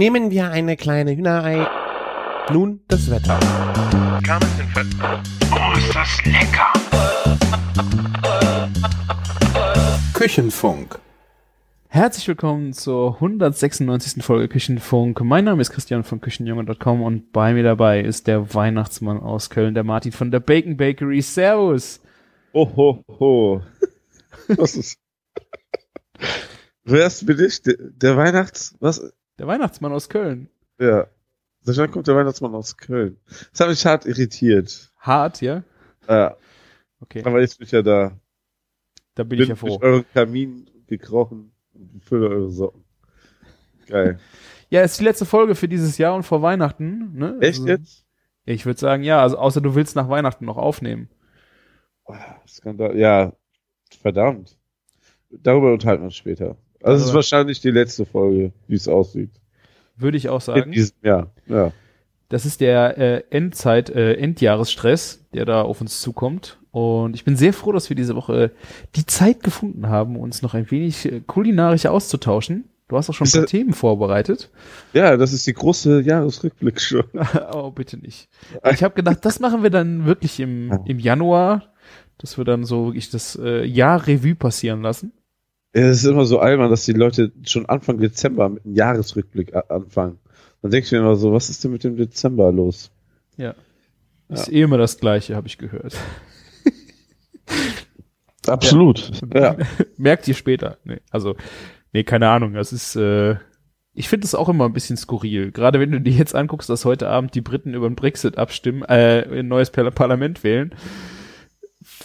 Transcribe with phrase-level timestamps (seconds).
[0.00, 1.68] Nehmen wir eine kleine Hühnerei.
[2.50, 3.38] Nun das Wetter.
[5.52, 6.72] Oh, ist das lecker!
[10.14, 10.98] Küchenfunk.
[11.88, 14.24] Herzlich willkommen zur 196.
[14.24, 15.20] Folge Küchenfunk.
[15.20, 19.74] Mein Name ist Christian von Küchenjunge.com und bei mir dabei ist der Weihnachtsmann aus Köln,
[19.74, 21.20] der Martin von der Bacon Bakery.
[21.20, 22.00] Servus!
[22.54, 23.60] Oh, ho, ho.
[24.48, 24.98] Was ist?
[26.84, 27.60] Wer ist bin ich?
[27.60, 28.74] Der, der Weihnachts...
[28.80, 29.12] Was?
[29.40, 30.50] Der Weihnachtsmann aus Köln.
[30.78, 31.06] Ja.
[31.64, 33.16] Dann kommt der Weihnachtsmann aus Köln.
[33.52, 34.92] Das hat mich hart irritiert.
[34.98, 35.62] Hart, ja?
[36.06, 36.36] Ja.
[37.00, 38.12] Okay, Aber jetzt bin ich ja da.
[39.14, 39.78] da bin Bin ich ja froh.
[39.78, 42.84] durch euren Kamin gekrochen und fülle eure Socken.
[43.86, 44.20] Geil.
[44.68, 47.16] Ja, ist die letzte Folge für dieses Jahr und vor Weihnachten.
[47.16, 47.38] Ne?
[47.40, 48.04] Echt Also, jetzt?
[48.44, 51.08] Ich würde sagen, ja, also außer du willst nach Weihnachten noch aufnehmen.
[52.04, 52.14] Oh,
[52.46, 52.94] Skandal.
[52.98, 53.32] Ja,
[54.02, 54.58] verdammt.
[55.30, 56.58] Darüber unterhalten wir uns später.
[56.82, 59.30] Also es ist wahrscheinlich die letzte Folge, wie es aussieht.
[59.96, 60.72] Würde ich auch In sagen.
[60.72, 61.30] diesem Jahr.
[61.46, 61.72] Ja.
[62.30, 66.58] Das ist der äh, Endzeit, äh, Endjahresstress, der da auf uns zukommt.
[66.70, 68.52] Und ich bin sehr froh, dass wir diese Woche
[68.94, 72.64] die Zeit gefunden haben, uns noch ein wenig äh, kulinarisch auszutauschen.
[72.86, 74.50] Du hast auch schon ein paar Themen vorbereitet.
[74.92, 77.04] Ja, das ist die große Jahresrückblick schon.
[77.52, 78.28] oh, bitte nicht.
[78.72, 81.72] Ich habe gedacht, das machen wir dann wirklich im, im Januar,
[82.18, 85.12] dass wir dann so wirklich das äh, Jahr Revue passieren lassen.
[85.74, 89.54] Ja, Es ist immer so albern, dass die Leute schon Anfang Dezember mit einem Jahresrückblick
[89.68, 90.18] anfangen.
[90.62, 92.90] Dann denke ich mir immer so, was ist denn mit dem Dezember los?
[93.36, 93.54] Ja.
[94.28, 95.96] Ist eh immer das Gleiche, habe ich gehört.
[98.46, 99.10] Absolut.
[99.34, 99.56] Ja.
[99.96, 100.78] Merkt ihr später.
[100.84, 101.36] Nee, also,
[101.92, 102.54] nee, keine Ahnung.
[102.54, 103.36] Das ist, äh,
[103.92, 105.50] ich finde es auch immer ein bisschen skurril.
[105.52, 108.82] Gerade wenn du dir jetzt anguckst, dass heute Abend die Briten über den Brexit abstimmen,
[108.82, 110.74] äh, ein neues Par Parlament wählen.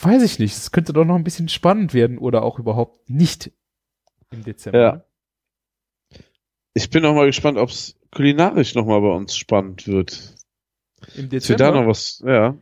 [0.05, 0.55] Weiß ich nicht.
[0.55, 3.51] Es könnte doch noch ein bisschen spannend werden oder auch überhaupt nicht
[4.31, 4.79] im Dezember.
[4.79, 5.03] Ja.
[6.73, 10.35] Ich bin auch mal gespannt, ob es kulinarisch nochmal bei uns spannend wird.
[11.15, 11.81] Im Dass wir da Dezember.
[11.81, 12.55] noch was, ja.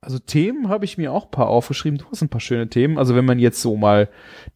[0.00, 1.98] Also Themen habe ich mir auch ein paar aufgeschrieben.
[1.98, 2.98] Du hast ein paar schöne Themen.
[2.98, 4.10] Also wenn man jetzt so mal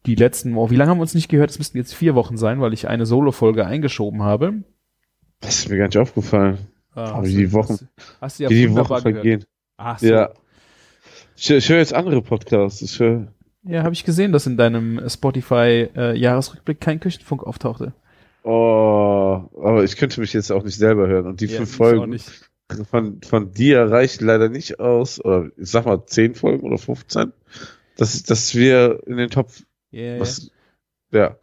[0.05, 1.49] die letzten, oh, wie lange haben wir uns nicht gehört?
[1.49, 4.63] Es müssten jetzt vier Wochen sein, weil ich eine Solo-Folge eingeschoben habe.
[5.39, 6.59] Das ist mir gar nicht aufgefallen.
[6.93, 7.87] Ah, hast die du- Wochen- hast,
[8.21, 9.45] hast du ja wie die Wochen vergehen.
[9.77, 10.05] Ach so.
[10.07, 10.33] Ja.
[11.39, 12.81] Ich, ich höre jetzt andere Podcasts.
[12.81, 13.27] Ich höre,
[13.63, 17.93] Ja, habe ich gesehen, dass in deinem Spotify äh, Jahresrückblick kein Küchenfunk auftauchte.
[18.43, 21.27] oh, aber ich könnte mich jetzt auch nicht selber hören.
[21.27, 22.19] Und die Ja, fünf Folgen
[22.89, 27.31] von, von dir reichen leider nicht aus, oder ich sag mal zehn Folgen oder 15,
[27.97, 29.49] dass, dass wir in den Top,
[29.91, 30.19] Ja, ja.
[30.19, 30.51] was,
[31.11, 31.37] ja,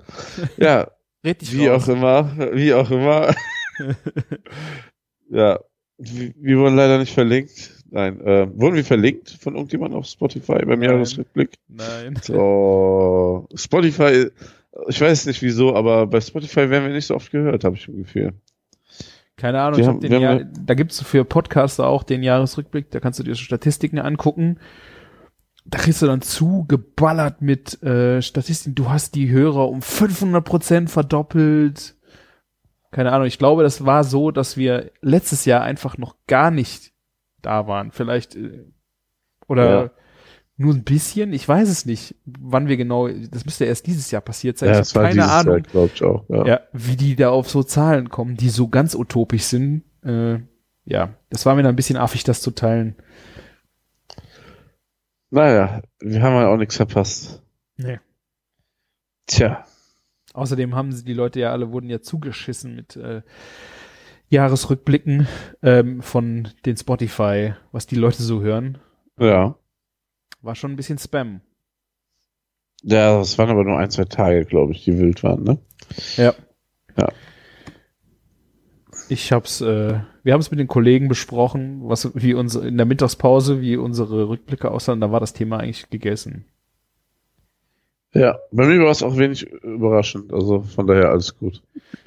[0.56, 0.90] ja,
[1.24, 1.84] dich wie raus.
[1.84, 3.34] auch immer, wie auch immer,
[5.30, 5.58] ja,
[5.98, 10.80] wir wurden leider nicht verlinkt, nein, äh, wurden wir verlinkt von irgendjemandem auf Spotify beim
[10.80, 10.90] Nein.
[10.90, 11.50] Jahresrückblick?
[11.68, 12.18] Nein.
[12.22, 14.28] So, Spotify,
[14.88, 17.88] ich weiß nicht wieso, aber bei Spotify werden wir nicht so oft gehört, habe ich
[17.88, 18.32] im Gefühl.
[19.36, 23.00] Keine Ahnung, haben- hab den Jahr, haben da gibt's für Podcaster auch den Jahresrückblick, da
[23.00, 24.58] kannst du dir so Statistiken angucken.
[25.68, 28.76] Da kriegst du dann zugeballert mit äh, Statistiken.
[28.76, 31.96] Du hast die Hörer um 500 Prozent verdoppelt.
[32.92, 36.92] Keine Ahnung, ich glaube, das war so, dass wir letztes Jahr einfach noch gar nicht
[37.46, 37.92] da waren.
[37.92, 38.64] Vielleicht äh,
[39.48, 39.90] oder Ja.
[40.56, 41.32] nur ein bisschen.
[41.32, 43.08] Ich weiß es nicht, wann wir genau.
[43.08, 44.70] Das müsste erst dieses Jahr passiert sein.
[44.74, 45.62] Ja, ich habe keine Ahnung.
[45.72, 46.24] Jahr, ich auch.
[46.28, 46.46] Ja.
[46.46, 49.84] Ja, wie die da auf so Zahlen kommen, die so ganz utopisch sind.
[50.04, 50.40] Äh,
[50.84, 52.94] ja, das war mir dann ein bisschen affig, das zu teilen.
[55.30, 57.42] Naja, wir haben ja auch nichts verpasst.
[57.76, 57.98] Nee.
[59.26, 59.64] Tja.
[60.32, 63.22] Außerdem haben sie die Leute ja alle wurden ja zugeschissen mit äh,
[64.28, 65.26] Jahresrückblicken
[65.62, 68.78] ähm, von den Spotify, was die Leute so hören.
[69.18, 69.56] Ja.
[70.42, 71.40] War schon ein bisschen Spam.
[72.82, 75.58] Ja, das waren aber nur ein, zwei Tage, glaube ich, die wild waren, ne?
[76.16, 76.34] Ja.
[76.96, 77.08] Ja.
[79.08, 82.86] Ich hab's, äh, wir haben es mit den Kollegen besprochen, was wie unsere in der
[82.86, 86.46] Mittagspause, wie unsere Rückblicke aussahen, da war das Thema eigentlich gegessen.
[88.12, 88.38] Ja.
[88.50, 91.62] Bei mir war es auch wenig überraschend, also von daher alles gut.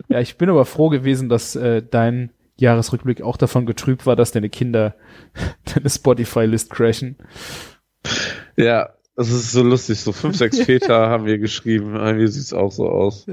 [0.08, 4.31] Ja, ich bin aber froh gewesen, dass äh, dein Jahresrückblick auch davon getrübt war, dass
[4.31, 4.96] deine Kinder
[5.74, 7.18] deine Spotify-List crashen.
[8.56, 10.00] Ja, das ist so lustig.
[10.00, 11.94] So fünf, sechs Väter haben wir geschrieben.
[11.94, 13.25] Bei mir sieht's auch so aus.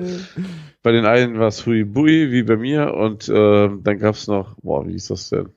[0.83, 4.57] Bei den einen war es Hui Bui, wie bei mir, und ähm, dann gab's noch,
[4.63, 5.51] boah, wie hieß das denn?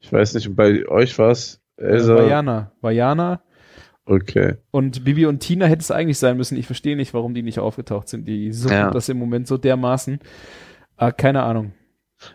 [0.00, 2.16] Ich weiß nicht, und bei euch war es Elsa.
[2.16, 2.72] Vajana.
[2.80, 3.40] Vajana
[4.10, 4.54] Okay.
[4.70, 6.56] und Bibi und Tina hätte es eigentlich sein müssen.
[6.56, 8.26] Ich verstehe nicht, warum die nicht aufgetaucht sind.
[8.26, 8.90] Die suchen Ja.
[8.90, 10.18] das im Moment so dermaßen.
[10.96, 11.72] Ah, keine Ahnung.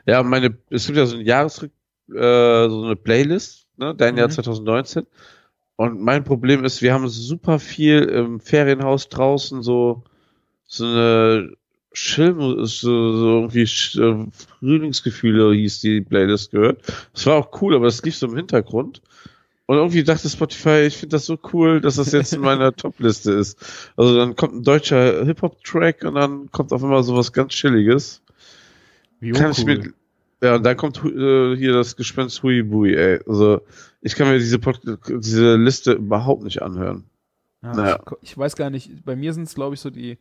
[0.05, 1.71] Ja, meine, es gibt ja so ein Jahresrück,
[2.09, 4.31] äh, so eine Playlist, ne, dein Jahr Mhm.
[4.33, 5.07] 2019.
[5.75, 10.03] Und mein Problem ist, wir haben super viel im Ferienhaus draußen so,
[10.65, 11.53] so eine
[11.93, 12.33] Chill,
[12.65, 14.27] so, so irgendwie Sch- äh,
[14.59, 16.81] Frühlingsgefühle hieß die Playlist gehört.
[17.13, 19.01] Das war auch cool, aber das lief so im Hintergrund.
[19.65, 23.31] Und irgendwie dachte Spotify, ich finde das so cool, dass das jetzt in meiner Top-Liste
[23.31, 23.57] ist.
[23.95, 28.21] Also dann kommt ein deutscher Hip-Hop-Track und dann kommt auf einmal sowas ganz Chilliges.
[29.19, 29.93] Wie Kann ich mir,
[30.41, 33.21] ja, und dann kommt äh, hier das Gespenst Hui Bui, ey.
[33.25, 33.61] Also
[34.01, 37.05] ich kann mir diese, Pod diese Liste überhaupt nicht anhören.
[37.61, 37.99] Ja, Naja.
[38.21, 40.17] ich, ich weiß gar nicht, bei mir sind es, glaube ich, so die,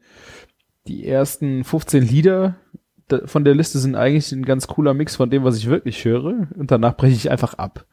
[0.87, 2.55] die ersten 15 Lieder
[3.25, 6.49] von der Liste sind eigentlich ein ganz cooler Mix von dem, was ich wirklich höre.
[6.55, 7.85] Und danach breche ich einfach ab.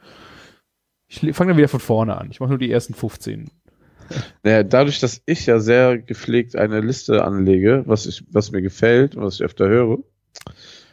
[1.11, 2.29] Ich fange dann wieder von vorne an.
[2.31, 3.49] Ich mache nur die ersten 15.
[4.43, 9.15] Naja, dadurch, dass ich ja sehr gepflegt eine Liste anlege, was ich, was mir gefällt
[9.15, 9.99] und was ich öfter höre,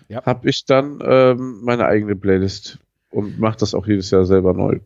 [0.09, 0.25] Ja.
[0.25, 2.79] habe ich dann ähm, meine eigene Playlist
[3.11, 4.81] und mache das auch jedes Jahr selber neu.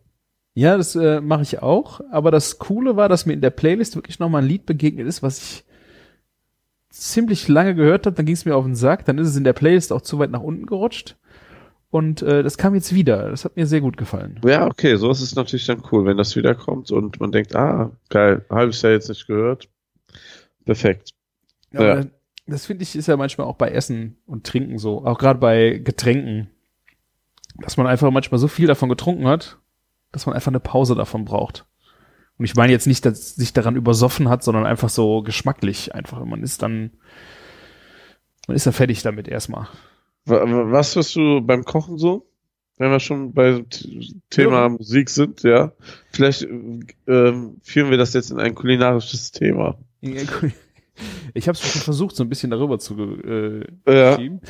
[0.54, 2.00] Ja, das äh, mache ich auch.
[2.10, 5.22] Aber das Coole war, dass mir in der Playlist wirklich nochmal ein Lied begegnet ist,
[5.22, 5.64] was ich
[6.90, 8.16] ziemlich lange gehört habe.
[8.16, 9.04] Dann ging es mir auf den Sack.
[9.04, 11.16] Dann ist es in der Playlist auch zu weit nach unten gerutscht.
[11.90, 13.30] Und äh, das kam jetzt wieder.
[13.30, 14.40] Das hat mir sehr gut gefallen.
[14.44, 18.44] Ja, okay, sowas ist natürlich dann cool, wenn das wiederkommt und man denkt, ah, geil,
[18.48, 19.68] halbes Jahr jetzt nicht gehört.
[20.64, 21.10] Perfekt.
[21.74, 22.06] Aber Ja.
[22.46, 25.78] das finde ich ist ja manchmal auch bei Essen und Trinken so, auch gerade bei
[25.82, 26.48] Getränken,
[27.56, 29.58] dass man einfach manchmal so viel davon getrunken hat,
[30.12, 31.66] dass man einfach eine Pause davon braucht.
[32.38, 36.24] Und ich meine jetzt nicht, dass sich daran übersoffen hat, sondern einfach so geschmacklich einfach.
[36.24, 36.92] Man ist dann,
[38.46, 39.68] man ist dann fertig damit erstmal.
[40.26, 42.26] Wa- wa- Was hörst du beim Kochen so?
[42.78, 44.68] Wenn wir schon bei T- Thema Ja.
[44.70, 45.72] Musik sind, ja.
[46.12, 46.42] Vielleicht
[47.06, 49.78] ähm, führen wir das jetzt in ein kulinarisches Thema.
[51.32, 52.94] Ich habe es schon versucht, so ein bisschen darüber zu
[53.24, 54.16] äh, Ja.
[54.16, 54.40] schieben.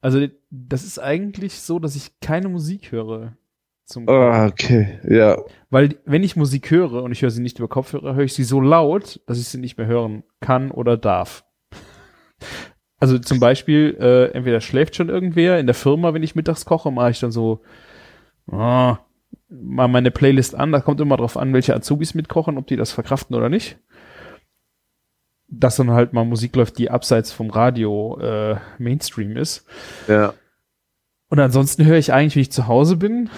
[0.00, 3.36] Also das ist eigentlich so, dass ich keine Musik höre
[3.84, 5.38] zum Ah, okay, ja.
[5.70, 8.44] Weil wenn ich Musik höre und ich höre sie nicht über Kopfhörer, höre ich sie
[8.44, 11.44] so laut, dass ich sie nicht mehr hören kann oder darf.
[13.00, 16.90] Also zum Beispiel, äh, entweder schläft schon irgendwer in der Firma, wenn ich mittags koche,
[16.90, 17.60] mache ich dann so
[18.50, 18.96] oh,
[19.48, 20.72] mal meine Playlist an.
[20.72, 23.78] Da kommt immer drauf an, welche Azubis mitkochen, ob die das verkraften oder nicht.
[25.48, 29.64] Dass dann halt mal Musik läuft, die abseits vom Radio äh, Mainstream ist.
[30.08, 30.34] Ja.
[31.28, 33.30] Und ansonsten höre ich eigentlich, wenn ich zu Hause bin,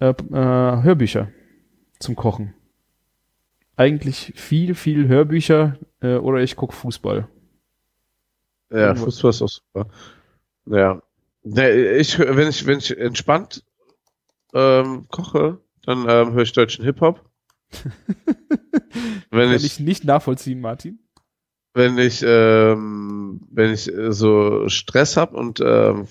[0.00, 1.28] äh, äh, Hörbücher
[1.98, 2.54] zum Kochen.
[3.76, 7.28] Eigentlich viel, viel Hörbücher äh, oder ich gucke Fußball.
[8.70, 9.88] Ja, Fußball ist auch super.
[10.66, 11.00] Ja.
[11.42, 13.64] Nee, ich, wenn ich, wenn ich entspannt
[14.52, 17.24] ähm, koche, dann ähm, höre ich deutschen Hip-Hop.
[19.30, 20.98] wenn Kann ich, ich nicht nachvollziehen, Martin.
[21.74, 26.08] wenn ich, ähm, wenn ich äh, so Stress habe und ähm,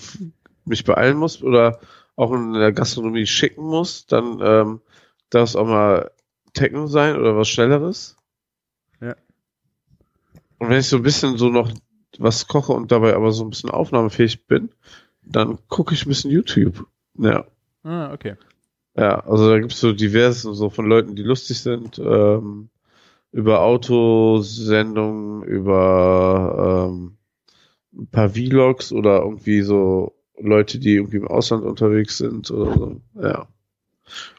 [0.64, 1.80] mich beeilen muss oder
[2.16, 4.82] auch in der Gastronomie schicken muss, dann ähm,
[5.30, 6.12] darf es auch mal
[6.54, 8.16] Techno sein oder was Schnelleres.
[9.02, 9.16] Ja.
[10.60, 11.72] Und wenn ich so ein bisschen so noch
[12.20, 14.70] was koche und dabei aber so ein bisschen aufnahmefähig bin,
[15.24, 16.86] dann gucke ich ein bisschen YouTube.
[17.18, 17.46] Ja.
[17.84, 18.36] Ah, okay.
[18.98, 22.70] Ja, also da gibt's so diverse so von Leuten, die lustig sind, ähm,
[23.32, 27.18] über Autosendungen, über ähm,
[27.94, 33.02] ein paar Vlogs oder irgendwie so Leute, die irgendwie im Ausland unterwegs sind oder so.
[33.22, 33.48] Ja.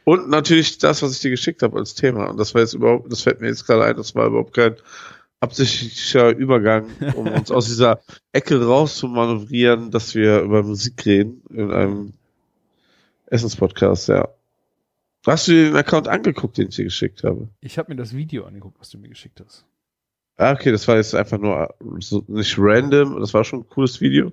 [0.04, 2.30] Und natürlich das, was ich dir geschickt habe als Thema.
[2.30, 4.76] Und das war jetzt überhaupt, das fällt mir jetzt gerade ein, das war überhaupt kein
[5.40, 8.00] absichtlicher Übergang, um uns aus dieser
[8.32, 12.12] Ecke rauszumanövrieren, dass wir über Musik reden in einem
[13.26, 14.28] Essenspodcast, ja.
[15.26, 17.48] Hast du dir den Account angeguckt, den ich dir geschickt habe?
[17.60, 19.64] Ich habe mir das Video angeguckt, was du mir geschickt hast.
[20.36, 24.00] Ah, okay, das war jetzt einfach nur so nicht random, das war schon ein cooles
[24.00, 24.32] Video.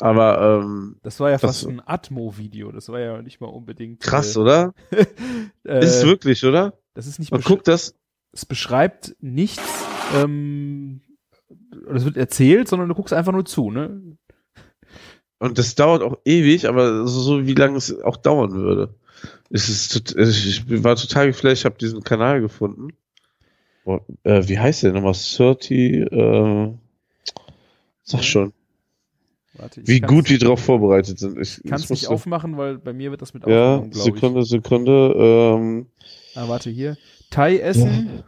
[0.00, 2.70] Aber ähm, Das war ja Das- fast ein Atmo-Video.
[2.72, 4.00] Das war ja nicht mal unbedingt.
[4.00, 4.74] krass, äh, oder?
[5.64, 6.74] Äh, Ist es wirklich, oder?
[6.94, 7.94] das ist nicht Man guckt das.
[8.32, 9.62] es beschreibt nichts,
[10.14, 11.00] ähm,
[11.86, 14.00] oder es wird erzählt, sondern du guckst einfach nur zu, ne?
[15.38, 18.94] Und das dauert auch ewig, aber so, so wie lange es auch dauern würde.
[19.50, 22.88] Es ist, ich war total geflasht, ich habe diesen Kanal gefunden.
[23.84, 25.12] Boah, äh, wie heißt der nochmal?
[25.12, 26.72] 30, äh,
[28.02, 28.52] sag schon.
[29.54, 31.38] Warte, ich Wie gut wir darauf vorbereitet sind.
[31.38, 34.08] Ich, kann es ich nicht aufmachen, weil bei mir wird das mit Ja, aufgenommen, glaube
[34.08, 34.14] ich.
[34.14, 35.14] Sekunde, Sekunde.
[35.16, 35.86] Ähm,
[36.34, 36.96] Ah, warte, hier.
[37.30, 38.24] Thai essen.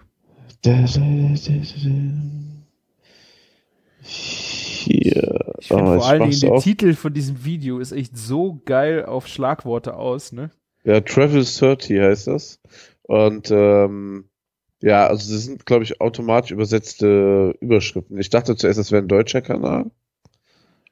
[4.00, 5.54] Hier.
[5.60, 6.64] Ich finde Oh, vor allen Dingen der auf.
[6.64, 10.50] Titel von diesem Video ist echt so geil auf Schlagworte aus, ne?
[10.82, 12.60] Ja, Travel 30 heißt das.
[13.02, 14.24] Und ähm,
[14.80, 18.18] ja, also das sind, glaube ich, automatisch übersetzte Überschriften.
[18.18, 19.92] Ich dachte zuerst, das wäre ein deutscher Kanal.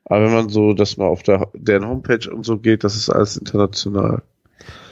[0.04, 3.10] Aber wenn man so, dass man auf der deren Homepage und so geht, das ist
[3.10, 4.22] alles international.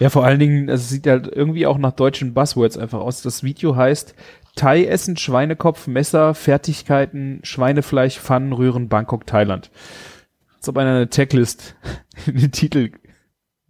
[0.00, 3.22] Ja, vor allen Dingen, also es sieht halt irgendwie auch nach deutschen Buzzwords einfach aus.
[3.22, 4.14] Das Video heißt
[4.56, 9.71] Thai-Essen, Schweinekopf, Messer, Fertigkeiten, Schweinefleisch, Pfannen, Rühren, Bangkok, Thailand.
[10.56, 11.76] Als ob einer eine Tagglist
[12.26, 12.92] in den Titel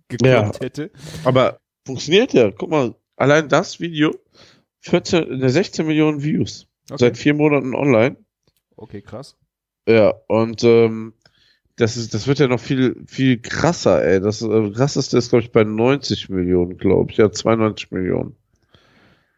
[0.08, 0.90] gekloppt hätte.
[1.24, 2.50] Aber funktioniert ja.
[2.50, 4.14] Guck mal, allein das Video,
[4.80, 6.66] 14, ne, 16 Millionen Views.
[6.90, 6.98] Okay.
[6.98, 8.16] Seit vier Monaten online.
[8.76, 9.36] Okay, krass.
[9.88, 11.14] Ja, und ähm,
[11.76, 14.20] das ist, das wird ja noch viel, viel krasser, ey.
[14.20, 17.16] Das äh, krasseste ist, glaube ich, bei 90 Millionen, glaube ich.
[17.16, 18.36] Ja, 92 Millionen.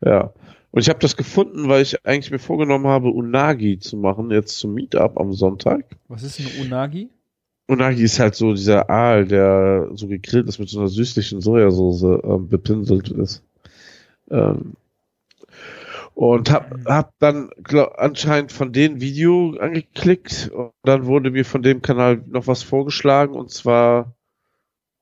[0.05, 0.33] Ja.
[0.75, 4.59] Und ich habe das gefunden, weil ich eigentlich mir vorgenommen habe, Unagi zu machen, jetzt
[4.59, 5.85] zum Meetup am Sonntag.
[6.09, 7.11] Was ist ein Unagi?
[7.69, 12.21] Unagi ist halt so dieser Aal, der so gegrillt ist mit so einer süßlichen Sojasauce
[12.25, 13.45] ähm, bepinselt ist.
[14.33, 14.73] Ähm,
[16.15, 21.63] und hab, hab dann glaub, anscheinend von dem Video angeklickt und dann wurde mir von
[21.63, 24.17] dem Kanal noch was vorgeschlagen und zwar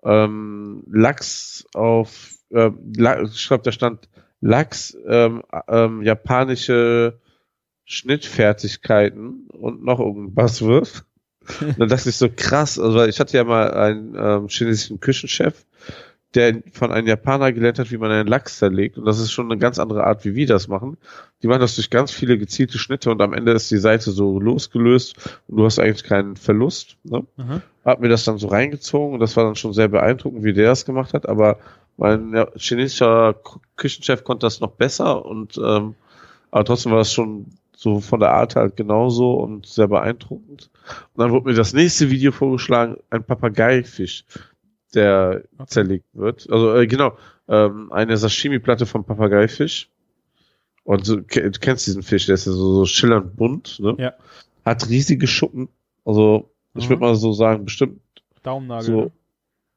[0.05, 4.11] ähm, Lachs auf, äh, ich glaube, da stand
[4.43, 7.21] Lachs, ähm, ähm, japanische
[7.85, 11.05] Schnittfertigkeiten und noch irgendwas wird.
[11.79, 15.65] dann dachte ich so krass, also ich hatte ja mal einen ähm, chinesischen Küchenchef,
[16.35, 18.97] der von einem Japaner gelernt hat, wie man einen Lachs zerlegt.
[18.97, 20.97] Und das ist schon eine ganz andere Art, wie wir das machen.
[21.43, 24.41] Die machen das durch ganz viele gezielte Schnitte und am Ende ist die Seite so
[24.41, 25.17] losgelöst
[25.49, 26.97] und du hast eigentlich keinen Verlust.
[27.05, 27.25] Ne?
[27.37, 27.62] Mhm.
[27.85, 30.69] Hab mir das dann so reingezogen und das war dann schon sehr beeindruckend, wie der
[30.69, 31.29] das gemacht hat.
[31.29, 31.59] Aber
[31.97, 33.35] mein ja, chinesischer
[33.77, 35.95] Küchenchef konnte das noch besser und ähm,
[36.51, 40.71] aber trotzdem war das schon so von der Art halt genauso und sehr beeindruckend.
[41.15, 44.25] Und dann wurde mir das nächste Video vorgeschlagen, ein Papageifisch,
[44.95, 46.49] der zerlegt wird.
[46.51, 47.17] Also äh, genau,
[47.49, 49.89] ähm, eine Sashimi-Platte vom Papageifisch.
[50.85, 53.95] Und so, du kennst diesen Fisch, der ist ja so, so schillernd bunt, ne?
[53.99, 54.15] Ja.
[54.65, 55.69] Hat riesige Schuppen.
[56.05, 56.91] Also, ich Mhm.
[56.91, 58.01] würde mal so sagen, bestimmt
[58.43, 58.85] Daumennagel.
[58.87, 59.13] so,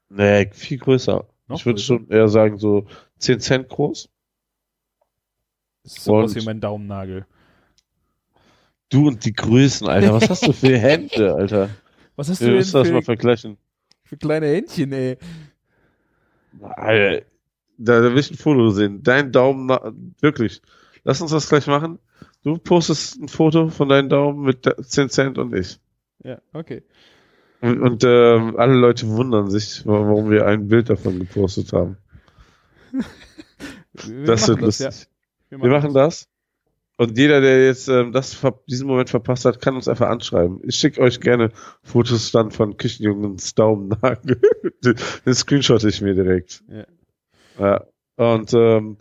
[0.09, 0.45] ne?
[0.45, 1.27] nee, viel größer.
[1.47, 2.87] Noch ich würde schon eher sagen, so
[3.19, 4.09] 10 Cent groß.
[5.83, 7.27] Das ist so aus wie mein Daumennagel.
[8.89, 10.13] Du und die Größen, Alter.
[10.13, 11.69] Was hast du für Hände, Alter?
[12.15, 13.57] Was hast Wir du denn müssen das mal vergleichen.
[14.05, 15.17] Für kleine Händchen, ey?
[16.61, 17.25] Alter,
[17.77, 19.03] da, da will ich ein Foto sehen.
[19.03, 20.61] Dein Daumen, na- wirklich.
[21.03, 21.99] Lass uns das gleich machen.
[22.43, 25.79] Du postest ein Foto von deinem Daumen mit der- 10 Cent und ich.
[26.23, 26.83] Ja, okay.
[27.61, 31.97] Und, und ähm, alle Leute wundern sich, warum wir ein Bild davon gepostet haben.
[33.93, 35.07] Wir Das machen wird lustig.
[35.49, 35.57] ja.
[35.61, 36.27] Wir machen das.
[36.97, 40.61] Und jeder, der jetzt ähm, das diesen Moment verpasst hat, kann uns einfach anschreiben.
[40.63, 41.51] Ich schicke euch gerne
[41.83, 44.39] Fotos dann von Küchenjungens Daumennagel.
[44.83, 46.63] Den den screenshot ich mir direkt.
[46.69, 46.85] Ja.
[47.59, 47.85] Ja.
[48.15, 48.97] Und ähm,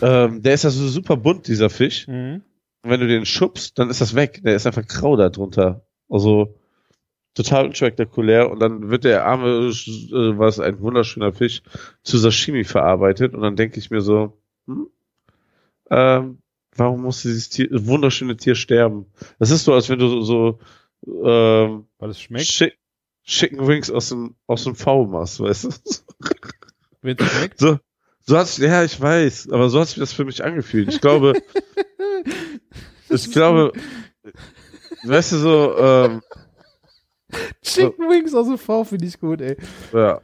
[0.00, 2.06] ähm, der ist ja so super bunt, dieser Fisch.
[2.08, 2.42] Mhm.
[2.82, 4.40] Und wenn du den schubst, dann ist das weg.
[4.42, 5.86] Der ist einfach grau da drunter.
[6.08, 6.58] Also
[7.34, 8.50] total unspektakulär.
[8.50, 11.62] Und dann wird der arme, äh, was ein wunderschöner Fisch,
[12.02, 13.34] zu Sashimi verarbeitet.
[13.34, 14.88] Und dann denke ich mir so, hm,
[15.90, 16.38] ähm,
[16.76, 19.06] warum muss dieses Tier, wunderschöne Tier sterben?
[19.38, 20.58] Das ist so, als wenn du so,
[21.06, 22.46] so ähm, Weil es schmeckt.
[22.46, 22.78] Chick
[23.24, 25.68] Chicken Wings aus dem, aus dem V machst, weißt du?
[27.02, 27.58] Wenn es schmeckt.
[27.58, 27.78] So,
[28.26, 30.88] so hat sich, ja, ich weiß, aber so hat sich das für mich angefühlt.
[30.88, 31.34] Ich glaube,
[33.10, 33.72] ich glaube,
[35.04, 36.22] weißt du so, ähm,
[37.62, 39.56] Chicken Wings aus dem V finde ich gut, ey.
[39.92, 40.20] ja.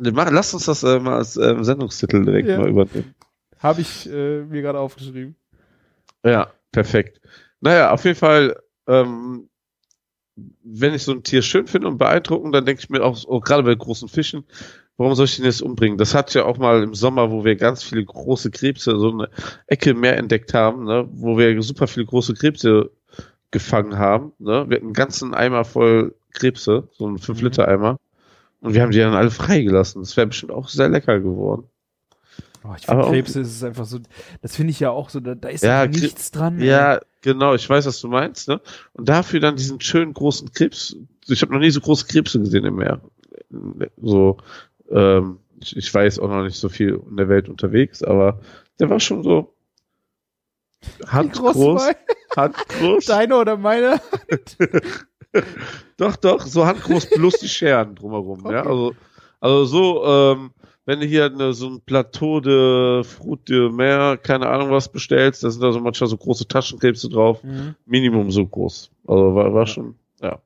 [0.00, 2.58] Lass uns das äh, mal als ähm, Sendungstitel direkt Ja.
[2.58, 3.14] mal übernehmen.
[3.58, 5.36] Habe ich äh, mir gerade aufgeschrieben.
[6.24, 7.20] Ja, perfekt.
[7.60, 9.48] Naja, auf jeden Fall, ähm,
[10.62, 13.40] wenn ich so ein Tier schön finde und beeindruckend, dann denke ich mir auch, auch
[13.40, 14.44] gerade bei großen Fischen,
[14.96, 15.98] warum soll ich den jetzt umbringen?
[15.98, 19.30] Das hat ja auch mal im Sommer, wo wir ganz viele große Krebse, so eine
[19.66, 22.90] Ecke mehr entdeckt haben, ne, wo wir super viele große Krebse
[23.50, 24.32] gefangen haben.
[24.38, 24.66] Ne?
[24.68, 27.98] Wir hatten einen ganzen Eimer voll Krebse, so einen 5-Liter-Eimer.
[28.60, 30.02] Und wir haben die dann alle freigelassen.
[30.02, 31.64] Das wäre bestimmt auch sehr lecker geworden.
[32.64, 33.98] Oh, ich finde Krebse ist es einfach so,
[34.42, 36.58] das finde ich ja auch so, da, da ist Ja, ja, nichts dran.
[36.60, 36.66] ey.
[36.66, 38.60] Ja, genau, ich weiß, was du meinst, ne?
[38.94, 40.96] Und dafür dann diesen schönen großen Krebs.
[41.28, 43.00] Ich habe noch nie so große Krebse gesehen im Meer.
[44.02, 44.38] So,
[44.90, 48.40] ähm, ich, ich weiß auch noch nicht so viel in der Welt unterwegs, aber
[48.80, 49.54] der war schon so
[50.82, 51.90] Wie groß handgroß,
[52.36, 53.04] handgroß.
[53.06, 54.00] deine oder meine?
[55.98, 58.60] Doch, doch, so handgroß plus die Scheren drumherum, ja.
[58.60, 58.68] Okay.
[58.68, 58.94] Also,
[59.40, 60.50] also so, ähm,
[60.88, 65.44] wenn du hier eine, so ein Plateau de Fruit de Mer, keine Ahnung was bestellst,
[65.44, 67.44] da sind da so manchmal so große Taschenkrebse drauf.
[67.44, 67.74] Mhm.
[67.84, 68.90] Minimum so groß.
[69.06, 70.38] Also war, war schon, ja.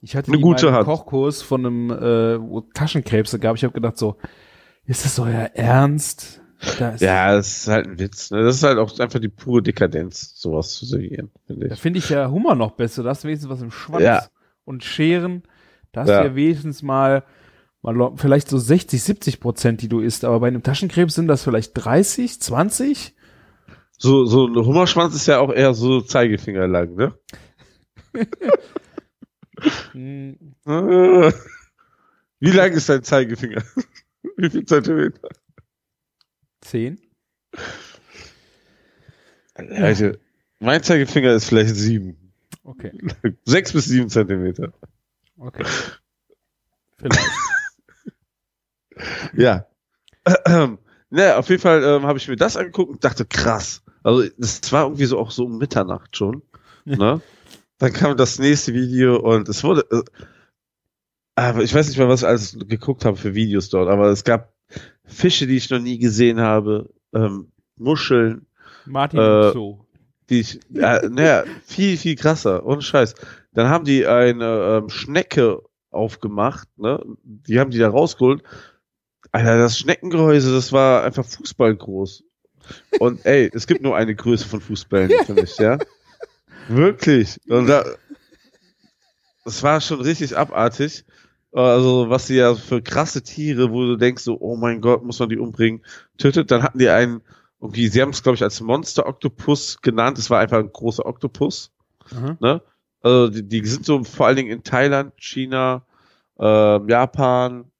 [0.00, 0.86] Ich hatte Eine gute Hand.
[0.86, 3.56] Kochkurs von einem, äh, wo Taschenkrebse gab.
[3.56, 4.16] Ich habe gedacht so,
[4.86, 6.40] ist das euer Ernst?
[6.78, 8.30] Da, Ja, das ist halt ein Witz.
[8.30, 8.42] Ne?
[8.44, 11.80] Das ist halt auch einfach die pure Dekadenz, sowas zu servieren, finde da ich.
[11.80, 13.02] finde ich ja Hummer noch besser.
[13.02, 14.02] Da hast du wenigstens was im Schwanz.
[14.02, 14.24] Ja.
[14.64, 15.42] Und Scheren,
[15.92, 16.22] da hast Ja.
[16.22, 17.22] du ja wenigstens mal,
[17.82, 20.24] mal vielleicht so 60, 70 Prozent, die du isst.
[20.24, 23.14] Aber bei einem Taschenkrebs sind das vielleicht 30, 20?
[23.98, 27.14] So, so ein Hummerschwanz ist ja auch eher so Zeigefinger lang, ne?
[32.40, 33.62] Wie lang ist dein Zeigefinger?
[34.36, 35.28] Wie viel Zentimeter?
[36.60, 37.00] Zehn?
[39.56, 40.18] Leute,
[40.58, 42.32] mein Zeigefinger ist vielleicht sieben.
[42.64, 42.92] Okay.
[43.44, 44.72] Sechs bis sieben Zentimeter.
[45.38, 45.64] Okay.
[46.98, 47.30] Vielleicht.
[49.34, 49.66] Ja.
[51.10, 53.82] naja, auf jeden Fall ähm, habe ich mir das angeguckt und dachte, krass.
[54.02, 56.42] Also das war irgendwie so auch so um Mitternacht schon.
[56.84, 57.20] ne?
[57.78, 59.86] Dann kam das nächste Video und es wurde.
[59.90, 60.02] Äh,
[61.34, 64.22] aber ich weiß nicht mal, was ich alles geguckt habe für Videos dort, aber es
[64.24, 64.52] gab
[65.04, 68.46] Fische, die ich noch nie gesehen habe, ähm, Muscheln,
[68.86, 69.86] Martin Äh, so.
[70.28, 73.14] die ich, äh, naja, viel, viel krasser, ohne Scheiß.
[73.52, 77.02] Dann haben die eine ähm, Schnecke aufgemacht, ne?
[77.24, 78.42] Die haben die da rausgeholt.
[79.32, 82.22] Alter, das Schneckengehäuse, das war einfach fußballgroß.
[83.00, 85.78] Und ey, es gibt nur eine Größe von Fußballen für mich, ja?
[86.68, 87.40] Wirklich.
[87.48, 87.84] Und da,
[89.44, 91.04] das war schon richtig abartig.
[91.52, 95.18] Also, was sie ja für krasse Tiere, wo du denkst so, oh mein Gott, muss
[95.18, 95.82] man die umbringen,
[96.16, 96.50] tötet.
[96.50, 97.22] Dann hatten die einen,
[97.60, 100.18] irgendwie, sie haben es, glaube ich, als Monster-Oktopus genannt.
[100.18, 101.72] Es war einfach ein großer Oktopus.
[102.14, 102.36] Aha.
[102.40, 102.62] Ne?
[103.00, 105.84] Also, die, die sind so vor allen Dingen in Thailand, China,
[106.38, 107.71] ähm, Japan,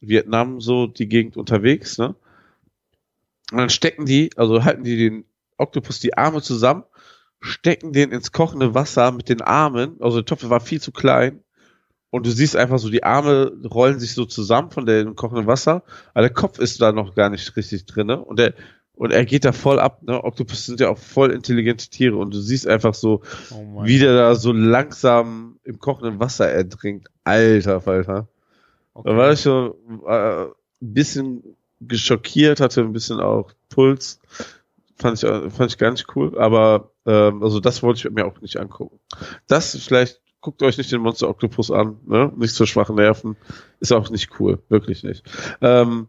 [0.00, 2.14] Vietnam, so die Gegend unterwegs, ne?
[3.50, 5.24] Und dann stecken die, also halten die den
[5.56, 6.84] Oktopus die Arme zusammen,
[7.40, 11.42] stecken den ins kochende Wasser mit den Armen, also der Topf war viel zu klein,
[12.10, 15.82] und du siehst einfach so, die Arme rollen sich so zusammen von dem kochenden Wasser,
[16.14, 18.54] aber der Kopf ist da noch gar nicht richtig drinne und der
[18.94, 20.24] und er geht da voll ab, ne?
[20.24, 24.12] Oktopus sind ja auch voll intelligente Tiere und du siehst einfach so, Oh wie der
[24.12, 27.06] da so langsam im kochenden Wasser ertrinkt.
[27.22, 28.26] Alter Falter.
[28.98, 29.10] Okay.
[29.10, 29.74] Da war ich schon
[30.06, 34.20] äh, ein bisschen geschockiert, hatte ein bisschen auch Puls.
[34.96, 38.26] Fand ich, äh, fand ich gar nicht cool, aber ähm, also das wollte ich mir
[38.26, 38.98] auch nicht angucken.
[39.46, 42.32] Das vielleicht guckt euch nicht den Monster Octopus an, ne?
[42.36, 43.36] Nicht so schwache Nerven.
[43.80, 45.24] Ist auch nicht cool, wirklich nicht.
[45.60, 46.08] Ähm,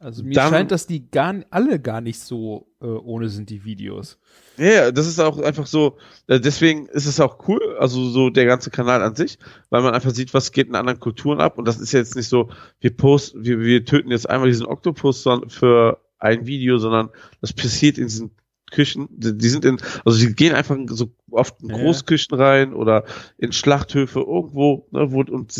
[0.00, 3.64] Also mir Dann- scheint, dass die gar alle gar nicht so äh, ohne sind, die
[3.64, 4.18] Videos.
[4.56, 5.96] Ja, das ist auch einfach so,
[6.28, 9.38] äh, deswegen ist es auch cool, also so der ganze Kanal an sich,
[9.70, 12.28] weil man einfach sieht, was geht in anderen Kulturen ab und das ist jetzt nicht
[12.28, 12.48] so,
[12.80, 17.98] wir posten, wir, wir töten jetzt einmal diesen Oktopus für ein Video, sondern das passiert
[17.98, 18.30] in diesen
[18.70, 21.70] Küchen, die, sind in, also die gehen einfach in so oft in.
[21.70, 23.04] Großküchen rein oder
[23.38, 25.52] in Schlachthöfe irgendwo, ne, wo, und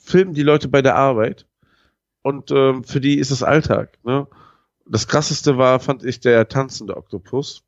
[0.00, 1.46] filmen die Leute bei der Arbeit
[2.24, 4.26] und ähm, für die ist das Alltag, ne.
[4.86, 7.64] Das krasseste war, fand ich, der tanzende Oktopus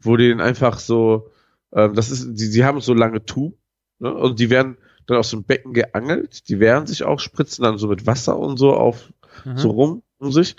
[0.00, 1.30] wo den einfach so,
[1.72, 3.52] ähm, das ist, die, die haben so lange Tu,
[3.98, 4.12] ne?
[4.12, 7.88] Und die werden dann aus dem Becken geangelt, die wehren sich auch, spritzen dann so
[7.88, 9.12] mit Wasser und so auf,
[9.44, 9.58] Mhm.
[9.58, 10.56] so rum um sich.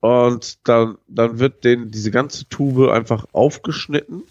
[0.00, 4.22] Und dann, dann wird denen diese ganze Tube einfach aufgeschnitten.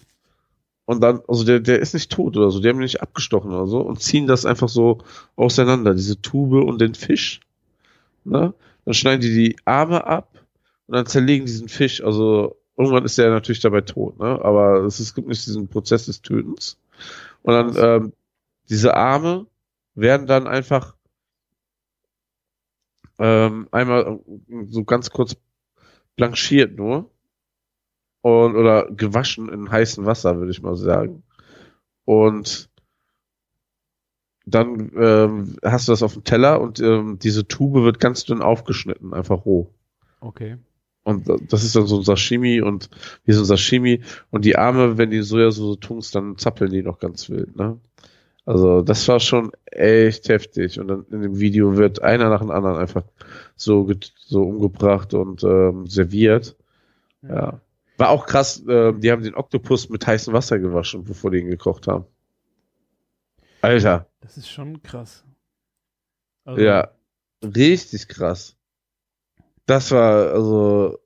[0.86, 3.50] Und dann, also der, der ist nicht tot oder so, die haben ihn nicht abgestochen
[3.52, 4.98] oder so und ziehen das einfach so
[5.34, 7.40] auseinander, diese Tube und den Fisch.
[8.24, 8.52] Ne?
[8.84, 10.28] Dann schneiden die die Arme ab
[10.86, 12.02] und dann zerlegen diesen Fisch.
[12.04, 14.40] Also irgendwann ist der natürlich dabei tot, ne?
[14.42, 16.78] Aber es, ist, es gibt nicht diesen Prozess des Tötens.
[17.42, 18.12] Und dann ähm,
[18.68, 19.46] diese Arme
[19.94, 20.96] werden dann einfach
[23.18, 24.20] ähm, einmal
[24.66, 25.36] so ganz kurz
[26.16, 27.10] blanchiert nur
[28.24, 31.22] und oder gewaschen in heißem Wasser, würde ich mal sagen.
[32.06, 32.70] Und
[34.46, 38.40] dann ähm, hast du das auf dem Teller und ähm, diese Tube wird ganz dünn
[38.40, 39.68] aufgeschnitten, einfach roh.
[40.20, 40.56] Okay.
[41.02, 42.88] Und das ist dann so ein Sashimi und
[43.26, 44.00] wie so ein Sashimi.
[44.30, 47.78] Und die Arme, wenn die Sojasauce tunst, dann zappeln die noch ganz wild, ne?
[48.46, 50.80] Also, das war schon echt heftig.
[50.80, 53.04] Und dann in dem Video wird einer nach dem anderen einfach
[53.54, 56.56] so, so umgebracht und ähm, serviert.
[57.22, 57.60] Ja.
[57.96, 61.48] War auch krass, äh, die haben den Oktopus mit heißem Wasser gewaschen, bevor die ihn
[61.50, 62.04] gekocht haben.
[63.60, 65.24] Alter, Das ist schon krass.
[66.44, 66.90] Also, ja.
[67.42, 68.56] Richtig krass.
[69.66, 70.98] Das war, also,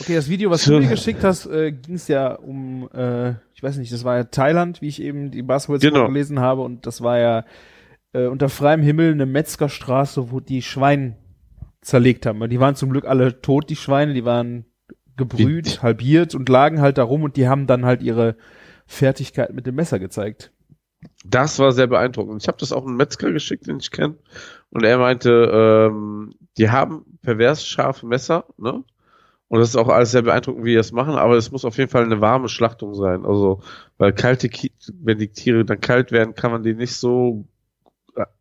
[0.00, 0.72] Okay, das Video, was So.
[0.72, 4.16] du mir geschickt hast, äh, ging es ja um, äh, ich weiß nicht, das war
[4.16, 6.06] ja Thailand, wie ich eben die Buzzwords Genau.
[6.06, 7.44] gelesen habe, und das war ja
[8.12, 11.16] äh, unter freiem Himmel eine Metzgerstraße, wo die Schweine
[11.82, 12.48] zerlegt haben.
[12.48, 14.64] Die waren zum Glück alle tot, die Schweine, die waren
[15.20, 18.36] gebrüht, halbiert und lagen halt da rum und die haben dann halt ihre
[18.86, 20.52] Fertigkeit mit dem Messer gezeigt.
[21.24, 22.42] Das war sehr beeindruckend.
[22.42, 24.16] Ich habe das auch einem Metzger geschickt, den ich kenne.
[24.70, 25.30] Und er meinte,
[25.90, 28.84] ähm, die haben pervers scharfe Messer, ne?
[29.48, 31.76] Und das ist auch alles sehr beeindruckend, wie die das machen, aber es muss auf
[31.76, 33.24] jeden Fall eine warme Schlachtung sein.
[33.24, 33.60] Also,
[33.98, 37.46] weil kalte, Ki wenn die Tiere dann kalt werden, kann man die nicht so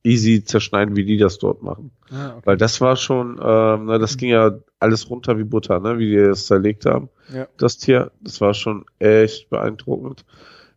[0.03, 1.91] easy zerschneiden, wie die das dort machen.
[2.11, 2.41] Ah, okay.
[2.45, 6.09] Weil das war schon, ähm, na, das ging ja alles runter wie Butter, ne, wie
[6.09, 7.09] die das zerlegt haben.
[7.33, 7.47] Ja.
[7.57, 10.25] Das Tier, das war schon echt beeindruckend.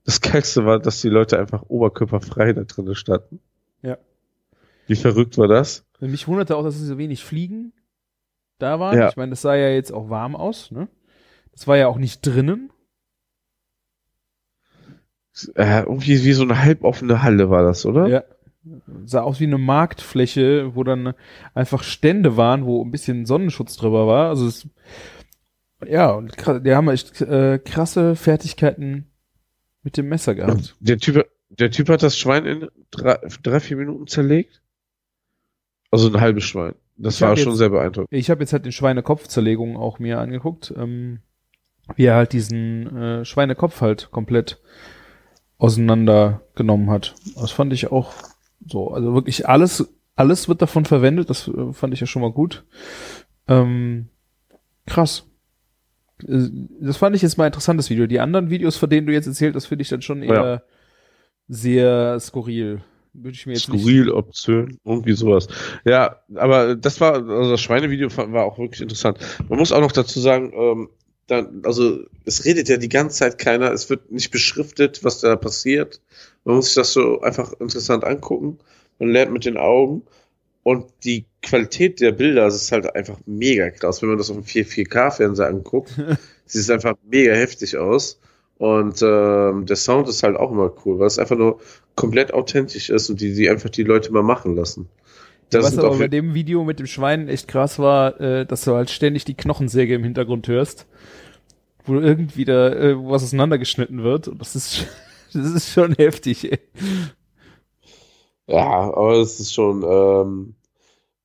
[0.04, 3.40] Das Geilste war, dass die Leute einfach oberkörperfrei da drin standen.
[3.82, 3.98] Ja.
[4.86, 5.84] Wie verrückt war das?
[6.00, 7.72] Mich wunderte auch, dass es so wenig Fliegen
[8.58, 8.98] da waren.
[8.98, 9.08] Ja.
[9.08, 10.88] Ich meine, das sah ja jetzt auch warm aus, ne?
[11.52, 12.72] Das war ja auch nicht drinnen.
[15.54, 18.06] Äh, irgendwie wie so eine halboffene Halle war das, oder?
[18.08, 18.24] Ja.
[19.06, 21.14] Sah aus wie eine Marktfläche, wo dann
[21.54, 24.28] einfach Stände waren, wo ein bisschen Sonnenschutz drüber war.
[24.28, 24.68] Also es,
[25.86, 29.06] ja, und die haben echt äh, krasse Fertigkeiten
[29.82, 30.76] mit dem Messer gehabt.
[30.78, 34.62] Der Typ, der Typ hat das Schwein in drei, drei vier Minuten zerlegt.
[35.90, 36.74] Also ein halbes Schwein.
[36.96, 38.12] Das Ich war schon jetzt- sehr beeindruckend.
[38.12, 41.18] Ich habe jetzt halt den Schweinekopfzerlegung auch mir angeguckt, ähm,
[41.96, 44.60] wie er halt diesen äh, Schweinekopf halt komplett
[45.58, 47.14] auseinandergenommen hat.
[47.34, 48.12] Das fand ich auch
[48.66, 52.32] so, also wirklich alles, alles wird davon verwendet, das äh, fand ich ja schon mal
[52.32, 52.64] gut.
[53.48, 54.08] Ähm,
[54.86, 55.26] krass.
[56.26, 56.48] Äh,
[56.80, 58.06] Das fand ich jetzt mal ein interessantes Video.
[58.06, 60.62] Die anderen Videos, von denen du jetzt erzählt hast, finde ich dann schon eher Ja.
[61.48, 62.82] sehr skurril.
[63.14, 65.46] Würde ich mir jetzt nicht Skurril, obszön, irgendwie sowas.
[65.84, 69.18] Ja, aber das war, also das Schweinevideo war auch wirklich interessant.
[69.50, 70.88] Man muss auch noch dazu sagen, ähm,
[71.26, 75.36] dann, also es redet ja die ganze Zeit keiner, es wird nicht beschriftet, was da
[75.36, 76.00] passiert.
[76.44, 78.58] Man muss sich das so einfach interessant angucken.
[78.98, 80.02] Man lernt mit den Augen
[80.62, 84.02] und die Qualität der Bilder, das ist halt einfach mega krass.
[84.02, 85.90] Wenn man das auf einem 4K-Fernseher anguckt,
[86.46, 88.20] sieht es einfach mega heftig aus.
[88.58, 91.60] Und ähm, der Sound ist halt auch immer cool, weil es einfach nur
[91.96, 94.88] komplett authentisch ist und die, die einfach die Leute mal machen lassen.
[95.52, 98.74] Das Was aber bei dem Video mit dem Schwein echt krass war, äh, dass du
[98.74, 100.86] halt ständig die Knochensäge im Hintergrund hörst,
[101.84, 104.28] wo irgendwie da äh, was auseinandergeschnitten wird.
[104.28, 104.86] Und das ist,
[105.34, 106.50] das ist schon heftig.
[106.50, 106.58] Ey.
[108.46, 110.54] Ja, aber es ist schon, ähm,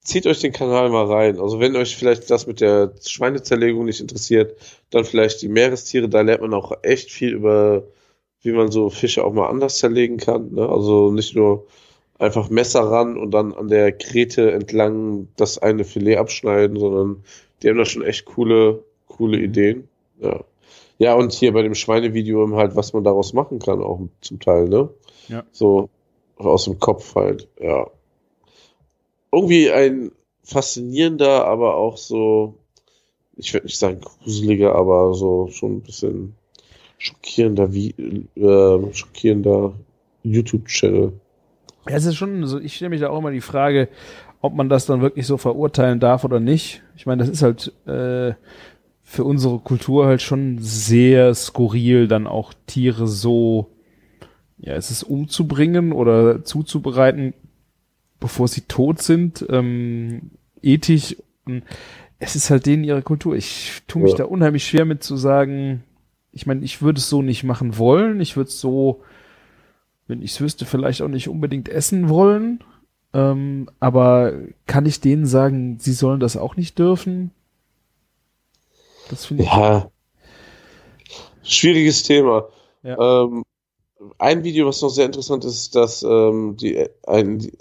[0.02, 1.40] zieht euch den Kanal mal rein.
[1.40, 4.58] Also wenn euch vielleicht das mit der Schweinezerlegung nicht interessiert,
[4.90, 7.84] dann vielleicht die Meerestiere, da lernt man auch echt viel über,
[8.42, 10.54] wie man so Fische auch mal anders zerlegen kann.
[10.54, 10.68] Ne?
[10.68, 11.68] Also nicht nur
[12.20, 17.24] einfach Messer ran und dann an der Krete entlang das eine Filet abschneiden, sondern
[17.62, 19.88] die haben da schon echt coole, coole Ideen.
[20.20, 20.44] Ja.
[21.00, 24.68] Ja, und hier bei dem Schweinevideo halt, was man daraus machen kann, auch zum Teil,
[24.68, 24.90] ne?
[25.28, 25.44] Ja.
[25.52, 25.90] So
[26.38, 27.88] aus dem Kopf halt, ja.
[29.32, 30.12] Irgendwie ein
[30.44, 32.56] faszinierender, aber auch so,
[33.36, 36.36] ich würde nicht sagen gruseliger, aber so schon ein bisschen
[36.98, 37.90] schockierender, wie,
[38.36, 39.74] äh, schockierender
[40.24, 41.14] YouTube-Channel.
[41.90, 43.88] Ja, es ist schon so, ich stelle mich da auch immer die Frage,
[44.42, 46.82] ob man das dann wirklich so verurteilen darf oder nicht.
[46.96, 48.34] Ich meine, das ist halt äh,
[49.04, 53.70] für unsere Kultur halt schon sehr skurril, dann auch Tiere so,
[54.58, 57.34] ja, es ist umzubringen oder zuzubereiten,
[58.20, 61.16] bevor sie tot sind, ähm, ethisch.
[62.20, 63.36] Es ist halt denen ihre Kultur.
[63.36, 64.18] Ich tue mich Ja.
[64.20, 65.84] da unheimlich schwer mit zu sagen,
[66.32, 68.20] ich meine, ich würde es so nicht machen wollen.
[68.20, 69.02] Ich würde es so,
[70.08, 72.64] wenn ich es wüsste, vielleicht auch nicht unbedingt essen wollen.
[73.14, 74.34] Ähm, aber
[74.66, 77.32] kann ich denen sagen, sie sollen das auch nicht dürfen?
[79.10, 79.50] Das finde ich.
[79.50, 79.90] Ja.
[81.44, 82.50] Schwieriges Thema.
[82.84, 83.24] Ja.
[83.24, 83.44] Ähm,
[84.18, 87.52] ein Video, was noch sehr interessant ist, ist, dass ähm, die, ein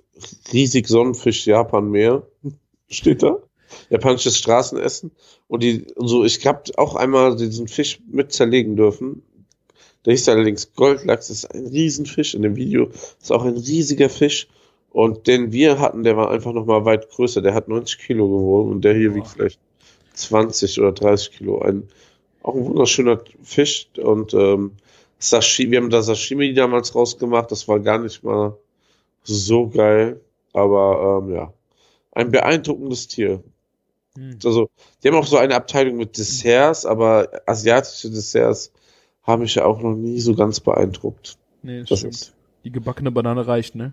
[0.53, 2.27] riesig Sonnenfisch Japan-Meer
[2.89, 3.39] steht da.
[3.91, 5.11] Japanisches Straßenessen.
[5.49, 9.23] Und die, und so, ich habe auch einmal diesen Fisch mit zerlegen dürfen.
[10.07, 12.91] Der hieß allerdings Goldlachs, ist ein Riesenfisch in dem Video.
[13.21, 14.47] Ist auch ein riesiger Fisch.
[14.91, 17.43] Und den wir hatten, der war einfach noch mal weit größer.
[17.43, 19.59] Der hat 90 Kilo gewogen und der hier wiegt vielleicht
[20.15, 21.59] 20 oder 30 Kilo.
[21.61, 21.89] Ein,
[22.43, 23.89] auch ein wunderschöner Fisch.
[23.99, 24.73] Und ähm,
[25.19, 27.51] Sashimi, wir haben da Sashimi damals rausgemacht.
[27.51, 28.57] Das war gar nicht mal
[29.25, 30.21] so geil.
[30.53, 31.53] Aber ähm, ja,
[32.13, 33.43] ein beeindruckendes Tier.
[34.17, 34.39] Hm.
[34.45, 34.71] Also,
[35.03, 38.73] die haben auch so eine Abteilung mit Desserts, aber asiatische Desserts
[39.27, 41.37] haben mich ja auch noch nie so ganz beeindruckt.
[41.63, 42.15] Nee, das Das stimmt.
[42.15, 42.35] ist,
[42.65, 43.93] Die gebackene Banane reicht, ne?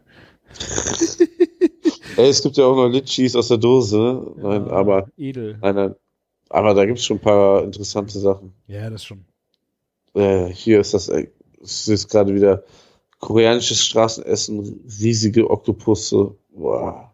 [2.17, 4.33] ey, es gibt ja auch noch Litchis aus der Dose.
[4.37, 5.57] Nein, Ja, aber, Edel.
[5.61, 5.95] nein, nein.
[6.49, 8.53] Aber da gibt's schon ein paar interessante Sachen.
[8.67, 9.25] Ja, das schon.
[10.13, 11.27] Äh, hier ist das, äh,
[11.61, 12.63] es ist gerade wieder
[13.19, 16.35] koreanisches Straßenessen, riesige Oktopusse.
[16.55, 17.11] Boah.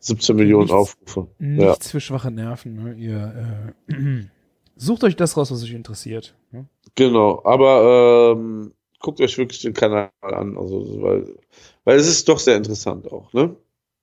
[0.00, 1.28] 17 Millionen Nichts- Aufrufe.
[1.40, 1.46] Ja.
[1.70, 2.74] Nichts für schwache Nerven.
[2.74, 2.94] Ne?
[2.94, 3.94] Ihr äh,
[4.76, 6.34] sucht euch das raus, was euch interessiert.
[6.56, 6.68] Ne?
[6.94, 11.36] Genau, aber ähm, guckt euch wirklich den Kanal an, also weil,
[11.84, 13.56] weil es ist doch sehr interessant auch, ne?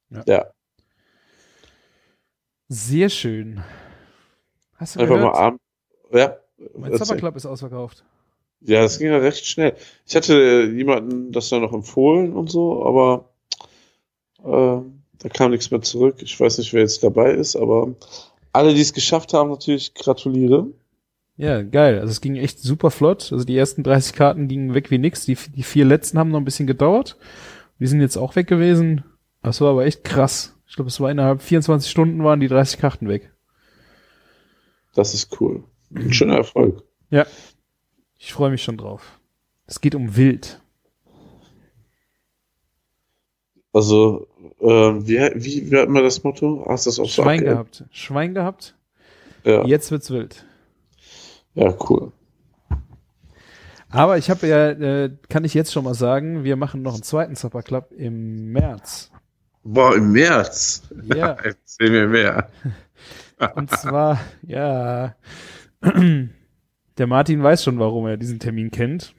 [0.10, 0.28] Ja.
[0.28, 0.54] Ja,
[2.70, 3.64] Sehr schön.
[4.76, 5.20] Hast du einfach gehört?
[5.20, 5.62] mal abend.
[6.12, 6.38] Ja,
[6.76, 7.06] mein erzähl.
[7.06, 8.04] Supper Club ist ausverkauft.
[8.62, 9.76] ja, das ging ja recht schnell.
[10.08, 13.30] Ich hatte jemanden das dann noch empfohlen und so, aber
[14.44, 14.82] Äh,
[15.20, 16.18] da kam nichts mehr zurück.
[16.22, 17.96] Ich weiß nicht, wer jetzt dabei ist, aber
[18.54, 20.68] alle, die es geschafft haben, natürlich gratuliere.
[21.36, 22.00] Ja, geil.
[22.00, 23.32] Also es ging echt super flott.
[23.32, 25.26] Also die ersten 30 Karten gingen weg wie nix.
[25.26, 27.18] Die, die vier letzten haben noch ein bisschen gedauert.
[27.80, 29.04] Die sind jetzt auch weg gewesen.
[29.42, 30.58] Das war aber echt krass.
[30.68, 33.32] Ich glaube, es war innerhalb 24 Stunden waren die 30 Karten weg.
[34.94, 35.64] Das ist cool.
[35.94, 36.84] Ein schöner Erfolg.
[37.10, 37.26] Ja.
[38.18, 39.20] Ich freue mich schon drauf.
[39.66, 40.62] Es geht um Wild.
[43.74, 44.28] Also,
[44.60, 46.64] äh, wie, wie, wie hat man das Motto?
[46.68, 47.78] Hast du das auch so Schwein abgeändert?
[47.78, 47.86] gehabt.
[47.92, 48.76] Schwein gehabt.
[49.44, 49.66] Ja.
[49.66, 50.46] Jetzt wird's wild.
[51.56, 52.12] Ja, cool.
[53.90, 57.04] Aber ich habe ja, äh, kann ich jetzt schon mal sagen, wir machen noch einen
[57.04, 59.12] zweiten Supper Club im März.
[59.64, 60.84] Boah, im März.
[61.04, 61.38] Ja.
[61.44, 62.50] Erzähl mir mehr.
[63.56, 65.16] Und zwar, ja,
[66.98, 69.14] der Martin weiß schon, warum er diesen Termin kennt.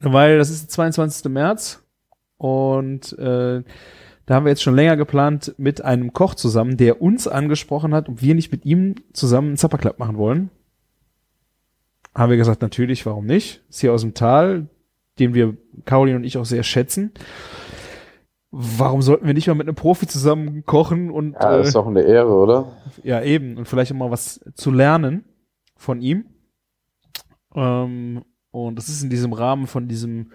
[0.00, 1.30] Weil das ist der 22.
[1.30, 1.82] März
[2.36, 3.62] und äh,
[4.26, 8.08] da haben wir jetzt schon länger geplant mit einem Koch zusammen, der uns angesprochen hat,
[8.08, 10.50] ob wir nicht mit ihm zusammen einen Supper Club machen wollen.
[12.14, 13.62] Haben wir gesagt, natürlich, warum nicht?
[13.68, 14.68] Ist hier aus dem Tal,
[15.18, 17.12] den wir, Caroline und ich auch sehr schätzen.
[18.50, 21.86] Warum sollten wir nicht mal mit einem Profi zusammen kochen und Ja, äh, ist doch
[21.86, 22.72] eine Ehre, oder?
[23.02, 23.56] ja, eben.
[23.58, 25.24] Und vielleicht auch mal was zu lernen
[25.76, 26.24] von ihm.
[27.54, 30.32] Ähm, und das ist in diesem Rahmen von diesem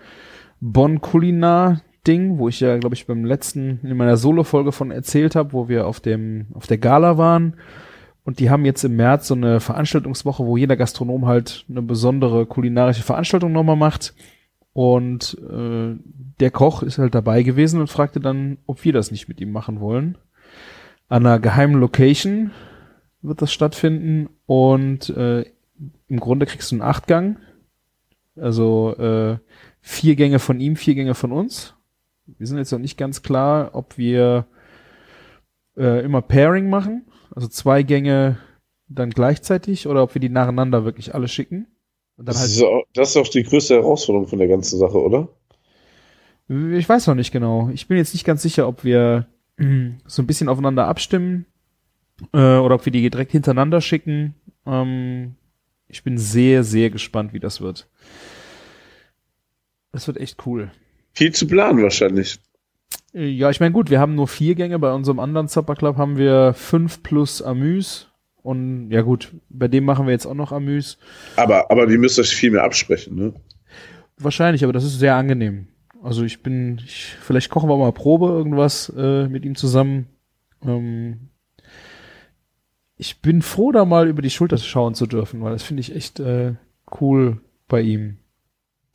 [0.61, 5.35] Bonn Kulinar Ding, wo ich ja, glaube ich, beim letzten, in meiner Solo-Folge von erzählt
[5.35, 7.55] habe, wo wir auf dem, auf der Gala waren.
[8.25, 12.45] Und die haben jetzt im März so eine Veranstaltungswoche, wo jeder Gastronom halt eine besondere
[12.45, 14.13] kulinarische Veranstaltung nochmal macht.
[14.71, 15.95] Und äh,
[16.39, 19.51] der Koch ist halt dabei gewesen und fragte dann, ob wir das nicht mit ihm
[19.51, 20.17] machen wollen.
[21.09, 22.51] An einer geheimen Location
[23.21, 25.45] wird das stattfinden und äh,
[26.07, 27.37] im Grunde kriegst du einen Achtgang.
[28.35, 29.37] Also äh,
[29.81, 31.75] vier Gänge von ihm, vier Gänge von uns.
[32.25, 34.45] Wir sind jetzt noch nicht ganz klar, ob wir
[35.77, 37.05] äh, immer Pairing machen,
[37.35, 38.37] also zwei Gänge
[38.87, 41.67] dann gleichzeitig oder ob wir die nacheinander wirklich alle schicken.
[42.17, 45.29] Das, halt ist auch, das ist auch die größte Herausforderung von der ganzen Sache, oder?
[46.47, 47.69] Ich weiß noch nicht genau.
[47.73, 49.27] Ich bin jetzt nicht ganz sicher, ob wir
[50.05, 51.45] so ein bisschen aufeinander abstimmen
[52.33, 54.35] äh, oder ob wir die direkt hintereinander schicken.
[54.65, 55.35] Ähm,
[55.87, 57.87] ich bin sehr, sehr gespannt, wie das wird.
[59.91, 60.71] Das wird echt cool.
[61.13, 62.39] Viel zu planen wahrscheinlich.
[63.13, 64.79] Ja, ich meine, gut, wir haben nur vier Gänge.
[64.79, 68.09] Bei unserem anderen Supper Club haben wir fünf plus Amüs.
[68.41, 70.97] Und ja gut, bei dem machen wir jetzt auch noch Amüs.
[71.35, 73.33] Aber, aber die müsst euch viel mehr absprechen, ne?
[74.17, 75.67] Wahrscheinlich, aber das ist sehr angenehm.
[76.03, 80.07] Also ich bin, ich, vielleicht kochen wir mal Probe irgendwas äh, mit ihm zusammen.
[80.65, 81.29] Ähm,
[82.97, 85.95] ich bin froh, da mal über die Schulter schauen zu dürfen, weil das finde ich
[85.95, 86.55] echt äh,
[86.99, 88.17] cool bei ihm.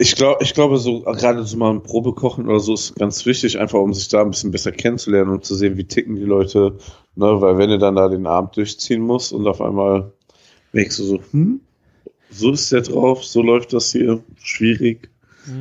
[0.01, 3.59] Ich glaube, ich glaube, so gerade so mal ein Probekochen oder so ist ganz wichtig,
[3.59, 6.79] einfach um sich da ein bisschen besser kennenzulernen und zu sehen, wie ticken die Leute.
[7.17, 7.41] Ne?
[7.41, 10.13] Weil wenn du dann da den Abend durchziehen musst und auf einmal
[10.73, 11.61] merkst du so, hm,
[12.31, 15.11] so ist der drauf, so läuft das hier, schwierig.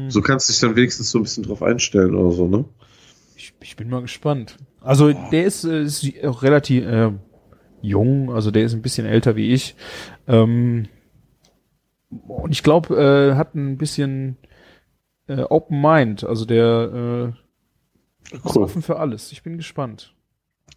[0.10, 2.66] So kannst du dich dann wenigstens so ein bisschen drauf einstellen oder so, ne?
[3.38, 4.58] Ich, ich bin mal gespannt.
[4.82, 7.12] Also der ist, äh, ist auch relativ äh,
[7.82, 9.76] jung, also der ist ein bisschen älter wie ich.
[10.28, 10.88] Ähm,
[12.10, 14.38] und ich glaube, äh, hat ein bisschen
[15.28, 17.34] äh, Open Mind, also der
[18.32, 18.64] äh, ist Cool.
[18.64, 19.32] offen für alles.
[19.32, 20.14] Ich bin gespannt.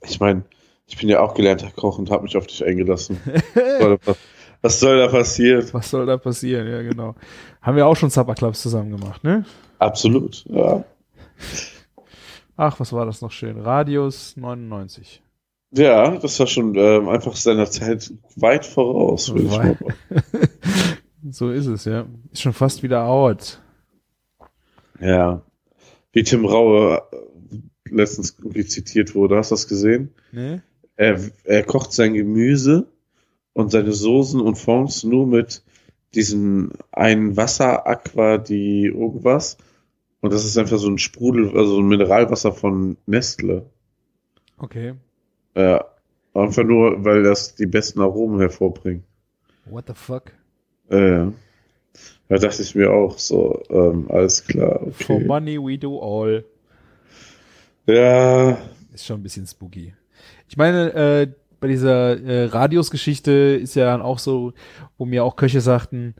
[0.02, 0.44] Ich meine,
[0.86, 3.20] ich bin ja auch gelernter Koch und habe mich auf dich eingelassen.
[4.62, 5.66] Was soll da- passieren?
[5.72, 6.66] Was soll da passieren?
[6.68, 7.14] Ja, genau.
[7.62, 9.44] Haben wir auch schon Supper Clubs zusammen gemacht, ne?
[9.78, 10.84] Absolut, ja.
[12.56, 13.58] Ach, was war das noch schön?
[13.58, 15.22] Radius 99.
[15.72, 19.76] Ja, das war schon ähm, einfach seiner Zeit weit voraus, würde ich mal.
[21.28, 22.06] so ist es, ja.
[22.32, 23.60] Ist schon fast wieder out.
[25.00, 25.42] Ja.
[26.12, 28.36] Wie Tim Raue äh, letztens
[28.68, 30.14] zitiert wurde, hast du das gesehen?
[30.32, 30.62] Ne?
[30.96, 32.86] Er, er kocht sein Gemüse
[33.52, 35.62] und seine Soßen und Fonds nur mit
[36.14, 39.56] diesem einen Wasser, Aqua, die irgendwas.
[40.20, 43.66] Und das ist einfach so ein Sprudel, also ein Mineralwasser von Nestle.
[44.58, 44.94] Okay.
[45.56, 45.84] Ja.
[46.34, 49.04] Einfach nur, weil das die besten Aromen hervorbringt.
[49.64, 50.32] What the fuck?
[50.90, 51.26] Äh,
[52.28, 55.24] da dachte ich mir auch so, ähm, alles klar, For okay.
[55.24, 56.44] money we do all.
[57.86, 58.58] Ja,
[58.92, 59.94] Ist schon ein bisschen spooky.
[60.48, 61.28] Ich meine, äh,
[61.60, 64.52] bei dieser äh, Radius-Geschichte ist ja dann auch so,
[64.96, 66.14] wo mir auch Köche sagten,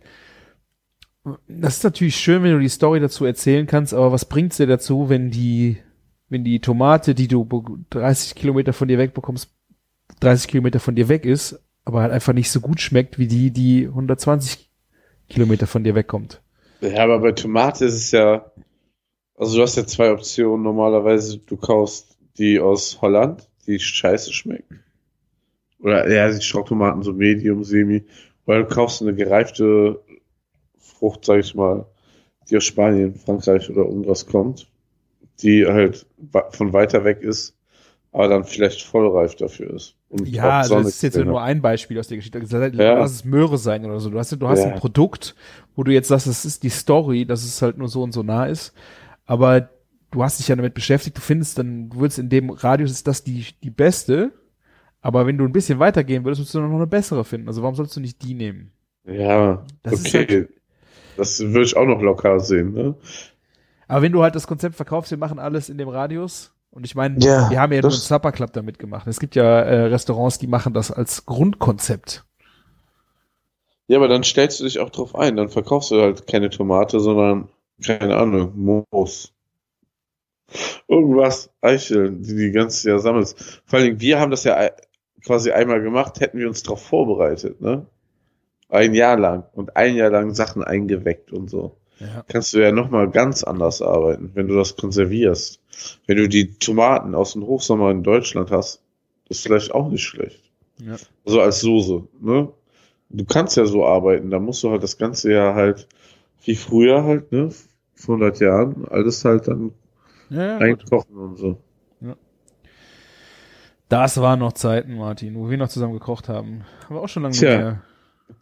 [1.49, 4.67] das ist natürlich schön, wenn du die Story dazu erzählen kannst, aber was bringt's dir
[4.67, 5.77] dazu, wenn die,
[6.29, 9.51] wenn die Tomate, die du be- 30 Kilometer von dir wegbekommst,
[10.21, 13.51] 30 Kilometer von dir weg ist, aber halt einfach nicht so gut schmeckt wie die,
[13.51, 14.71] die 120
[15.29, 16.43] Kilometer von dir wegkommt.
[16.81, 18.51] ja, aber bei Tomate ist es ja,
[19.37, 20.63] Also du hast ja zwei Optionen.
[20.63, 24.81] Normalerweise, du kaufst die aus Holland, die scheiße schmecken.
[25.79, 28.05] Oder ja, die Schrocktomaten so Medium, Semi.
[28.47, 30.01] Oder du kaufst eine gereifte
[30.79, 31.87] Frucht, sag ich mal,
[32.49, 34.71] die aus Spanien, Frankreich oder irgendwas kommt,
[35.43, 36.07] die halt
[36.51, 37.55] von weiter weg ist,
[38.13, 39.97] aber dann vielleicht vollreif dafür ist.
[40.09, 42.41] Und ja, also das ist jetzt ja nur ein Beispiel aus der Geschichte.
[42.75, 42.99] Ja.
[42.99, 44.11] Lass es Möhre sein oder so.
[44.11, 44.73] Du hast, du hast ja.
[44.73, 45.37] ein Produkt,
[45.77, 48.23] wo du jetzt sagst, das ist die Story, dass es halt nur so und so
[48.25, 48.73] nah ist.
[49.27, 49.71] Aber
[50.11, 53.07] du hast dich ja damit beschäftigt, du findest dann, du würdest in dem Radius ist
[53.07, 54.33] das die, die beste.
[55.01, 57.47] Aber wenn du ein bisschen weitergehen würdest, würdest du noch eine bessere finden.
[57.47, 58.73] Also warum sollst du nicht die nehmen?
[59.05, 60.27] Ja, das okay.
[60.27, 60.49] Halt,
[61.17, 62.97] das würde ich auch noch locker sehen, ne?
[63.87, 66.95] Aber wenn du halt das Konzept verkaufst, wir machen alles in dem Radius, und ich
[66.95, 69.07] meine, ja, wir haben ja nur einen Supper Club damit gemacht.
[69.07, 72.25] Es gibt ja äh, Restaurants, die machen das als Grundkonzept.
[73.89, 75.37] Ja, aber dann stellst du dich auch drauf ein.
[75.37, 77.49] Dann verkaufst du halt keine Tomate, sondern,
[77.85, 79.33] keine Ahnung, Moos.
[80.87, 83.63] Irgendwas, Eicheln, die die ganze Jahr sammelst.
[83.67, 84.71] Vor allem, wir haben das ja
[85.25, 87.87] quasi einmal gemacht, hätten wir uns darauf vorbereitet, ne?
[88.69, 91.77] Ein Jahr lang und ein Jahr lang Sachen eingeweckt und so.
[91.99, 92.25] Ja.
[92.29, 95.60] Kannst du ja nochmal ganz anders arbeiten, wenn du das konservierst.
[96.07, 98.83] Wenn du die Tomaten aus dem Hochsommer in Deutschland hast,
[99.29, 100.51] ist vielleicht auch nicht schlecht.
[100.79, 100.97] Ja.
[101.25, 102.53] Also als Soße, ne?
[103.13, 105.89] Du kannst ja so arbeiten, da musst du halt das ganze Jahr halt,
[106.45, 107.51] wie früher halt, ne?
[107.95, 109.73] Vor 100 Jahren, alles halt dann
[110.31, 111.59] ja, einkochen und so.
[112.01, 112.17] Ja.
[113.89, 116.65] Das waren noch Zeiten, Martin, wo wir noch zusammen gekocht haben.
[116.89, 117.59] Wir auch schon lange Tja.
[117.59, 117.83] Mehr.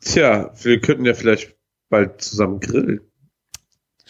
[0.01, 1.57] Tja, wir könnten ja vielleicht
[1.89, 3.01] bald zusammen grillen.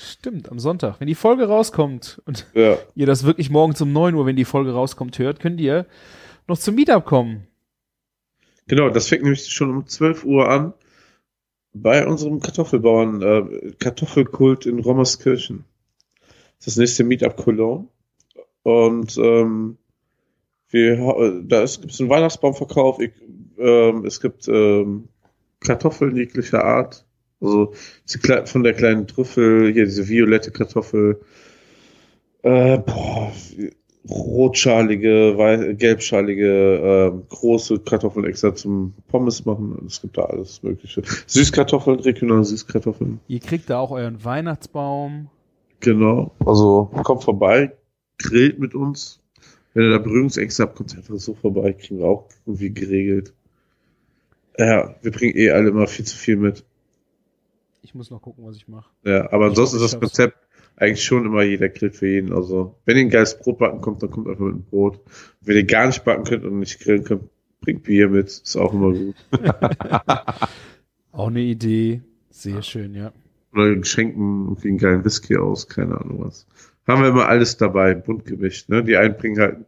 [0.00, 1.00] Stimmt, am Sonntag.
[1.00, 2.78] Wenn die Folge rauskommt und ja.
[2.94, 5.86] ihr das wirklich morgens um 9 Uhr, wenn die Folge rauskommt, hört, könnt ihr
[6.46, 7.48] noch zum Meetup kommen.
[8.68, 10.72] Genau, das fängt nämlich schon um 12 Uhr an
[11.72, 15.64] bei unserem Kartoffelbauern, äh, Kartoffelkult in Rommerskirchen.
[16.64, 17.88] Das nächste Meetup Cologne.
[18.62, 19.78] Und ähm,
[20.70, 23.14] wir, da gibt es einen Weihnachtsbaumverkauf, ich,
[23.58, 25.08] ähm, es gibt ähm,
[25.58, 27.04] Kartoffeln jeglicher Art
[27.40, 27.72] also
[28.44, 31.20] von der kleinen Trüffel, hier diese violette Kartoffel,
[32.42, 33.32] äh, boah,
[34.08, 39.84] rotschalige, gelbschalige, äh, große Kartoffeln extra zum Pommes machen.
[39.86, 41.02] Es gibt da alles Mögliche.
[41.26, 43.20] Süßkartoffeln, regionale Süßkartoffeln.
[43.28, 45.28] Ihr kriegt da auch euren Weihnachtsbaum.
[45.80, 46.32] Genau.
[46.44, 47.72] Also kommt vorbei,
[48.18, 49.20] grillt mit uns.
[49.74, 53.34] Wenn ihr da Berührungsängste habt, kommt einfach so vorbei, kriegen wir auch irgendwie geregelt.
[54.58, 56.64] Ja, wir bringen eh alle immer viel zu viel mit.
[57.88, 58.90] Ich muss noch gucken, was ich mache.
[59.02, 60.36] Ja, aber ansonsten ist das Konzept
[60.76, 62.34] eigentlich schon immer jeder grillt für jeden.
[62.34, 65.00] Also, wenn ihr ein geiles Brot backen kommt, dann kommt einfach mit einem Brot.
[65.40, 67.30] Wenn ihr gar nicht backen könnt und nicht grillen könnt,
[67.62, 68.26] bringt Bier mit.
[68.26, 69.14] Ist auch immer gut.
[71.12, 72.02] auch eine Idee.
[72.28, 73.10] Sehr schön, ja.
[73.54, 76.46] Oder schenken irgendwie einen geilen Whisky aus, keine Ahnung was.
[76.86, 78.68] Haben wir immer alles dabei, bunt gemischt.
[78.68, 78.84] Ne?
[78.84, 79.64] Die einen bringen halt,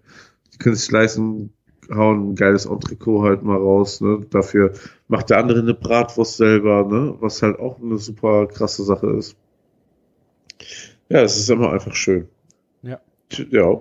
[0.53, 1.55] die können sich leisten,
[1.95, 4.01] hauen ein geiles Entrecot halt mal raus.
[4.01, 4.21] Ne?
[4.31, 4.73] Dafür
[5.09, 7.17] macht der andere eine Bratwurst selber, ne?
[7.21, 9.37] was halt auch eine super krasse Sache ist.
[11.09, 12.29] Ja, es ist immer einfach schön.
[12.83, 13.01] Ja.
[13.51, 13.81] Ja.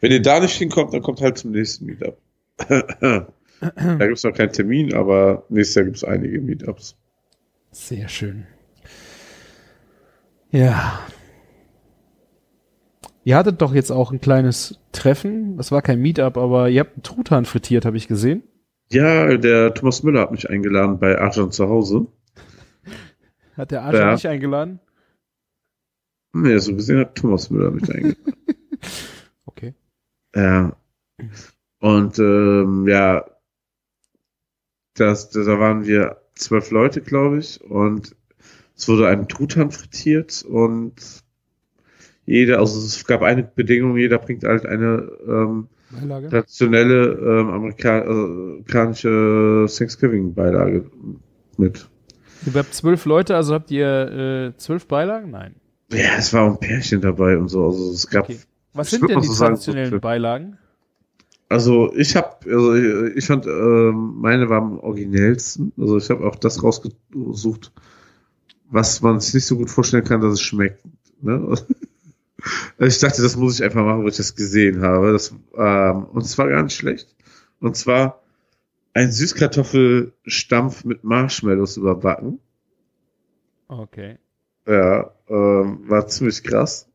[0.00, 2.18] Wenn ihr da nicht hinkommt, dann kommt halt zum nächsten Meetup.
[2.68, 3.26] da
[3.98, 6.96] gibt es noch keinen Termin, aber nächstes Jahr gibt es einige Meetups.
[7.70, 8.46] Sehr schön.
[10.50, 11.06] Ja,
[13.24, 15.56] Ihr hattet doch jetzt auch ein kleines Treffen.
[15.56, 18.42] Das war kein Meetup, aber ihr habt einen Truthahn frittiert, habe ich gesehen.
[18.90, 22.06] Ja, der Thomas Müller hat mich eingeladen bei Arjan zu Hause.
[23.56, 24.12] Hat der Arjan ja.
[24.12, 24.80] nicht eingeladen?
[26.34, 28.36] Nee, so gesehen hat Thomas Müller mich eingeladen.
[29.46, 29.74] okay.
[30.34, 30.74] Ja.
[31.78, 33.24] Und ähm, ja,
[34.94, 38.16] das, das, da waren wir zwölf Leute, glaube ich, und
[38.74, 41.21] es wurde ein Truthahn frittiert und
[42.26, 45.68] jeder, also es gab eine Bedingung, jeder bringt halt eine ähm,
[46.30, 50.86] traditionelle ähm, amerikanische Thanksgiving-Beilage
[51.58, 51.88] mit.
[52.46, 55.30] Ihr habt zwölf Leute, also habt ihr äh, zwölf Beilagen?
[55.30, 55.54] Nein.
[55.92, 57.66] Ja, es war ein Pärchen dabei und so.
[57.66, 58.24] Also es gab.
[58.24, 58.38] Okay.
[58.72, 60.58] Was sind denn die so traditionellen sagen, Beilagen?
[61.48, 65.72] Also ich habe, also ich fand, äh, meine waren am originellsten.
[65.78, 67.72] Also ich habe auch das rausgesucht,
[68.70, 70.82] was man sich nicht so gut vorstellen kann, dass es schmeckt.
[71.20, 71.54] Ne?
[72.78, 75.12] Ich dachte, das muss ich einfach machen, wo ich das gesehen habe.
[75.12, 77.14] Das, ähm, und es war gar nicht schlecht.
[77.60, 78.22] Und zwar
[78.94, 82.40] ein Süßkartoffelstampf mit Marshmallows überbacken.
[83.68, 84.18] Okay.
[84.66, 86.88] Ja, ähm, war ziemlich krass.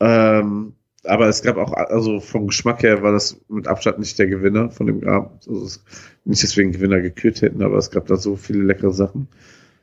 [0.00, 4.26] Ähm, aber es gab auch, also vom Geschmack her war das mit Abstand nicht der
[4.26, 5.46] Gewinner von dem Abend.
[5.46, 5.80] Also
[6.24, 9.28] nicht deswegen Gewinner gekürt hätten, aber es gab da so viele leckere Sachen.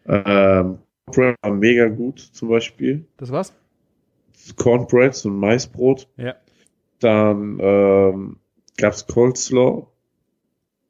[0.06, 3.06] Ähm, war mega gut, zum Beispiel.
[3.18, 3.54] Das war's?
[4.58, 6.08] Cornbread, so ein Maisbrot.
[6.18, 6.36] Ja.
[7.00, 8.38] Dann ähm,
[8.78, 9.88] gab's Coleslaw.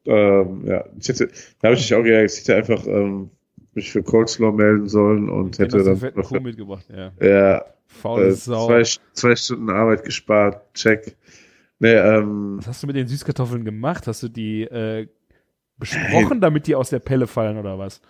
[0.05, 1.27] Ähm, ja, ich hätte,
[1.59, 3.29] da habe ich mich auch geärgert, ich hätte einfach ähm,
[3.73, 7.11] mich für Coleslaw melden sollen und hätte du dann fetten noch, Kuh mitgebracht, ja.
[7.21, 8.67] ja, Faule äh, Sau.
[8.67, 8.83] zwei,
[9.13, 11.15] zwei Stunden Arbeit gespart, check.
[11.79, 14.07] Nee, ähm, Was hast du mit den Süßkartoffeln gemacht?
[14.07, 15.07] Hast du die äh,
[15.77, 18.01] besprochen, damit die aus der Pelle fallen oder was?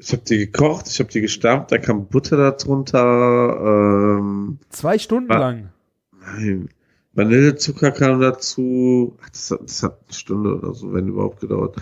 [0.00, 4.98] Ich habe die gekocht, ich habe die gestampft, da kam Butter da drunter, ähm, Zwei
[4.98, 5.68] Stunden Wa- lang.
[6.20, 6.68] nein,
[7.12, 11.76] Vanillezucker kam dazu, Ach, das, hat, das hat eine Stunde oder so, wenn überhaupt gedauert.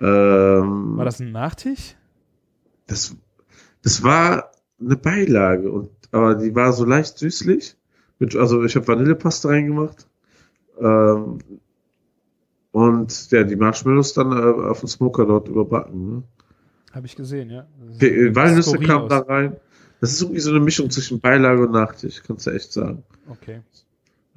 [0.00, 1.94] Ähm, War das ein Nachtisch?
[2.86, 3.14] das,
[3.82, 4.50] das war
[4.80, 7.76] eine Beilage, und, aber die war so leicht süßlich.
[8.18, 10.08] Mit, also ich habe Vanillepaste reingemacht.
[10.80, 11.38] Ähm,
[12.72, 16.10] und ja, die Marshmallows dann äh, auf dem Smoker dort überbacken.
[16.16, 16.22] Ne?
[16.92, 17.66] Habe ich gesehen, ja.
[18.00, 19.56] Die, äh, Walnüsse kamen da rein.
[20.00, 23.02] Das ist irgendwie so eine Mischung zwischen Beilage und Nachtisch, kannst du echt sagen.
[23.28, 23.60] Okay.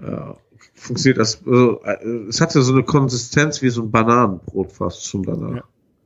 [0.02, 0.36] Ja,
[0.76, 1.42] funktioniert das.
[1.46, 5.56] Also, äh, es hatte so eine Konsistenz wie so ein Bananenbrot fast schon danach.
[5.56, 5.64] Ja.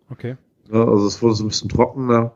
[0.10, 0.38] Okay.
[0.72, 2.34] Ja, also es wurde so ein bisschen trockener.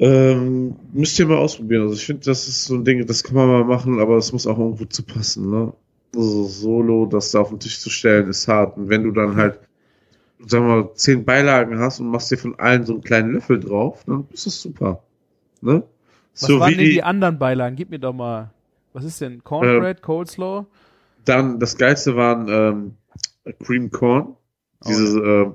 [0.00, 1.82] Ähm, müsst ihr mal ausprobieren.
[1.82, 4.32] Also ich finde, das ist so ein Ding, das kann man mal machen, aber es
[4.32, 5.50] muss auch irgendwo zu passen.
[5.50, 5.72] Ne?
[6.14, 8.76] Also solo, das da auf den Tisch zu stellen, ist hart.
[8.76, 9.58] Und wenn du dann halt,
[10.46, 13.60] sagen wir mal, zehn Beilagen hast und machst dir von allen so einen kleinen Löffel
[13.60, 15.02] drauf, dann ist das super.
[15.60, 15.82] Ne?
[16.32, 17.76] Was so waren wie denn die, die, anderen Beilagen?
[17.76, 18.50] Gib mir doch mal.
[18.92, 19.42] Was ist denn?
[19.44, 20.66] Cornbread, Coleslaw?
[21.28, 24.28] dann das geilste waren ähm, Cream Corn.
[24.28, 25.52] Oh, Diese, äh,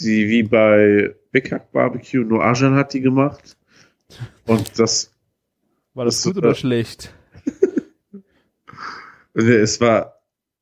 [0.00, 3.56] die wie bei Big Hack Barbecue, nur Arjan hat die gemacht.
[4.46, 5.12] Und das,
[5.94, 7.12] War das das- gut oder äh, schlecht?
[9.34, 10.20] nee, es war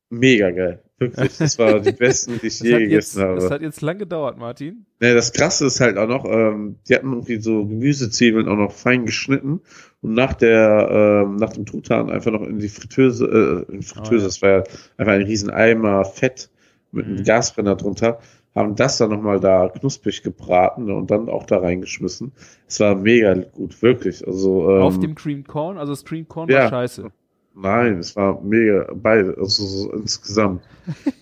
[0.09, 0.81] mega geil.
[1.01, 1.37] Wirklich.
[1.39, 3.35] Das war die besten, die ich je hat, jetzt, gegessen habe.
[3.35, 4.85] das hat jetzt lang gedauert, Martin.
[4.99, 8.71] Nee, das krasse ist halt auch noch, ähm, die hatten irgendwie so Gemüsezwiebeln auch noch
[8.71, 9.61] fein geschnitten
[10.01, 13.85] und nach der, ähm, nach dem Truthahn einfach noch in die Fritteuse, äh, in die
[13.85, 14.23] Fritteuse, Oh, ja.
[14.25, 14.63] das war ja
[14.97, 16.49] einfach ein riesen Eimer Fett
[16.91, 17.23] mit einem Mhm.
[17.23, 18.19] Gasbrenner drunter,
[18.53, 22.33] haben das dann nochmal da knusprig gebraten und dann auch da reingeschmissen.
[22.67, 24.27] Es war mega gut, wirklich.
[24.27, 25.77] Also, ähm, Auf dem Cream Corn?
[25.77, 26.63] Also das Cream Corn ja.
[26.63, 27.11] war scheiße.
[27.53, 30.63] Nein, es war mega, beide, also so insgesamt.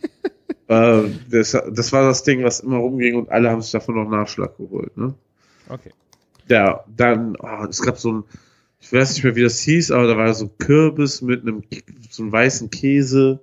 [0.68, 4.10] äh, das, das war das Ding, was immer rumging und alle haben sich davon noch
[4.10, 5.14] Nachschlag geholt, ne?
[5.70, 5.92] Okay.
[6.48, 8.24] Ja, dann, oh, es gab so ein,
[8.80, 11.64] ich weiß nicht mehr, wie das hieß, aber da war so Kürbis mit einem,
[12.10, 13.40] so einem weißen Käse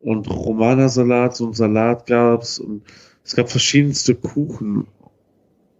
[0.00, 2.82] und Romana-Salat, so ein Salat gab's und
[3.24, 4.86] es gab verschiedenste Kuchen.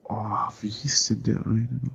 [0.04, 1.92] Oh, wie hieß denn der eine noch?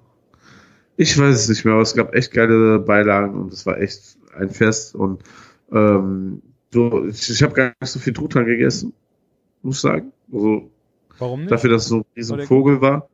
[0.98, 4.19] Ich weiß es nicht mehr, aber es gab echt geile Beilagen und es war echt
[4.40, 5.24] ein Fest und
[5.72, 8.94] ähm, so, ich, ich habe gar nicht so viel Truthahn gegessen,
[9.62, 10.12] muss ich sagen.
[10.32, 10.70] Also
[11.18, 11.52] Warum nicht?
[11.52, 13.10] dafür, dass es so ein riesen Vogel war.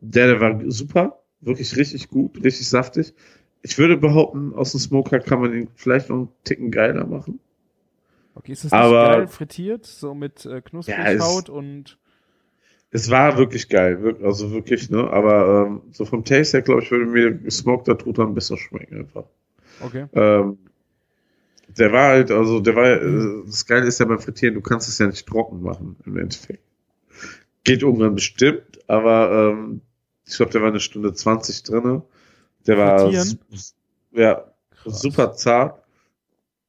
[0.00, 3.14] Der, der war super, wirklich richtig gut, richtig saftig.
[3.62, 7.40] Ich würde behaupten, aus dem Smoker kann man ihn vielleicht noch einen Ticken geiler machen.
[8.34, 9.86] Okay, ist das nicht Aber- geil frittiert?
[9.86, 11.98] So mit äh, Ja, Knusprighaut es- und
[12.90, 15.10] Es war wirklich geil, also wirklich, ne?
[15.10, 19.24] Aber ähm, so vom Taste her, glaube ich, würde mir Smoker Truthahn besser schmecken einfach.
[19.80, 20.06] Okay.
[20.12, 20.58] Ähm,
[21.68, 24.88] der war halt, also der war, äh, das Geile ist ja beim Frittieren, du kannst
[24.88, 26.62] es ja nicht trocken machen im Endeffekt.
[27.64, 29.80] Geht irgendwann bestimmt, aber ähm,
[30.24, 32.02] ich glaube, der war eine Stunde 20 drinne.
[32.66, 33.10] Der war
[34.12, 35.00] ja Krass.
[35.00, 35.82] super zart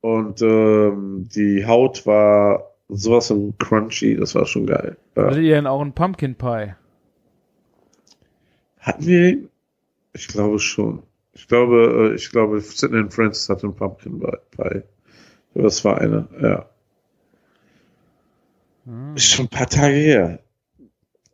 [0.01, 4.97] und ähm, die Haut war sowas von crunchy, das war schon geil.
[5.15, 5.25] Ja.
[5.25, 6.73] Hattet ihr denn auch einen Pumpkin Pie?
[8.79, 9.49] Hatten wir ihn?
[10.13, 11.03] Ich glaube schon.
[11.37, 14.81] Ich glaube, äh, ich glaube, Sidney and Francis hatte einen Pumpkin Pie.
[15.53, 16.69] Das war eine, ja.
[18.85, 19.15] Hm.
[19.15, 20.39] Ist schon ein paar Tage her.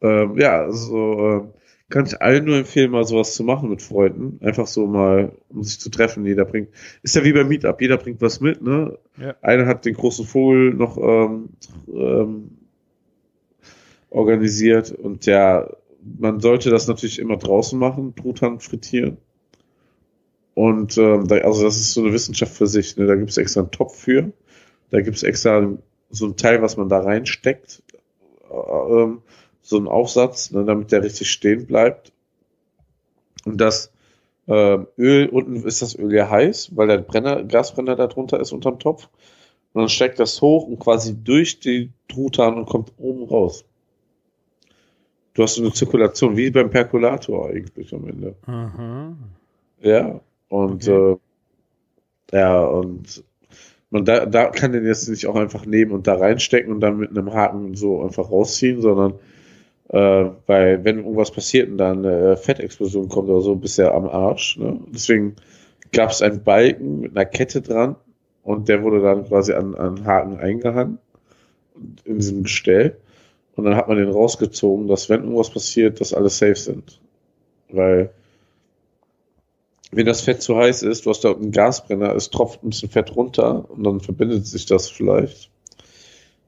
[0.01, 1.53] Ähm, ja, also ähm,
[1.89, 4.43] kann ich allen nur empfehlen, mal sowas zu machen mit Freunden.
[4.45, 6.25] Einfach so mal, um sich zu treffen.
[6.25, 6.69] Jeder bringt,
[7.01, 8.97] ist ja wie beim Meetup, jeder bringt was mit, ne?
[9.17, 9.35] Ja.
[9.41, 11.49] Einer hat den großen Vogel noch ähm,
[11.87, 12.57] ähm,
[14.09, 15.69] organisiert und ja,
[16.19, 19.17] man sollte das natürlich immer draußen machen, Truthahn frittieren.
[20.55, 22.95] Und ähm, da, also das ist so eine Wissenschaft für sich.
[22.97, 23.07] Ne?
[23.07, 24.31] Da gibt es extra einen Topf für.
[24.91, 25.73] Da gibt es extra
[26.09, 27.81] so ein Teil, was man da reinsteckt.
[28.49, 29.21] Äh, ähm,
[29.61, 32.11] so ein Aufsatz, ne, damit der richtig stehen bleibt.
[33.45, 33.91] Und das
[34.47, 38.51] ähm, Öl, unten ist das Öl ja heiß, weil der Brenner, Gasbrenner da drunter ist
[38.51, 39.09] unterm Topf.
[39.73, 43.65] Und dann steckt das hoch und quasi durch die Truthahn und kommt oben raus.
[45.33, 48.35] Du hast so eine Zirkulation, wie beim Perkulator eigentlich am Ende.
[48.45, 49.15] Aha.
[49.81, 50.21] Ja,
[50.53, 51.15] und äh,
[52.31, 53.23] ja, und
[53.89, 56.97] man da, da kann den jetzt nicht auch einfach nehmen und da reinstecken und dann
[56.97, 59.13] mit einem Haken so einfach rausziehen, sondern
[59.89, 63.93] Äh, weil wenn irgendwas passiert und dann eine Fettexplosion kommt oder so, bist du ja
[63.93, 64.57] am Arsch.
[64.57, 64.79] Ne?
[64.87, 65.35] Deswegen
[65.91, 67.95] gab es einen Balken mit einer Kette dran
[68.43, 70.97] und der wurde dann quasi an, an Haken eingehangen
[72.05, 72.97] in diesem Gestell.
[73.55, 76.99] Und dann hat man den rausgezogen, dass wenn irgendwas passiert, dass alle safe sind.
[77.69, 78.09] Weil
[79.95, 82.89] wenn das Fett zu heiß ist, du hast da einen Gasbrenner, es tropft ein bisschen
[82.89, 85.49] Fett runter und dann verbindet sich das vielleicht.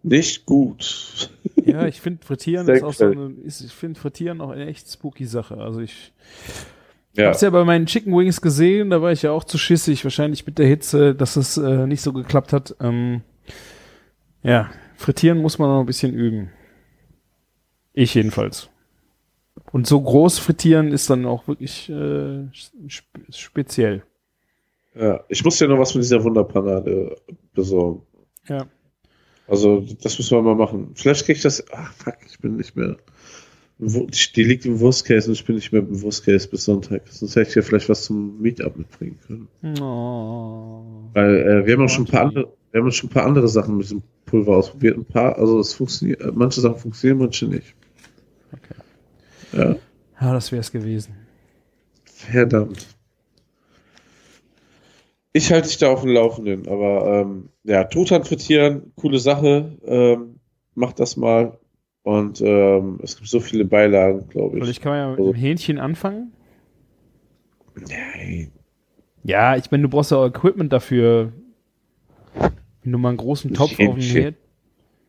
[0.03, 1.31] Nicht gut.
[1.65, 4.87] Ja, ich finde Frittieren ist auch so eine, ist, ich finde Frittieren auch eine echt
[4.87, 5.57] spooky Sache.
[5.57, 6.13] Also ich
[7.15, 7.27] ja.
[7.27, 10.45] hab's ja bei meinen Chicken Wings gesehen, da war ich ja auch zu schissig, wahrscheinlich
[10.45, 12.75] mit der Hitze, dass es äh, nicht so geklappt hat.
[12.79, 13.21] Ähm,
[14.43, 16.51] ja, Frittieren muss man noch ein bisschen üben.
[17.93, 18.69] Ich jedenfalls.
[19.71, 22.47] Und so groß frittieren ist dann auch wirklich äh,
[22.87, 24.03] spe speziell.
[24.95, 27.15] Ja, ich muss ja noch was von dieser Wunderpanade
[27.53, 28.01] besorgen.
[28.47, 28.65] Ja.
[29.47, 30.91] Also, das müssen wir mal machen.
[30.95, 31.63] Vielleicht kriege ich das.
[31.71, 32.97] Ach, fuck, ich bin nicht mehr.
[33.77, 37.01] Die liegt im Wurstcase und ich bin nicht mehr im Wurstcase bis Sonntag.
[37.09, 39.47] Sonst hätte ich ja vielleicht was zum Meetup mitbringen können.
[39.81, 41.09] Oh.
[41.13, 43.49] Weil äh, wir haben auch schon ein paar andere, wir haben schon ein paar andere
[43.49, 44.97] Sachen mit diesem Pulver ausprobiert.
[44.97, 47.75] Ein paar, also es funktioniert, manche Sachen funktionieren, manche nicht.
[49.55, 49.75] Ja.
[50.21, 51.15] Ja, das wäre es gewesen.
[52.05, 52.87] Verdammt.
[55.33, 59.77] Ich halte dich da auf dem Laufenden, aber ähm, ja, Truthahn frittieren, coole Sache.
[59.85, 60.39] Ähm,
[60.75, 61.57] mach das mal.
[62.03, 64.63] Und ähm, es gibt so viele Beilagen, glaube ich.
[64.63, 66.31] Weil ich kann ja mit Also- dem Hähnchen anfangen.
[67.75, 68.51] Nein.
[69.23, 71.33] Ja, ich meine, du brauchst ja auch Equipment dafür.
[72.83, 74.21] Wenn du mal einen großen Topf auf dem Hähnchen.
[74.21, 74.35] Herd.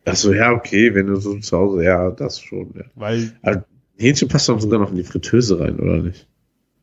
[0.05, 2.83] Achso, ja, okay, wenn du so zu Hause, ja, das schon, ja.
[2.95, 3.61] Weil, Also,
[3.97, 6.27] Hähnchen passt doch sogar noch in die Fritteuse rein, oder nicht?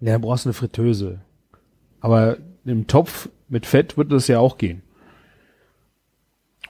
[0.00, 1.20] ja, du brauchst eine Fritteuse.
[2.00, 4.82] Aber im Topf mit Fett wird das ja auch gehen.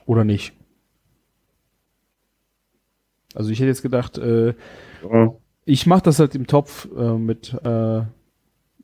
[0.05, 0.53] Oder nicht?
[3.33, 4.53] Also ich hätte jetzt gedacht, äh,
[5.03, 5.33] Ja.
[5.65, 8.01] ich mache das halt im Topf äh, mit, äh,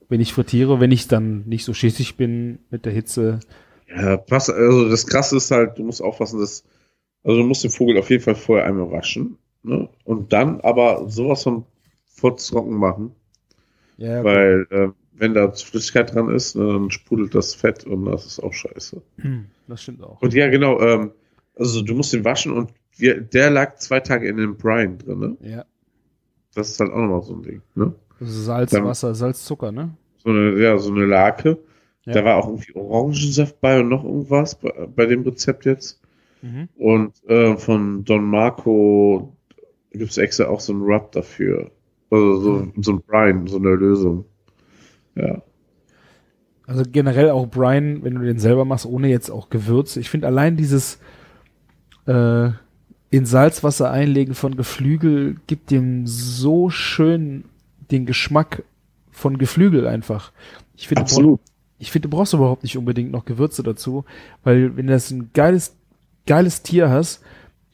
[0.10, 3.40] wenn ich frittiere, wenn ich dann nicht so schissig bin mit der Hitze.
[3.88, 6.64] Ja, passt, also das Krasse ist halt, du musst aufpassen, dass,
[7.24, 9.90] also du musst den Vogel auf jeden Fall vorher einmal waschen, ne?
[10.06, 11.66] Und dann aber sowas von
[12.08, 13.12] furztrocken machen,
[13.98, 18.26] Ja, weil äh, wenn da Flüssigkeit dran ist, ne, dann sprudelt das Fett und das
[18.26, 19.02] ist auch scheiße.
[19.18, 20.22] Hm, das stimmt auch.
[20.22, 21.12] Und ja, genau, ähm,
[21.56, 25.20] also du musst den waschen und wir, der lag zwei Tage in dem Brine drin,
[25.20, 25.38] ne?
[25.42, 25.66] Ja.
[26.54, 27.94] Das ist halt auch nochmal so ein Ding, ne?
[28.20, 29.96] Also Salz, Dann- Wasser, Salz, Zucker, ne?
[30.18, 31.58] So eine, ja, so eine Lake.
[32.06, 32.14] Ja.
[32.14, 36.00] Da war auch irgendwie Orangensaft bei und noch irgendwas bei, bei dem Rezept jetzt.
[36.42, 36.68] Mhm.
[36.78, 39.36] Und äh, von Don Marco
[39.92, 41.72] gibt es extra auch so einen Rub dafür.
[42.10, 44.26] Also so, so ein Brine, so eine Lösung.
[45.16, 45.42] Ja.
[46.68, 50.00] Also generell auch Brian, wenn du den selber machst, ohne jetzt auch Gewürze.
[50.00, 51.00] Ich finde allein dieses
[52.08, 52.50] äh,
[53.10, 57.44] in Salzwasser einlegen von Geflügel gibt dem so schön
[57.92, 58.64] den Geschmack
[59.12, 60.32] von Geflügel einfach.
[60.78, 61.40] Ich finde, du brauch-
[61.78, 64.06] ich finde, du brauchst überhaupt nicht unbedingt noch Gewürze dazu,
[64.44, 65.76] weil wenn du das ein geiles,
[66.26, 67.22] geiles Tier hast,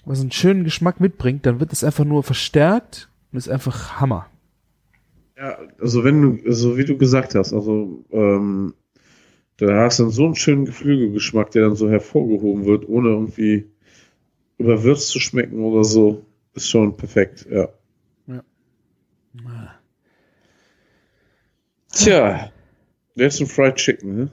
[0.07, 4.27] was einen schönen Geschmack mitbringt, dann wird es einfach nur verstärkt und ist einfach Hammer.
[5.37, 8.73] Ja, also wenn du, so wie du gesagt hast, also ähm,
[9.57, 13.69] da hast du dann so einen schönen Geflügelgeschmack, der dann so hervorgehoben wird, ohne irgendwie
[14.57, 16.25] überwürzt zu schmecken oder so.
[16.53, 17.69] Ist schon perfekt, ja.
[21.91, 22.51] Tja,
[23.15, 24.31] jetzt ein Fried Chicken, ne?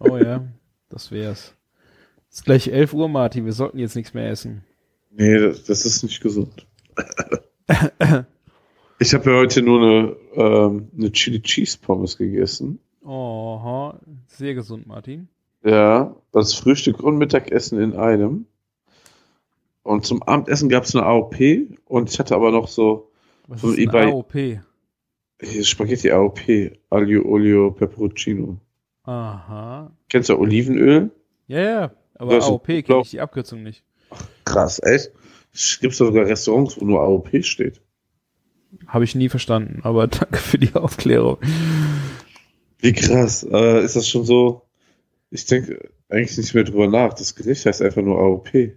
[0.00, 0.46] Oh ja,
[0.88, 1.54] das wär's.
[2.30, 3.44] Es ist gleich 11 Uhr, Martin.
[3.44, 4.64] Wir sollten jetzt nichts mehr essen.
[5.16, 6.66] Nee, das, das ist nicht gesund.
[8.98, 12.78] ich habe ja heute nur eine, ähm, eine Chili Cheese Pommes gegessen.
[13.04, 13.92] Oh,
[14.26, 15.28] sehr gesund, Martin.
[15.64, 18.46] Ja, das Frühstück und Mittagessen in einem.
[19.82, 21.36] Und zum Abendessen gab es eine AOP
[21.86, 23.10] und ich hatte aber noch so
[23.46, 24.34] Was Vom ist ein eBay- AOP?
[25.42, 26.40] hier Spaghetti AOP,
[26.90, 28.58] Aglio Olio Peperoncino.
[29.04, 29.92] Aha.
[30.08, 31.10] Kennst du Olivenöl?
[31.46, 31.92] Ja, ja.
[32.14, 33.84] Aber Das AOP kenne ich die Abkürzung nicht.
[34.46, 35.12] Krass, echt?
[35.80, 37.82] Gibt es sogar Restaurants, wo nur AOP steht?
[38.86, 41.38] Habe ich nie verstanden, aber danke für die Aufklärung.
[42.78, 43.42] Wie krass.
[43.42, 44.62] Äh, ist das schon so?
[45.30, 47.12] Ich denke eigentlich nicht mehr drüber nach.
[47.14, 48.72] Das Gericht heißt einfach nur AOP.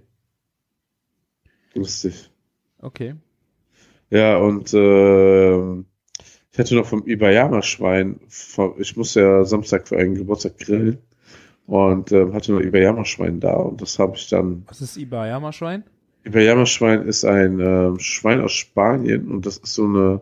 [1.76, 2.30] Lustig.
[2.80, 3.16] Okay.
[4.10, 5.86] Ja, und ähm,
[6.52, 8.22] ich hatte noch vom Ibayama-Schwein,
[8.80, 10.98] ich musste ja Samstag für einen Geburtstag grillen
[11.70, 14.64] und ähm, hatte noch Ibayama-Schwein da und das habe ich dann.
[14.68, 15.84] Was ist Ibayama-Schwein?
[16.26, 20.22] Ibayama-Schwein ist ein ähm, Schwein aus Spanien und das ist so eine.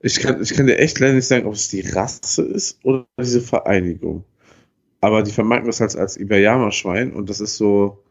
[0.00, 3.06] Ich kann, ich kann dir echt leider nicht sagen, ob es die Rasse ist oder
[3.18, 4.24] diese Vereinigung.
[5.00, 8.02] Aber die vermarkten das halt als Ibayama-Schwein und das ist so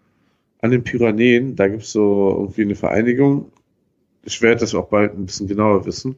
[0.61, 3.51] an den Pyrenäen, da gibt es so irgendwie eine Vereinigung
[4.23, 6.15] ich werde das auch bald ein bisschen genauer wissen,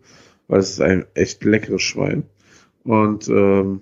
[0.48, 2.24] weil es ist ein echt leckeres Schwein.
[2.84, 3.82] Und ähm,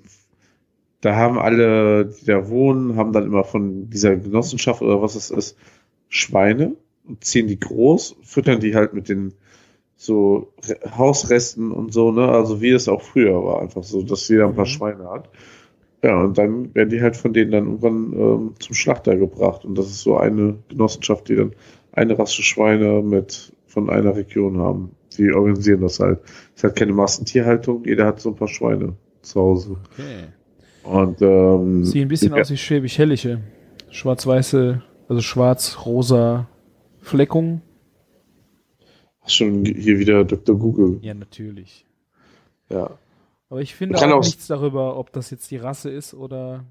[1.03, 5.31] da haben alle, die da wohnen, haben dann immer von dieser Genossenschaft oder was es
[5.31, 5.57] ist,
[6.07, 6.75] Schweine
[7.05, 9.33] und ziehen die groß, füttern die halt mit den
[9.97, 12.29] so Re Hausresten und so, ne?
[12.29, 14.69] Also wie es auch früher war, einfach so, dass jeder ein paar Mhm.
[14.69, 15.29] Schweine hat.
[16.03, 19.65] Ja, und dann werden die halt von denen dann irgendwann ähm, zum Schlachter gebracht.
[19.65, 21.53] Und das ist so eine Genossenschaft, die dann
[21.91, 24.91] eine Rasse Schweine mit von einer Region haben.
[25.17, 26.19] Die organisieren das halt.
[26.23, 29.77] Es ist halt keine Massentierhaltung, jeder hat so ein paar Schweine zu Hause.
[29.93, 30.27] Okay.
[30.83, 33.41] Und ähm, Sieht ein bisschen aus wie Schwäbisch-Helliche.
[33.89, 36.47] Schwarz-weiße, also schwarz-rosa
[36.99, 37.61] Fleckung.
[39.25, 40.57] schon hier wieder Dr.
[40.57, 40.99] Google.
[41.01, 41.85] Ja, natürlich.
[42.69, 42.97] Ja.
[43.49, 46.65] Aber ich finde auch, auch- nichts darüber, ob das jetzt die Rasse ist oder.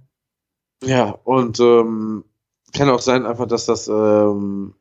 [0.84, 2.24] Ja, und ähm,
[2.74, 4.74] kann auch sein einfach, dass das ähm,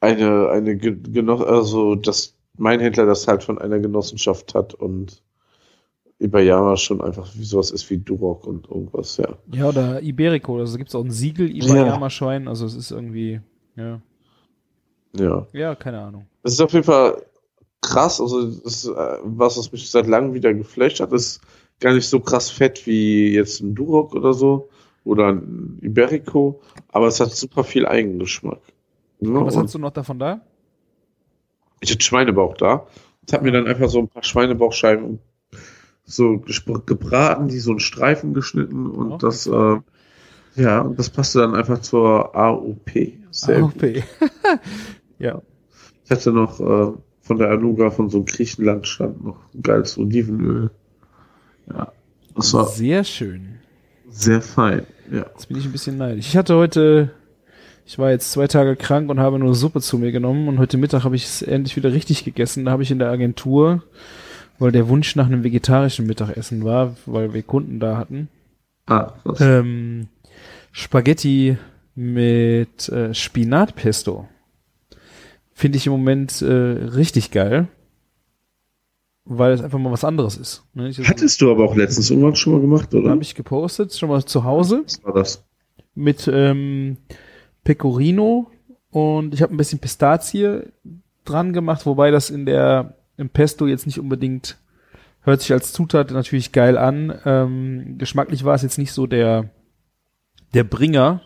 [0.00, 5.22] eine, eine Ge- Genoss also dass mein Händler das halt von einer Genossenschaft hat und
[6.20, 9.28] Ibayama schon einfach wie sowas ist wie Duroc und irgendwas, ja.
[9.52, 10.58] Ja, oder Iberico.
[10.58, 12.46] Also gibt es auch ein Siegel Ibayama-Schwein.
[12.46, 13.40] Also es ist irgendwie.
[13.76, 14.00] Ja.
[15.16, 15.46] Ja.
[15.52, 16.26] Ja, keine Ahnung.
[16.42, 17.22] Es ist auf jeden Fall
[17.80, 21.40] krass, also das ist, äh, was, was mich seit langem wieder geflasht hat, ist
[21.80, 24.68] gar nicht so krass fett wie jetzt ein Duroc oder so
[25.04, 28.60] oder ein Iberico, aber es hat super viel Eigengeschmack.
[29.20, 29.38] Ne?
[29.38, 30.42] Und was Und hast du noch davon da?
[31.80, 32.86] ich hatte Schweinebauch da
[33.22, 35.18] und habe mir dann einfach so ein paar Schweinebauchscheiben
[36.04, 36.38] so
[36.86, 39.18] gebraten, die so in Streifen geschnitten und Okay.
[39.26, 39.76] das äh,
[40.56, 42.90] ja, und das passte dann einfach zur AOP.
[43.46, 43.82] AOP.
[45.18, 45.40] ja.
[46.04, 46.92] Ich hatte noch äh,
[47.22, 50.70] von der Anuga von so Griechenland stand noch ein geiles Olivenöl.
[51.72, 51.92] Ja,
[52.34, 53.60] das war Sehr schön.
[54.08, 54.84] sehr fein.
[55.10, 55.26] Ja.
[55.34, 56.26] Jetzt bin ich ein bisschen neidisch.
[56.28, 57.12] Ich hatte heute,
[57.86, 60.78] ich war jetzt zwei Tage krank und habe nur Suppe zu mir genommen und heute
[60.78, 62.64] Mittag habe ich es endlich wieder richtig gegessen.
[62.64, 63.84] Da habe ich in der Agentur,
[64.60, 68.28] weil der Wunsch nach einem vegetarischen Mittagessen war, weil wir Kunden da hatten,
[68.86, 69.40] Ah, was?
[69.40, 70.06] ähm,
[70.72, 71.56] Spaghetti
[71.96, 74.28] mit äh, Spinatpesto.
[75.52, 77.68] Finde ich im Moment äh, richtig geil,
[79.24, 80.64] weil es einfach mal was anderes ist.
[80.74, 80.88] Ne?
[80.88, 83.10] Ich, Hattest du aber auch letztens irgendwann schon mal gemacht, oder?
[83.10, 84.82] habe ich gepostet, schon mal zu Hause.
[84.84, 85.44] Was war das?
[85.94, 86.96] mit ähm,
[87.64, 88.50] Pecorino
[88.90, 90.60] und ich habe ein bisschen Pistazie
[91.24, 94.58] dran gemacht, wobei das in der im Pesto jetzt nicht unbedingt
[95.22, 97.18] hört sich als Zutat natürlich geil an.
[97.24, 99.50] Ähm, geschmacklich war es jetzt nicht so der
[100.54, 101.22] der Bringer.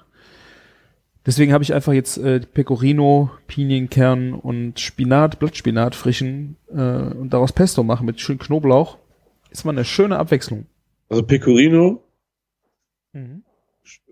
[1.26, 7.52] Deswegen habe ich einfach jetzt äh, Pecorino, Pinienkern und Spinat, Blattspinat frischen äh, und daraus
[7.52, 8.98] Pesto machen mit schön Knoblauch.
[9.50, 10.66] Ist mal eine schöne Abwechslung.
[11.08, 12.02] Also Pecorino,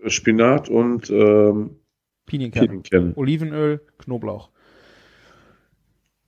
[0.07, 1.75] Spinat und ähm,
[2.25, 2.65] Pinienkern.
[2.65, 3.13] Pinienkern.
[3.15, 4.49] Olivenöl, Knoblauch.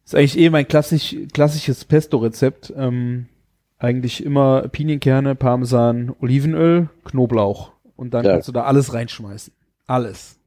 [0.05, 2.71] Ist eigentlich eh mein klassisch, klassisches Pesto-Rezept.
[2.77, 3.25] Ähm,
[3.77, 7.71] eigentlich immer Pinienkerne, Parmesan, Olivenöl, Knoblauch.
[7.95, 8.33] Und dann Ja.
[8.33, 9.53] kannst du da alles reinschmeißen.
[9.87, 10.37] Alles.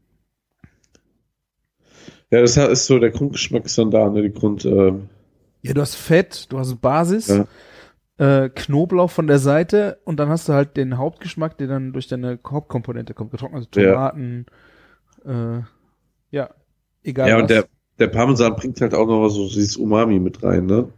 [2.30, 4.22] Ja, das ist so, der Grundgeschmack ist dann da, ne?
[4.22, 5.08] Die Grund, ähm,
[5.62, 8.44] Ja, du hast Fett, du hast Basis, Ja.
[8.44, 12.06] äh, Knoblauch von der Seite und dann hast du halt den Hauptgeschmack, der dann durch
[12.06, 13.30] deine Hauptkomponente kommt.
[13.32, 13.92] Getrocknete Ja.
[13.94, 14.46] Tomaten,
[15.24, 15.60] äh,
[16.30, 16.50] ja,
[17.02, 17.42] egal ja, was.
[17.42, 17.64] und der,
[17.98, 20.88] der Parmesan bringt halt auch noch so dieses Umami mit rein, ne?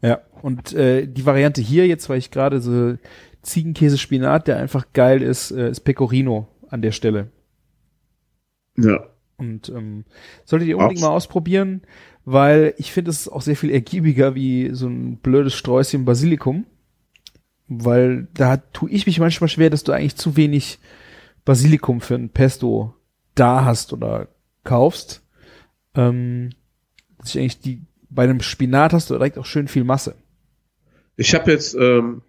[0.00, 2.96] Ja, und äh, die Variante hier jetzt, weil ich gerade so
[3.42, 7.28] Ziegenkäse-Spinat, der einfach geil ist, äh, ist Pecorino an der Stelle.
[8.76, 9.06] Ja.
[9.36, 10.04] Und ähm,
[10.44, 11.82] solltet ihr unbedingt Abs- mal ausprobieren,
[12.24, 16.66] weil ich finde, es ist auch sehr viel ergiebiger wie so ein blödes Sträußchen Basilikum.
[17.68, 20.78] Weil da tue ich mich manchmal schwer, dass du eigentlich zu wenig
[21.44, 22.92] Basilikum für ein Pesto
[23.34, 24.28] da hast oder
[24.62, 25.22] kaufst.
[25.94, 26.50] Ähm,
[27.18, 30.16] dass ich eigentlich die, bei einem Spinat hast du direkt auch schön viel Masse.
[31.16, 32.22] Ich habe jetzt, ähm,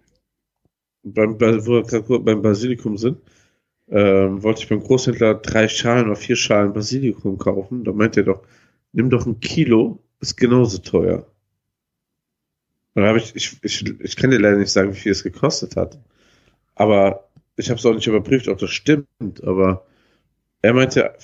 [1.02, 3.18] beim, bei, wo wir beim Basilikum sind,
[3.88, 7.84] ähm, wollte ich beim Großhändler drei Schalen oder vier Schalen Basilikum kaufen.
[7.84, 8.42] Da meint er doch,
[8.92, 11.26] nimm doch ein Kilo, ist genauso teuer.
[12.94, 15.76] Und habe ich, ich, ich, ich kann dir leider nicht sagen, wie viel es gekostet
[15.76, 15.98] hat.
[16.76, 19.42] Aber ich habe es auch nicht überprüft, ob das stimmt.
[19.42, 19.84] Aber
[20.62, 21.14] er meinte,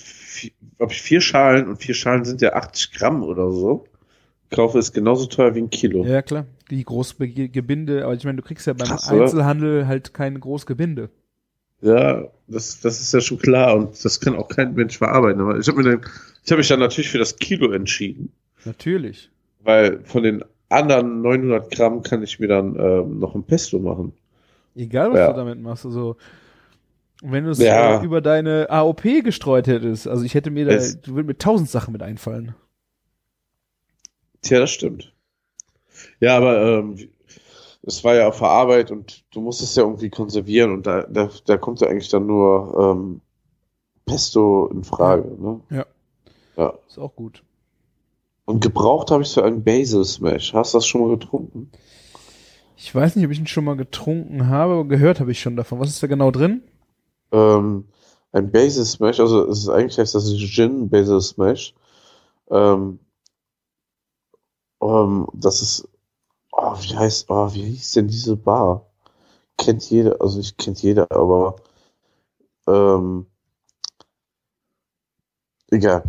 [0.78, 3.84] ob ich vier Schalen, und vier Schalen sind ja 80 Gramm oder so,
[4.50, 6.04] kaufe, ist genauso teuer wie ein Kilo.
[6.04, 6.46] Ja, klar.
[6.70, 9.22] Die Großgebinde, aber ich meine, du kriegst ja beim Krass, oder?
[9.22, 11.10] Einzelhandel halt kein Großgebinde.
[11.82, 15.40] Ja, das, das ist ja schon klar und das kann auch kein Mensch verarbeiten.
[15.40, 18.32] Aber ich habe habe mich dann natürlich für das Kilo entschieden,
[18.64, 19.30] Natürlich.
[19.62, 24.12] weil von den anderen 900 Gramm kann ich mir dann ähm, noch ein Pesto machen.
[24.76, 25.30] Egal, was Ja.
[25.32, 25.84] du damit machst.
[25.86, 26.16] Also,
[27.22, 28.00] und wenn du es Ja.
[28.00, 31.38] äh, über deine AOP gestreut hättest, also ich hätte mir da, Es- du würdest mir
[31.38, 32.54] tausend Sachen mit einfallen.
[34.42, 35.12] Tja, das stimmt.
[36.20, 36.96] Ja, aber ähm,
[37.82, 41.02] es war ja auf der Arbeit und du musst es ja irgendwie konservieren und da,
[41.02, 43.20] da, da kommt ja eigentlich dann nur ähm,
[44.06, 45.28] Pesto in Frage.
[45.38, 45.60] Ne?
[45.70, 45.86] Ja.
[46.56, 46.74] Ja.
[46.88, 47.42] Ist auch gut.
[48.44, 50.52] Und gebraucht habe ich für einen Basil Smash.
[50.54, 51.70] Hast du das schon mal getrunken?
[52.76, 55.54] Ich weiß nicht, ob ich ihn schon mal getrunken habe, aber gehört habe ich schon
[55.56, 55.78] davon.
[55.80, 56.62] Was ist da genau drin?
[57.32, 57.88] Ähm,
[58.32, 61.74] ein Basil Smash, also es ist eigentlich heißt das Gin Basil Smash.
[62.50, 63.00] Ähm,
[64.82, 65.88] ähm, das ist,
[66.52, 68.86] oh, wie heißt, oh, wie hieß denn diese Bar?
[69.58, 71.56] Kennt jeder, also ich kennt jeder, aber
[72.66, 73.26] ähm,
[75.70, 76.04] egal.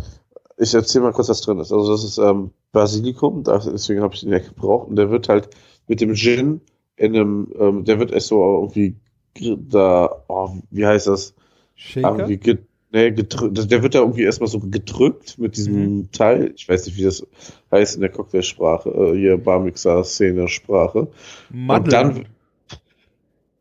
[0.58, 1.72] Ich erzähle mal kurz, was drin ist.
[1.72, 5.50] Also das ist ähm, Basilikum, deswegen habe ich den ja gebraucht und der wird halt
[5.88, 6.60] mit dem Gin
[6.96, 8.96] in einem, ähm, der wird erst so irgendwie
[9.34, 11.34] da, oh, wie heißt das?
[11.74, 12.10] Shaker?
[12.10, 12.60] Irgendwie get,
[12.92, 16.12] nee, der wird da irgendwie erstmal so gedrückt mit diesem Mhm.
[16.12, 16.52] Teil.
[16.56, 17.26] Ich weiß nicht, wie das
[17.70, 21.08] heißt in der Cocktailsprache, äh, hier Barmixer-Szene-Sprache.
[21.50, 22.26] Und dann,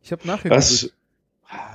[0.03, 0.91] ich habe nachher was,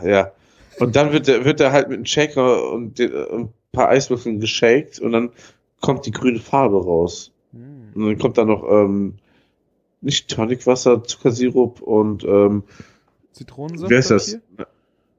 [0.04, 0.32] ja.
[0.78, 4.40] Und dann wird der, wird der halt mit einem Shaker und den, ein paar Eiswürfeln
[4.40, 5.30] geshakt und dann
[5.80, 7.32] kommt die grüne Farbe raus.
[7.52, 7.92] Hm.
[7.94, 9.14] Und dann kommt da noch, ähm,
[10.02, 12.62] nicht Tonicwasser, Zuckersirup und, ähm,
[13.36, 13.90] Zitronensaft.
[13.90, 14.26] Wer ist das?
[14.28, 14.40] hier?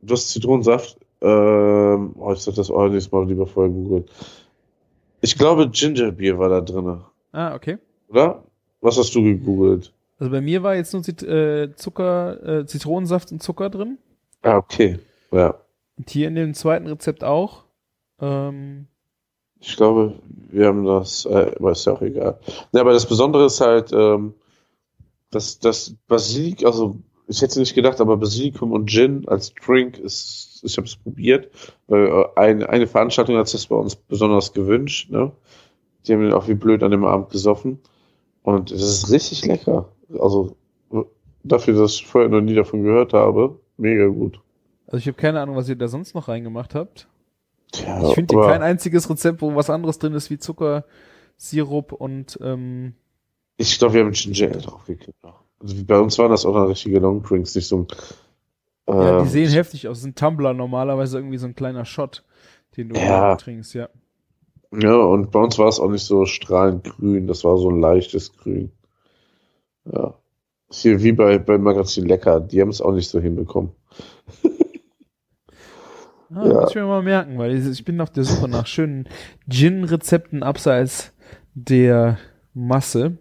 [0.01, 0.97] Du hast Zitronensaft.
[1.22, 4.05] Ähm, oh, ich sollte das auch nächstes Mal lieber vorher googeln.
[5.22, 7.01] Ich glaube, Gingerbier war da drin,
[7.32, 7.78] Ah, okay.
[8.09, 8.43] oder?
[8.82, 9.91] Was hast du gegoogelt?
[10.20, 13.97] Also bei mir war jetzt nur Zit äh, Zucker, äh, Zitronensaft und Zucker drin.
[14.43, 14.99] Ah, okay.
[15.32, 15.55] Ja.
[15.97, 17.63] Und hier in dem zweiten Rezept auch.
[18.22, 18.86] Ähm,
[19.59, 20.13] Ich glaube,
[20.51, 22.39] wir haben das, äh, aber ist ja auch egal.
[22.72, 24.36] Ja, aber das Besondere ist halt, ähm,
[25.32, 26.97] dass das Basilik, also
[27.28, 31.49] ich hätte nicht gedacht, aber Basilikum und Gin als Drink ist, ich habe es probiert,
[31.88, 35.32] weil äh, eine, eine Veranstaltung hat es bei uns besonders gewünscht, ne?
[36.05, 37.80] Die haben auch wie blöd an dem Abend gesoffen.
[38.41, 39.89] Und es ist richtig lecker.
[40.17, 40.55] Also
[41.43, 44.39] dafür, dass ich vorher noch nie davon gehört habe, mega gut.
[44.86, 47.09] also ich habe keine Ahnung, was ihr da sonst noch reingemacht habt.
[47.73, 50.86] Tja, Ich finde kein einziges Rezept, wo was anderes drin ist wie Zucker,
[51.36, 52.93] Sirup und ähm,
[53.57, 55.23] ich glaube, wir haben Ginger Ale draufgekippt.
[55.23, 55.43] noch.
[55.59, 57.87] Also bei uns waren das auch noch richtige Longdrinks, nicht so ein
[58.89, 59.97] ja, die ähm, sehen heftig aus.
[59.97, 62.23] Das ist ein Tumbler normalerweise irgendwie so ein kleiner Shot,
[62.77, 63.35] den du Ja.
[63.35, 63.89] trinkst, ja.
[64.73, 67.79] Ja, und bei uns war es auch nicht so strahlend grün, das war so ein
[67.81, 68.71] leichtes Grün.
[69.91, 70.13] Ja.
[70.69, 73.71] Ist Hier wie bei, beim Magazin Lecker, die haben es auch nicht so hinbekommen.
[76.29, 76.53] Ah, Ja.
[76.61, 79.07] Muss ich mir mal merken, weil ich bin auf der Suche nach schönen
[79.49, 81.13] Gin-Rezepten abseits
[81.53, 82.17] der
[82.53, 83.17] Masse.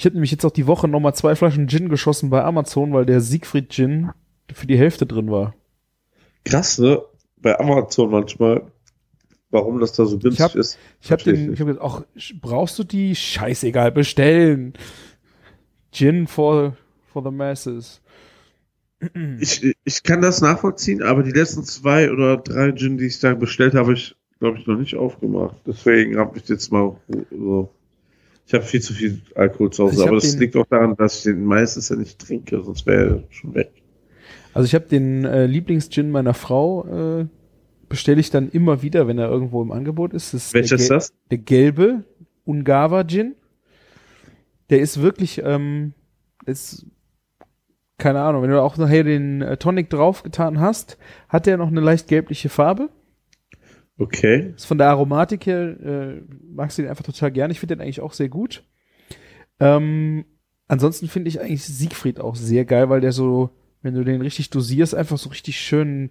[0.00, 3.04] Ich habe nämlich jetzt auch die Woche nochmal zwei Flaschen Gin geschossen bei Amazon, weil
[3.04, 4.08] der Siegfried Gin
[4.50, 5.54] für die Hälfte drin war.
[6.46, 7.02] Krass, ne?
[7.36, 8.62] Bei Amazon manchmal,
[9.50, 10.78] warum das da so günstig hab- ist.
[11.02, 12.02] Ich habe den, ich ich habe gesagt, ach,
[12.40, 13.14] brauchst du die?
[13.14, 14.72] Scheißegal, bestellen.
[15.92, 16.78] Gin for,
[17.12, 18.00] for the masses.
[19.38, 23.34] Ich, ich kann das nachvollziehen, aber die letzten zwei oder drei Gin, die ich da
[23.34, 25.56] bestellt habe, ich glaube ich noch nicht aufgemacht.
[25.66, 26.96] Deswegen habe ich jetzt mal
[27.30, 27.68] so.
[28.50, 31.18] Ich habe viel zu viel Alkohol zu Hause, hab aber das liegt auch daran, dass
[31.18, 33.70] ich den meistens ja nicht trinke, sonst wäre er schon weg.
[34.52, 37.26] Also ich habe den äh, Lieblingsgin meiner Frau, äh,
[37.88, 40.34] bestelle ich dann immer wieder, wenn er irgendwo im Angebot ist.
[40.34, 41.12] Ist Welcher ist das?
[41.30, 42.02] der gelbe
[42.44, 43.36] Ungava Gin.
[44.68, 45.92] Der ist wirklich, ähm,
[46.44, 46.86] ist,
[47.98, 50.98] keine Ahnung, wenn du auch nachher den äh, Tonic draufgetan hast,
[51.28, 52.88] hat der noch eine leicht gelbliche Farbe.
[54.00, 54.54] Okay.
[54.56, 57.50] Ist von der Aromatik her, äh, magst du den einfach total gern.
[57.50, 58.64] Ich finde den eigentlich auch sehr gut.
[59.60, 60.24] Ähm,
[60.68, 63.50] ansonsten finde ich eigentlich Siegfried auch sehr geil, weil der so,
[63.82, 66.10] wenn du den richtig dosierst, einfach so richtig schön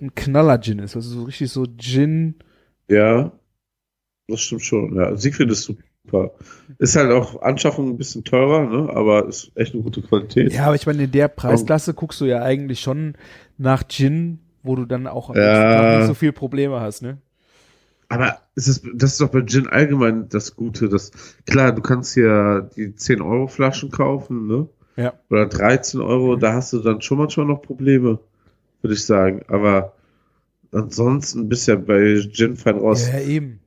[0.00, 0.94] ein Knaller-Gin ist.
[0.94, 2.36] Also so richtig so Gin.
[2.88, 3.32] Ja,
[4.28, 4.94] das stimmt schon.
[4.94, 6.30] Ja, Siegfried ist super.
[6.78, 8.92] Ist halt auch Anschaffung ein bisschen teurer, ne?
[8.94, 10.52] aber ist echt eine gute Qualität.
[10.52, 13.14] Ja, aber ich meine, in der Preisklasse guckst du ja eigentlich schon
[13.58, 15.98] nach Gin, wo du dann auch am Ja.
[15.98, 17.18] nicht so viel Probleme hast, ne?
[18.08, 20.88] Aber ist es, das ist doch bei Gin allgemein das Gute.
[20.90, 21.10] Dass,
[21.46, 24.68] klar, du kannst hier die 10-Euro-Flaschen kaufen, ne?
[24.96, 25.14] Ja.
[25.30, 26.40] Oder 13 Euro, Mhm.
[26.40, 28.18] da hast du dann schon manchmal noch Probleme,
[28.82, 29.40] würde ich sagen.
[29.48, 29.94] Aber
[30.72, 33.08] ansonsten bist du ja bei Gin fein raus.
[33.10, 33.60] Ja, eben.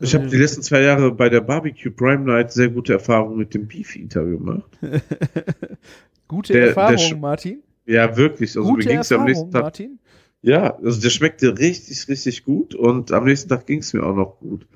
[0.00, 3.54] Ich habe die letzten zwei Jahre bei der Barbecue Prime Night sehr gute Erfahrungen mit
[3.54, 4.64] dem Beef Eater gemacht.
[6.28, 7.62] Gute Der- der Erfahrung, Sch- Martin.
[7.86, 8.56] Ja, wirklich.
[8.56, 9.62] Also Gute mir ging's ja am nächsten Erfahrung, Tag.
[9.62, 9.98] Martin.
[10.42, 14.38] Ja, also der schmeckte richtig, richtig gut und am nächsten Tag ging's mir auch noch
[14.40, 14.66] gut.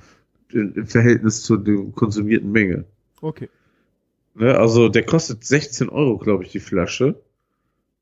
[0.53, 2.85] Im Verhältnis zu der konsumierten Menge.
[3.21, 3.49] Okay.
[4.35, 7.21] Ne, also der kostet 16 Euro, glaube ich, die Flasche.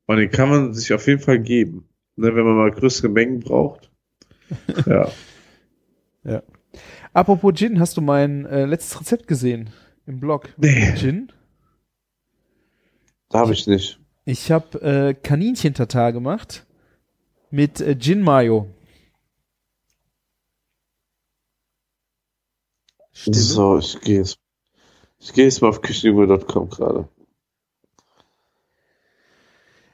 [0.05, 1.87] Und den kann man sich auf jeden Fall geben.
[2.17, 3.91] Ne, wenn man mal größere Mengen braucht.
[6.27, 6.41] Ja.
[7.13, 9.69] Apropos Gin, hast du mein äh, letztes Rezept gesehen
[10.07, 10.49] im Blog?
[10.57, 10.91] Nee.
[10.95, 11.31] Gin?
[13.29, 13.99] Da habe ich nicht.
[14.25, 16.65] Ich habe äh, Kaninchen-Tatar gemacht
[17.51, 18.67] mit äh, Gin Mayo.
[23.13, 23.37] Stille.
[23.37, 24.39] So, ich gehe jetzt.
[25.19, 27.07] Ich gehe jetzt mal auf küchenüber.com gerade.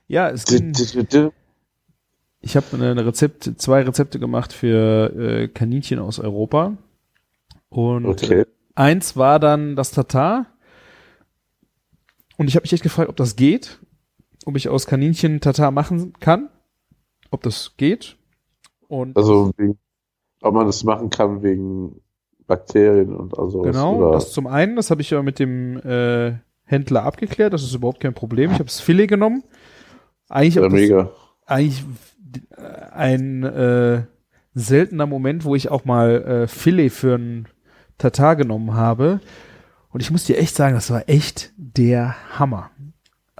[0.07, 0.73] Ja, es ging,
[2.41, 6.75] ich habe eine Rezept, zwei Rezepte gemacht für äh, Kaninchen aus Europa.
[7.69, 8.45] Und Okay.
[8.75, 10.47] eins war dann das Tatar.
[12.38, 13.79] Und ich habe mich echt gefragt, ob das geht,
[14.45, 16.49] ob ich aus Kaninchen Tatar machen kann,
[17.29, 18.17] ob das geht.
[18.87, 19.77] Und Also, wegen,
[20.41, 22.01] ob man das machen kann wegen
[22.47, 26.33] Bakterien und also Genau, Oder, das zum einen, das habe ich ja mit dem äh,
[26.65, 28.51] Händler abgeklärt, das ist überhaupt kein Problem.
[28.51, 29.43] Ich habe das Filet genommen.
[30.29, 31.11] Eigentlich, ja, das, mega.
[31.45, 31.83] eigentlich
[32.57, 32.61] äh,
[32.93, 34.03] ein äh,
[34.53, 37.47] seltener Moment, wo ich auch mal äh, Filet für ein
[37.97, 39.21] Tatar genommen habe.
[39.89, 42.71] Und ich muss dir echt sagen, das war echt der Hammer.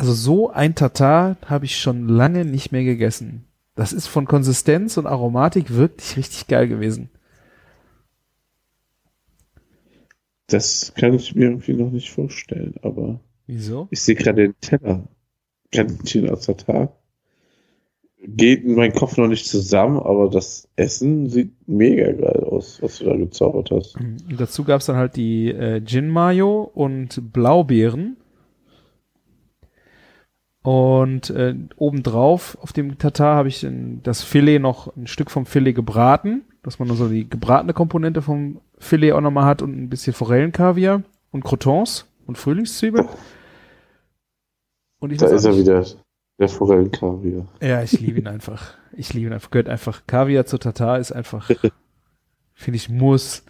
[0.02, 3.46] Also so ein Tatar habe ich schon lange nicht mehr gegessen.
[3.76, 7.12] Das ist von Konsistenz und Aromatik wirklich richtig geil gewesen.
[10.48, 13.90] Das kann ich mir irgendwie noch nicht vorstellen, aber Wieso?
[13.92, 15.08] ich sehe gerade den Teller.
[15.72, 16.94] Kaninchen aus Tag.
[18.26, 22.98] Geht in meinen Kopf noch nicht zusammen, aber das Essen sieht mega geil aus, was
[22.98, 23.98] du da gezaubert hast.
[23.98, 28.18] Und dazu gab's dann halt die äh, Gin Mayo und Blaubeeren.
[30.64, 35.46] Und äh, obendrauf auf dem Tatar habe ich dann das Filet noch ein Stück vom
[35.46, 39.76] Filet gebraten, dass man nur so die gebratene Komponente vom Filet auch nochmal hat und
[39.76, 41.02] ein bisschen Forellenkaviar
[41.32, 43.08] und Croutons und Frühlingszwiebeln.
[45.00, 45.84] Und ich Da ist er wieder,
[46.38, 47.48] der Forellenkaviar.
[47.60, 48.76] ja, ich liebe ihn einfach.
[48.94, 49.50] Ich liebe ihn einfach.
[49.50, 50.04] Gehört einfach.
[50.06, 51.50] Kaviar zu Tatar ist einfach,
[52.54, 53.44] finde ich, muss.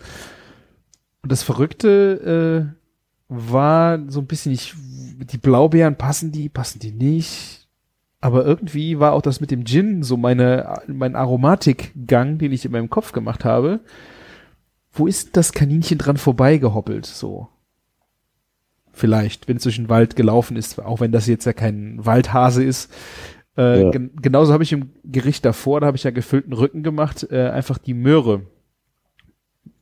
[1.23, 2.80] Und das Verrückte äh,
[3.33, 4.73] war so ein bisschen, ich,
[5.31, 7.67] die Blaubeeren passen die, passen die nicht.
[8.19, 12.71] Aber irgendwie war auch das mit dem Gin so meine, mein Aromatikgang, den ich in
[12.73, 13.79] meinem Kopf gemacht habe.
[14.91, 17.05] Wo ist das Kaninchen dran vorbeigehoppelt?
[17.05, 17.47] So.
[18.91, 22.63] Vielleicht, wenn es durch den Wald gelaufen ist, auch wenn das jetzt ja kein Waldhase
[22.63, 22.91] ist.
[23.57, 23.89] Äh, Ja.
[23.91, 27.49] gen genauso habe ich im Gericht davor, da habe ich ja gefüllten Rücken gemacht, äh,
[27.49, 28.41] einfach die Möhre.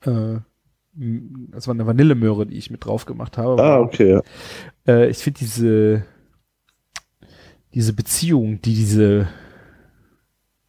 [0.06, 0.38] Äh,
[1.52, 3.62] das war eine Vanillemöhre, die ich mit drauf gemacht habe.
[3.62, 4.22] Ah, okay, ja.
[4.88, 6.04] Äh, ich finde diese,
[7.74, 9.28] diese Beziehung, die diese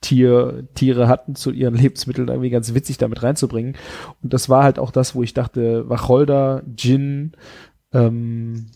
[0.00, 3.76] Tier, Tiere hatten zu ihren Lebensmitteln, irgendwie ganz witzig damit reinzubringen.
[4.22, 7.32] Und das war halt auch das, wo ich dachte, Wacholder, Gin,
[7.92, 8.66] ähm,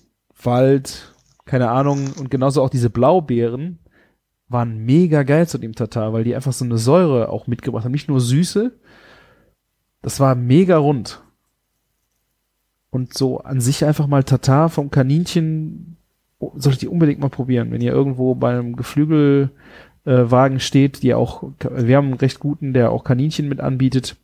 [0.42, 3.78] Wald, keine Ahnung, und genauso auch diese Blaubeeren
[4.48, 7.92] waren mega geil zu dem Tatar, weil die einfach so eine Säure auch mitgebracht haben.
[7.92, 8.72] Nicht nur Süße,
[10.02, 11.23] das war mega rund.
[12.94, 15.96] Und so an sich einfach mal Tatar vom Kaninchen
[16.38, 17.72] oh, solltet ihr unbedingt mal probieren.
[17.72, 22.92] Wenn ihr irgendwo beim Geflügelwagen äh, steht, die auch, wir haben einen recht guten, der
[22.92, 24.16] auch Kaninchen mit anbietet.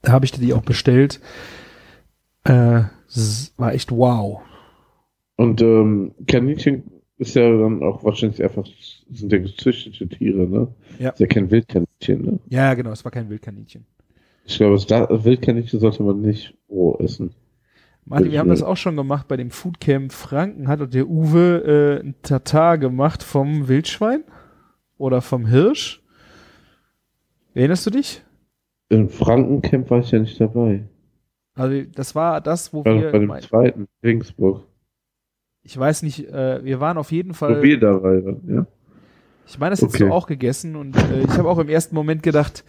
[0.00, 1.20] Da habe ich die auch bestellt.
[2.44, 2.84] Äh,
[3.58, 4.40] war echt wow.
[5.36, 6.84] Und ähm, Kaninchen
[7.18, 8.64] ist ja dann auch wahrscheinlich einfach,
[9.10, 10.68] sind ja gezüchtete Tiere, ne?
[10.98, 11.10] Ja.
[11.10, 12.38] Ist ja kein Wildkaninchen, ne?
[12.48, 13.84] Ja, genau, es war kein Wildkaninchen.
[14.46, 14.88] Ich glaube, das
[15.24, 17.34] Wildkaninchen sollte man nicht roh essen.
[18.06, 20.68] Martin, wir haben das auch schon gemacht bei dem Foodcamp Franken.
[20.68, 24.24] Hat der Uwe äh, ein Tatar gemacht vom Wildschwein
[24.98, 26.02] oder vom Hirsch?
[27.54, 28.22] Erinnerst du dich?
[28.90, 30.84] Im Frankencamp war ich ja nicht dabei.
[31.54, 34.64] Also das war das, wo war noch wir, bei dem mein- zweiten, Regensburg.
[35.62, 38.66] ich weiß nicht, äh, wir waren auf jeden Wo Fall, wir dabei waren, ja.
[39.46, 40.08] ich meine, das hättest Okay.
[40.08, 42.64] du auch gegessen und äh, ich habe auch im ersten Moment gedacht,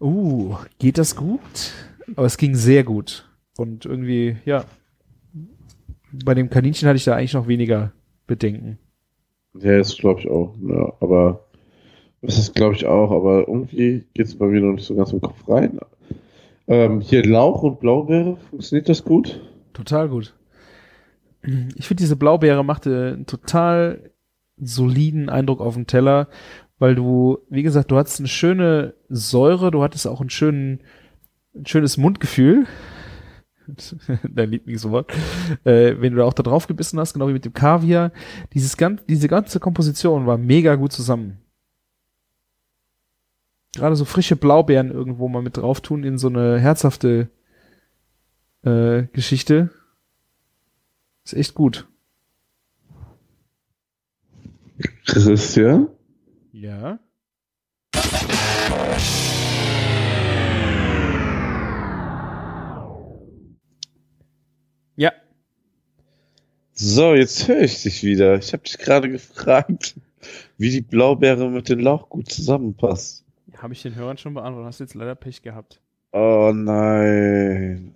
[0.00, 1.40] uh, geht das gut?
[2.16, 3.29] Aber es ging sehr gut
[3.60, 4.64] und irgendwie, ja,
[6.12, 7.92] bei dem Kaninchen hatte ich da eigentlich noch weniger
[8.26, 8.78] Bedenken.
[9.54, 10.54] Ja, das glaube ich auch.
[10.66, 11.44] Ja, aber
[12.22, 15.12] das ist glaube ich auch, aber irgendwie geht es bei mir noch nicht so ganz
[15.12, 15.78] im Kopf rein.
[16.66, 19.40] Ähm, hier Lauch und Blaubeere, funktioniert das gut?
[19.72, 20.34] Total gut.
[21.74, 24.10] Ich finde, diese Blaubeere machte einen total
[24.56, 26.28] soliden Eindruck auf dem Teller,
[26.78, 30.80] weil du, wie gesagt, du hattest eine schöne Säure, du hattest auch einen schönen,
[31.54, 32.66] ein schönes Mundgefühl.
[34.28, 35.12] Dein Lieblingswort.
[35.64, 38.12] Äh, wenn du da auch da drauf gebissen hast, genau wie mit dem Kaviar.
[38.54, 41.38] Dieses ganz, diese ganze Komposition war mega gut zusammen.
[43.74, 47.30] Gerade so frische Blaubeeren irgendwo mal mit drauf tun in so eine herzhafte
[48.62, 49.70] äh, Geschichte.
[51.24, 51.86] Ist echt gut.
[55.06, 55.88] Christian?
[56.52, 56.98] Ja.
[66.82, 68.38] So, jetzt höre ich dich wieder.
[68.38, 69.96] Ich habe dich gerade gefragt,
[70.56, 73.22] wie die Blaubeere mit dem Lauch gut zusammenpasst.
[73.58, 75.78] Habe ich den Hörern schon beantwortet, hast jetzt leider Pech gehabt.
[76.12, 77.94] Oh nein.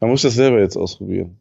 [0.00, 1.36] Man muss das selber jetzt ausprobieren.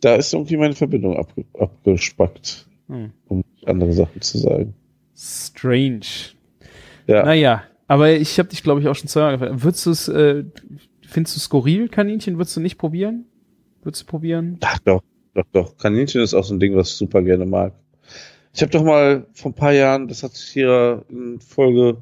[0.00, 3.12] Da ist irgendwie meine Verbindung abge abgespackt, Hm.
[3.28, 4.74] um andere Sachen zu sagen.
[5.14, 6.00] Strange.
[7.06, 9.62] Ja, Naja, aber ich habe dich, glaube ich, auch schon zweimal gefragt.
[9.62, 10.44] Würdest du es, äh,
[11.06, 12.38] findest du skurril, Kaninchen?
[12.38, 13.26] Würdest du nicht probieren?
[13.84, 14.58] Würdest du probieren?
[14.62, 15.02] Ach, doch,
[15.42, 15.76] doch, doch.
[15.78, 17.72] Kaninchen ist auch so ein Ding, was ich super gerne mag.
[18.52, 21.98] Ich habe doch mal vor ein paar Jahren, das hat sich hier in Folge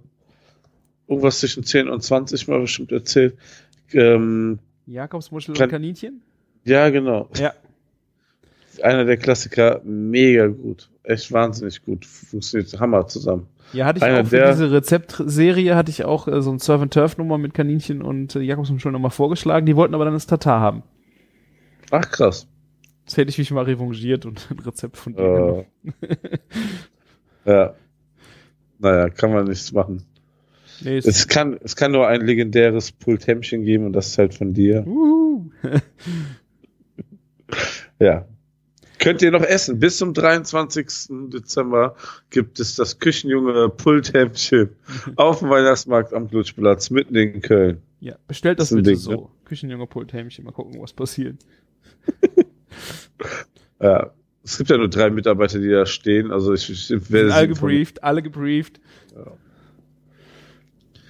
[1.06, 3.36] irgendwas zwischen 10 und 20 mal bestimmt erzählt.
[3.92, 6.22] Ähm, Jakobsmuschel Kan- und Kaninchen?
[6.64, 7.28] ja, genau.
[7.36, 7.52] Ja.
[8.82, 10.88] Einer der Klassiker, mega gut.
[11.02, 12.04] Echt wahnsinnig gut.
[12.06, 13.48] Funktioniert Hammer zusammen.
[13.72, 16.58] Ja, hatte ich Einer auch für der- diese Rezeptserie hatte ich auch äh, so ein
[16.60, 19.66] Surf and Turf Nummer mit Kaninchen und äh, Jakobsmuschel nochmal vorgeschlagen.
[19.66, 20.82] Die wollten aber dann das Tatar haben.
[21.90, 22.46] Ach, krass.
[23.08, 25.64] Jetzt hätte ich mich mal revanchiert und ein Rezept von dir genommen.
[27.46, 27.74] Äh, ja.
[28.78, 30.02] Naja, kann man nichts machen.
[30.82, 34.52] Nee, Es kann, es kann nur ein legendäres Pulthämmchen geben und das ist halt von
[34.52, 34.86] dir.
[34.86, 35.50] Uhu.
[37.98, 38.26] Ja.
[38.98, 39.78] Könnt ihr noch essen.
[39.78, 41.30] Bis zum 23.
[41.32, 41.96] Dezember
[42.30, 44.70] gibt es das Küchenjunge Pulthämmchen
[45.16, 47.80] auf dem Weihnachtsmarkt am Glutschplatz mitten in Köln.
[48.00, 49.10] ja, bestellt das Das bitte Ding, so.
[49.12, 49.26] ne?
[49.46, 51.36] Küchenjunge Pulthämchen, mal gucken, was passiert.
[53.80, 54.10] Ja.
[54.44, 56.30] Es gibt ja nur drei Mitarbeiter, die da stehen.
[56.30, 58.80] Also ich, ich werde alle gebrieft, alle gebrieft.
[59.14, 59.32] Ja.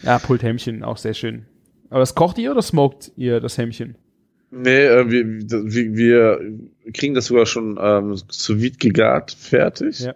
[0.03, 1.47] Ja, Pulthämmchen, auch sehr schön.
[1.91, 3.97] Aber das kocht ihr oder smoked ihr das Hämmchen?
[4.51, 10.01] Nee, äh, wir, wir, wir kriegen das sogar schon ähm, sous vide gegart, fertig.
[10.01, 10.15] Ja.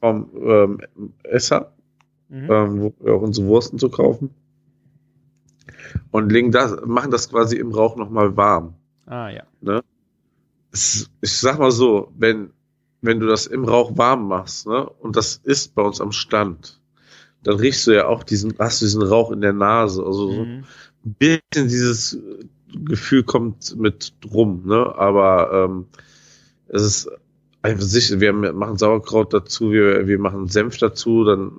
[0.00, 0.78] Vom ähm,
[1.24, 1.70] Esser,
[2.30, 2.50] Mhm.
[2.50, 4.30] ähm, wo wir auch unsere Wursten zu kaufen.
[6.10, 8.74] Und legen das, machen das quasi im Rauch nochmal warm.
[9.06, 9.42] Ah, ja.
[10.74, 12.50] Es, ich sag mal so, wenn,
[13.02, 16.80] wenn du das im Rauch warm machst, ne, und das ist bei uns am Stand,
[17.44, 20.04] dann riechst du ja auch diesen, hast du diesen Rauch in der Nase.
[20.04, 20.64] Also so Mhm.
[21.06, 22.18] ein bisschen dieses
[22.84, 24.94] Gefühl kommt mit rum, ne?
[24.96, 25.86] Aber ähm,
[26.68, 27.10] es ist
[27.62, 31.52] einfach sicher, wir machen Sauerkraut dazu, wir, wir machen Senf dazu, dann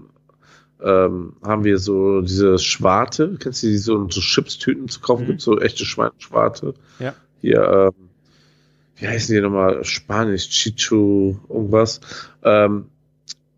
[0.82, 5.28] ähm, haben wir so diese Schwarte, kennst du die so so Chipstüten zu kaufen, Mhm.
[5.28, 6.74] gibt so echte Schweineschwarte.
[6.99, 7.16] Ja.
[7.41, 8.09] Hier, ähm,
[8.98, 9.84] wie heißen die nochmal?
[9.84, 12.00] Spanisch, Chichu, irgendwas.
[12.43, 12.86] Ähm,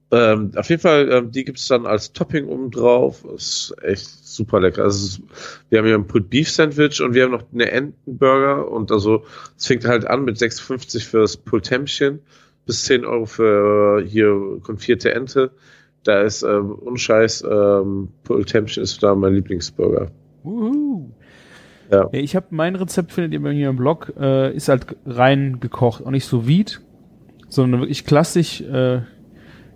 [0.09, 3.25] ähm, auf jeden Fall, ähm, die gibt's dann als Topping oben drauf.
[3.35, 4.83] Ist echt super lecker.
[4.83, 5.21] Also,
[5.69, 9.25] wir haben hier ein Put Beef Sandwich und wir haben noch eine Entenburger und also
[9.57, 12.19] es fängt halt an mit 6,50 fürs Pulthämmchen
[12.65, 15.51] bis 10 Euro für äh, hier konfierte Ente.
[16.03, 20.09] Da ist ähm, unscheiß ähm, Pulthämmchen ist da mein Lieblingsburger.
[20.45, 21.11] Uhu.
[21.91, 22.09] Ja.
[22.11, 26.05] Ich habe mein Rezept, findet ihr bei mir im Blog, äh, ist halt rein gekocht.
[26.05, 26.73] Auch nicht so vide,
[27.47, 28.61] sondern wirklich klassisch.
[28.61, 29.01] Äh,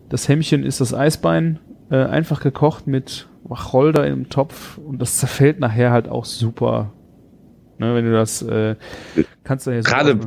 [0.09, 1.59] das Hämmchen ist das Eisbein,
[1.89, 6.93] äh, einfach gekocht mit Wacholder im Topf und das zerfällt nachher halt auch super.
[7.77, 8.75] Ne, wenn du das äh,
[9.43, 10.19] kannst du ja so Gerade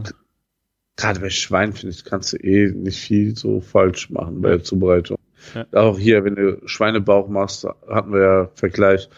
[0.97, 4.63] gerade bei Schwein finde ich, kannst du eh nicht viel so falsch machen bei der
[4.63, 5.19] Zubereitung.
[5.55, 5.67] Ja.
[5.73, 9.09] Auch hier, wenn du Schweinebauch machst, hatten wir ja Vergleich,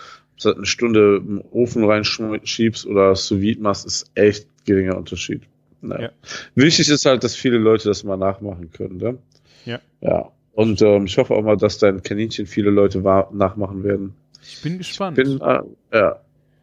[0.45, 5.43] eine Stunde im Ofen reinschiebst oder sous vide machst, ist echt geringer Unterschied.
[5.81, 6.03] Naja.
[6.03, 6.11] Ja.
[6.55, 8.97] Wichtig ist halt, dass viele Leute das mal nachmachen können.
[8.99, 9.19] Ne?
[9.65, 9.81] Ja.
[10.01, 10.31] Ja.
[10.53, 14.15] Und ähm, ich hoffe auch mal, dass dein Kaninchen viele Leute nachmachen werden.
[14.43, 15.17] Ich bin gespannt.
[15.17, 15.61] Bin, äh,
[15.93, 16.21] ja,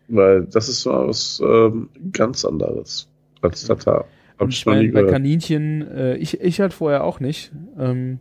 [0.07, 3.07] weil das ist mal was ähm, ganz anderes
[3.41, 4.05] als Tatar.
[4.37, 5.03] Hab Und ich ich meine, bei.
[5.03, 7.51] Kaninchen, äh, ich, ich halt vorher auch nicht.
[7.77, 8.19] Ähm,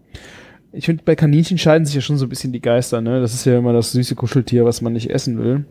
[0.73, 3.20] ich finde, bei Kaninchen scheiden sich ja schon so ein bisschen die Geister, ne?
[3.20, 5.64] Das ist ja immer das süße Kuscheltier, was man nicht essen will.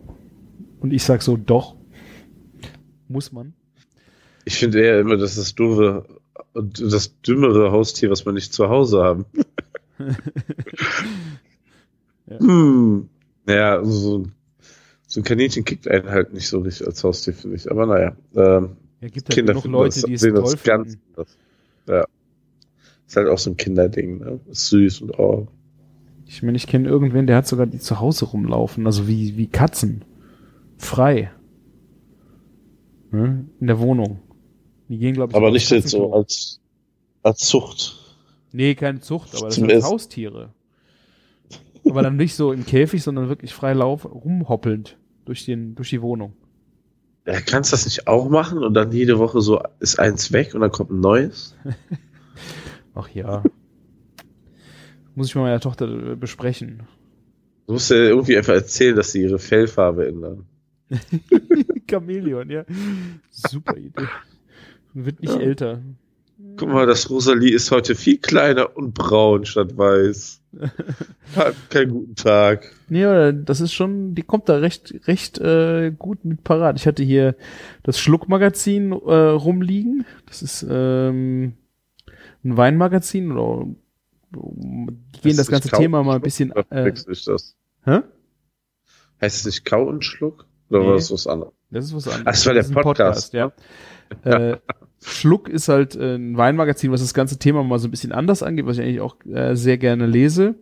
[0.79, 1.75] Und ich sag so, doch.
[3.07, 3.53] Muss man.
[4.45, 6.05] Ich finde eher immer, das doofe,
[6.53, 9.25] das dümmere Haustier, was wir nicht zu Hause haben.
[12.31, 12.39] Ja.
[12.39, 13.09] Hm.
[13.45, 14.25] Naja, so,
[15.07, 17.69] so ein Kaninchen kickt einen halt nicht so richtig als Haustier, finde ich.
[17.69, 20.63] Aber naja, ähm, Ja, gibt halt Kinder finden Leute, das, die es sehen toll das
[20.63, 21.37] ganz anders.
[21.87, 22.05] Ja.
[23.11, 24.39] Ist halt auch so ein Kinderding, ne?
[24.49, 25.45] Ist süß und oh.
[26.27, 29.47] Ich meine, ich kenne irgendwen, der hat sogar die zu Hause rumlaufen, also wie, wie
[29.47, 30.05] Katzen.
[30.77, 31.29] Frei.
[33.11, 33.49] Ne?
[33.59, 34.21] In der Wohnung.
[34.87, 36.61] Die gehen, glaube ich, Aber nicht jetzt so als,
[37.21, 37.99] als Zucht.
[38.53, 39.89] Nee, keine Zucht, aber das Zum sind Essen.
[39.89, 40.53] Haustiere.
[41.83, 46.01] aber dann nicht so im Käfig, sondern wirklich frei lauf, rumhoppelnd durch, den, durch die
[46.01, 46.31] Wohnung.
[47.27, 50.55] Ja, kannst du das nicht auch machen und dann jede Woche so ist eins weg
[50.55, 51.57] und dann kommt ein neues?
[52.93, 53.43] Ach ja.
[55.15, 56.83] Muss ich mal meiner Tochter äh, besprechen.
[57.67, 60.45] Du musst ja irgendwie einfach erzählen, dass sie ihre Fellfarbe ändern.
[61.89, 62.65] Chamäleon, ja.
[63.29, 64.07] Super Idee.
[64.93, 65.39] Wird nicht Ja.
[65.39, 65.81] älter.
[66.57, 70.41] Guck mal, das Rosalie ist heute viel kleiner und braun statt weiß.
[71.35, 72.73] Hat keinen guten Tag.
[72.89, 76.77] Nee, aber das ist schon, die kommt da recht, recht äh, gut mit parat.
[76.77, 77.35] Ich hatte hier
[77.83, 80.03] das Schluckmagazin äh, rumliegen.
[80.25, 81.53] Das ist ähm,
[82.43, 83.67] ein Weinmagazin oder
[84.31, 86.51] gehen das, ganze Kau Thema mal ein bisschen.
[86.69, 87.55] Äh, das?
[87.85, 87.99] hä?
[89.21, 90.45] Heißt es nicht Kau und Schluck?
[90.69, 90.87] Oder Nee.
[90.87, 91.53] war das was anderes?
[91.69, 92.25] Das ist was anderes.
[92.25, 93.51] Ach, das war der ist ein Podcast, ja.
[94.23, 94.57] äh,
[95.03, 98.43] Schluck ist halt äh, ein Weinmagazin, was das ganze Thema mal so ein bisschen anders
[98.43, 100.55] angeht, was ich eigentlich auch äh, sehr gerne lese.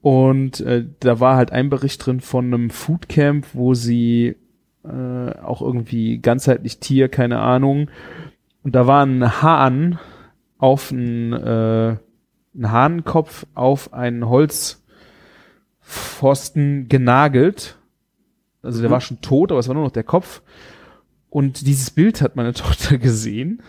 [0.00, 4.36] Und äh, da war halt ein Bericht drin von einem Foodcamp, wo sie
[4.84, 7.90] äh, auch irgendwie ganzheitlich Tier, keine Ahnung.
[8.62, 9.98] Und da war ein Hahn
[10.58, 11.96] auf einen, äh,
[12.54, 14.28] ein Hahnkopf auf einen
[15.82, 17.76] Holzpfosten genagelt.
[18.62, 18.92] Also der Mhm.
[18.92, 20.42] war schon tot, aber es war nur noch der Kopf.
[21.30, 23.62] Und dieses Bild hat meine Tochter gesehen.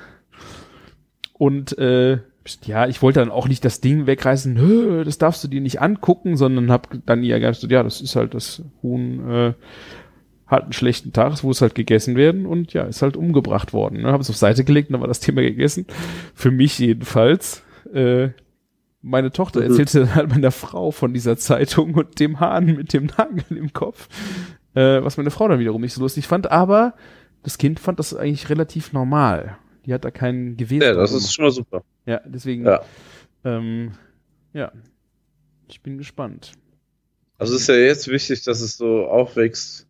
[1.34, 2.20] Und äh,
[2.64, 5.82] ja, ich wollte dann auch nicht das Ding wegreißen, "Hö, das darfst du dir nicht
[5.82, 9.54] angucken, sondern hab dann ihr gesagt, ja, das ist halt das Huhn äh,
[10.48, 14.02] hat einen schlechten Tag, es muss halt gegessen werden und ja, ist halt umgebracht worden.
[14.02, 14.12] Ne?
[14.12, 15.86] Habe es auf Seite gelegt und dann war das Thema gegessen.
[16.34, 17.64] Für mich jedenfalls.
[17.94, 18.30] Äh,
[19.02, 19.68] meine Tochter Mhm.
[19.68, 23.72] erzählte dann halt meiner Frau von dieser Zeitung und dem Hahn mit dem Nagel im
[23.74, 24.10] Kopf,
[24.74, 26.96] äh, was meine Frau dann wiederum nicht so lustig fand, aber
[27.44, 29.58] das Kind fand das eigentlich relativ normal.
[29.86, 30.82] Die hat da keinen Gewesen.
[30.82, 31.84] Ja, das ist schon mal super.
[32.06, 32.82] Ja, deswegen, Ja.
[33.46, 33.92] ähm,
[34.54, 34.72] ja,
[35.70, 36.52] ich bin gespannt.
[37.38, 39.87] Also es ist ja jetzt wichtig, dass es so aufwächst,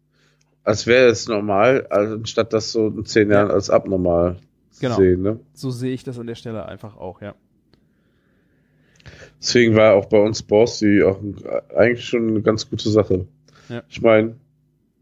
[0.68, 4.36] als wäre es normal, also anstatt das so in zehn Jahren als abnormal
[4.82, 4.96] Genau.
[4.96, 5.22] zu sehen.
[5.22, 5.40] Ne?
[5.54, 7.36] So sehe ich das an der Stelle einfach auch, ja.
[9.40, 11.22] Deswegen war auch bei uns Borsty auch
[11.74, 13.28] eigentlich schon eine ganz gute Sache.
[13.70, 13.82] Ja.
[13.88, 14.36] Ich meine,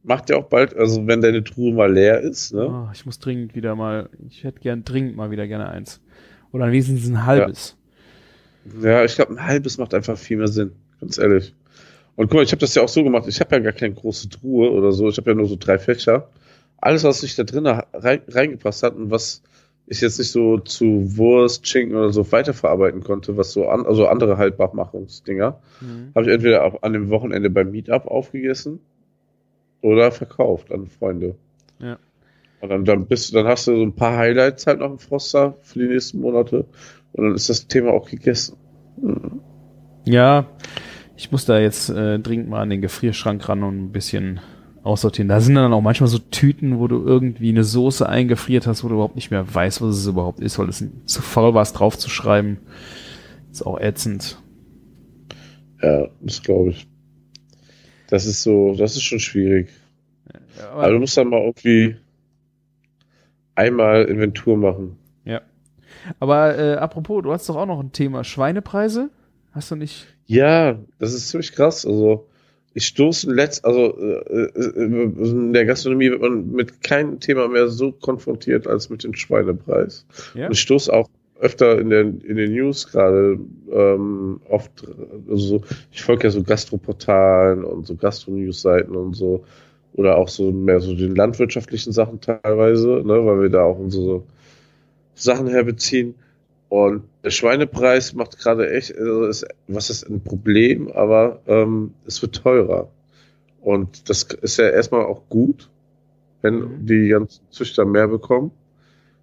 [0.04, 2.68] macht ja auch bald, also wenn deine Truhe mal leer ist, ne?
[2.70, 6.00] Oh, ich muss dringend wieder mal, ich hätte gern dringend mal wieder gerne eins.
[6.52, 7.76] Oder wenigstens ein halbes.
[8.84, 11.56] Ja, ich glaube, ein halbes macht einfach viel mehr Sinn, ganz ehrlich.
[12.16, 13.94] Und guck mal, ich habe das ja auch so gemacht, ich habe ja gar keine
[13.94, 16.30] große Truhe oder so, ich habe ja nur so drei Fächer.
[16.78, 19.42] Alles, was nicht da drin rein, reingepasst hat und was
[19.88, 24.08] ich jetzt nicht so zu Wurst, Schinken oder so weiterverarbeiten konnte, was so an, also
[24.08, 26.12] andere Haltbarmachungsdinger, Mhm.
[26.16, 28.80] habe ich entweder an dem Wochenende beim Meetup aufgegessen
[29.82, 31.36] oder verkauft an Freunde.
[31.80, 31.98] Ja.
[32.62, 34.98] Und dann, dann bist du, dann hast du so ein paar Highlights halt noch im
[35.00, 36.66] Froster für die nächsten Monate
[37.14, 38.58] und dann ist das Thema auch gegessen.
[39.00, 39.42] Hm.
[40.06, 40.48] Ja,
[41.18, 44.40] ich muss da jetzt äh, dringend mal an den Gefrierschrank ran und ein bisschen
[44.84, 45.30] aussortieren.
[45.30, 48.88] Da sind dann auch manchmal so Tüten, wo du irgendwie eine Soße eingefriert hast, wo
[48.88, 51.74] du überhaupt nicht mehr weißt, was es überhaupt ist, weil es zu faul war, es
[51.74, 52.58] draufzuschreiben.
[53.52, 54.38] Ist auch ätzend.
[55.82, 56.88] Ja, das glaube ich.
[58.10, 59.70] Das ist so, das ist schon schwierig.
[60.60, 61.96] Ja, Aber du musst dann mal irgendwie
[63.56, 64.98] einmal Inventur machen.
[66.20, 69.10] aber äh, apropos, du hast doch auch noch ein Thema Schweinepreise.
[69.52, 70.15] Hast du nicht?
[70.28, 71.86] Ja, das ist ziemlich krass.
[71.86, 72.26] Also
[72.74, 77.70] ich stoße letzt, also äh, äh, in der Gastronomie wird man mit keinem Thema mehr
[77.70, 80.06] so konfrontiert als mit dem Schweinepreis.
[80.34, 80.48] Ja.
[80.48, 81.10] Und ich stoße auch
[81.40, 83.40] öfter in den, in den News gerade
[83.72, 84.72] ähm, oft,
[85.30, 85.62] also so,
[85.92, 89.46] ich folge ja so Gastroportalen und so Gastro-News-Seiten und so,
[89.94, 94.24] oder auch so mehr so den landwirtschaftlichen Sachen teilweise, ne, weil wir da auch unsere
[95.14, 96.16] Sachen herbeziehen.
[96.76, 102.22] Und der Schweinepreis macht gerade echt, also ist, was ist ein Problem, aber ähm, es
[102.22, 102.90] wird teurer.
[103.62, 105.70] Und das ist ja erstmal auch gut,
[106.42, 106.86] wenn Mhm.
[106.86, 108.52] die ganzen Züchter mehr bekommen.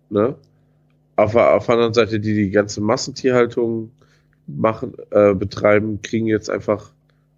[0.09, 0.35] Ne?
[1.16, 3.90] Auf, der- auf der anderen Seite, die die ganze Massentierhaltung
[4.47, 6.90] machen, äh, betreiben, kriegen jetzt einfach,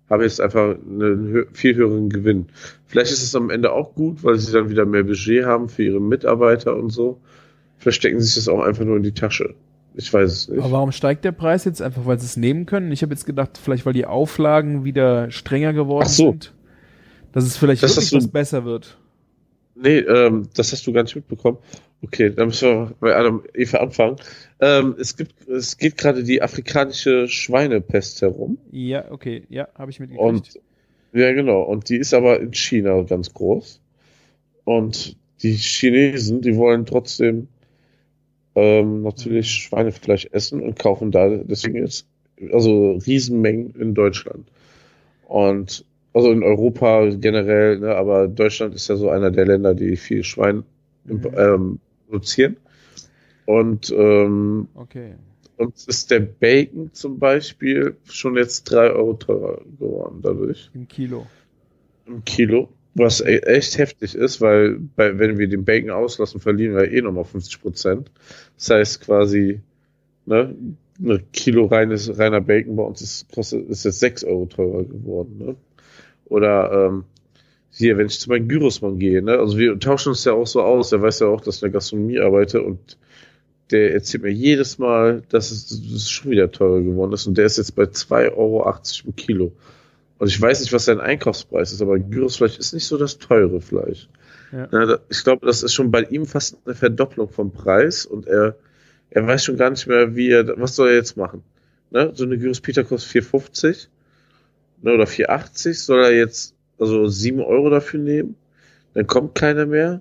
[0.08, 2.46] haben jetzt einfach einen hö viel höheren Gewinn.
[2.86, 5.82] Vielleicht ist es am Ende auch gut, weil sie dann wieder mehr Budget haben für
[5.82, 7.18] ihre Mitarbeiter und so.
[7.78, 9.54] Vielleicht stecken sie sich das auch einfach nur in die Tasche.
[9.94, 10.60] Ich weiß es nicht.
[10.60, 11.80] Aber warum steigt der Preis jetzt?
[11.80, 12.90] Einfach, weil sie es nehmen können?
[12.90, 16.30] Ich habe jetzt gedacht, vielleicht weil die Auflagen wieder strenger geworden Ach so.
[16.30, 16.52] sind.
[17.32, 18.98] Dass es vielleicht Das wirklich was besser wird.
[19.76, 21.58] Nee, ähm, das hast du gar nicht mitbekommen.
[22.02, 24.16] Okay, dann müssen wir bei Adam Eva anfangen.
[24.60, 28.58] Ähm, es gibt, es geht gerade die afrikanische Schweinepest herum.
[28.70, 30.28] Ja, okay, ja, habe ich mitgekriegt.
[30.28, 30.60] Und
[31.12, 31.62] ja, genau.
[31.62, 33.80] Und die ist aber in China ganz groß.
[34.64, 37.48] Und die Chinesen, die wollen trotzdem
[38.54, 42.06] ähm, natürlich Schweinefleisch essen und kaufen da deswegen jetzt
[42.52, 44.48] also Riesenmengen in Deutschland.
[45.26, 49.96] Und also in Europa generell, ne, aber Deutschland ist ja so einer der Länder, die
[49.96, 50.64] viel Schwein
[51.04, 51.30] Mhm.
[51.36, 52.56] ähm, produzieren.
[53.46, 55.14] Und ähm, okay.
[55.58, 61.26] uns ist der Bacon zum Beispiel schon jetzt drei Euro teurer geworden dadurch Im Kilo.
[62.06, 66.76] im Kilo, was e echt heftig ist, weil bei, wenn wir den Bacon auslassen, verlieren
[66.76, 68.10] wir eh nochmal 50 Prozent.
[68.56, 69.60] Das heißt quasi,
[70.26, 70.54] Ne?
[71.02, 75.38] Ein Kilo reines, reiner Bacon bei uns ist, kostet, ist jetzt 6 Euro teurer geworden.
[75.38, 75.56] Ne?
[76.26, 77.04] Oder ähm,
[77.70, 79.38] hier, wenn ich zu meinem Gyrosmann gehe, ne?
[79.38, 81.66] also wir tauschen uns ja auch so aus, er weiß ja auch, dass ich in
[81.66, 82.96] der Gastronomie arbeite und
[83.70, 87.36] der erzählt mir jedes Mal, dass es, dass es schon wieder teurer geworden ist und
[87.36, 88.72] der ist jetzt bei 2,80 Euro
[89.06, 89.52] im Kilo.
[90.18, 93.60] Und ich weiß nicht, was sein Einkaufspreis ist, aber Gyrosfleisch ist nicht so das teure
[93.60, 94.08] Fleisch.
[94.52, 94.68] Ja.
[94.70, 98.56] Ja, ich glaube, das ist schon bei ihm fast eine Verdopplung vom Preis und er,
[99.10, 101.42] er weiß schon gar nicht mehr, wie er, was soll er jetzt machen?
[101.90, 102.12] Ne?
[102.14, 103.88] So eine Gyros Peter kostet 4,50
[104.82, 108.36] ne, oder 4,80 soll er jetzt also 7 Euro dafür nehmen?
[108.94, 110.00] Dann kommt keiner mehr.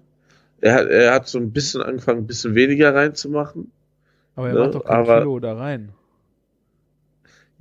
[0.61, 3.71] Er hat, er hat so ein bisschen angefangen, ein bisschen weniger reinzumachen.
[4.35, 4.59] Aber er ne?
[4.59, 5.89] macht doch kein aber, Kilo da rein.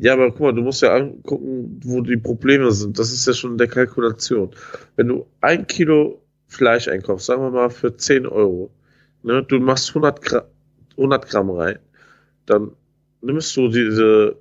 [0.03, 2.99] Ja, aber guck mal, du musst ja angucken, wo die Probleme sind.
[2.99, 4.51] Das ist ja schon in der Kalkulation.
[4.97, 8.73] Wenn du ein Kilo Fleisch einkaufst, sagen wir mal für 10 Euro,
[9.23, 10.45] ne, du machst 100, Gra
[10.97, 11.79] 100 Gramm rein,
[12.47, 12.73] dann
[13.21, 14.37] nimmst du diese,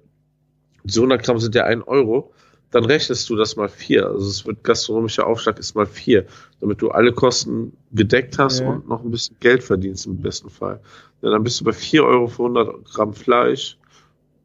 [0.83, 2.33] diese 100 Gramm sind ja 1 Euro,
[2.71, 4.07] dann rechnest du das mal 4.
[4.07, 6.25] Also es wird gastronomischer Aufschlag ist mal 4,
[6.59, 8.67] damit du alle Kosten gedeckt hast ja.
[8.67, 10.79] und noch ein bisschen Geld verdienst im besten Fall.
[11.21, 13.77] Ja, dann bist du bei 4 Euro für 100 Gramm Fleisch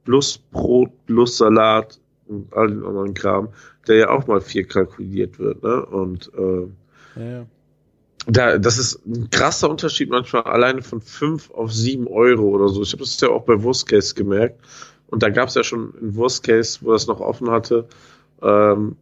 [0.06, 3.48] plus Brot plus Salat und all den anderen Kram,
[3.86, 5.62] der ja auch mal 4 kalkuliert wird.
[5.62, 5.84] Ne?
[5.84, 7.46] Und äh, ja
[8.26, 12.82] da, das ist ein krasser Unterschied manchmal alleine von 5 auf 7 Euro oder so.
[12.82, 14.60] Ich habe das ja auch bei Wurstcase gemerkt.
[15.08, 17.86] Und da gab es ja schon in Wurstcase, wo das noch offen hatte,
[18.42, 18.96] ähm,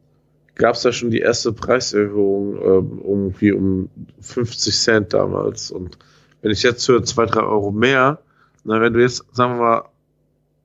[0.55, 3.89] gab es ja schon die erste Preiserhöhung ähm, irgendwie um
[4.21, 5.71] 50 Cent damals.
[5.71, 5.99] Und
[6.43, 8.19] wenn ich jetzt höre 2, 3 Euro mehr,
[8.65, 9.85] na, wenn du jetzt, sagen wir mal,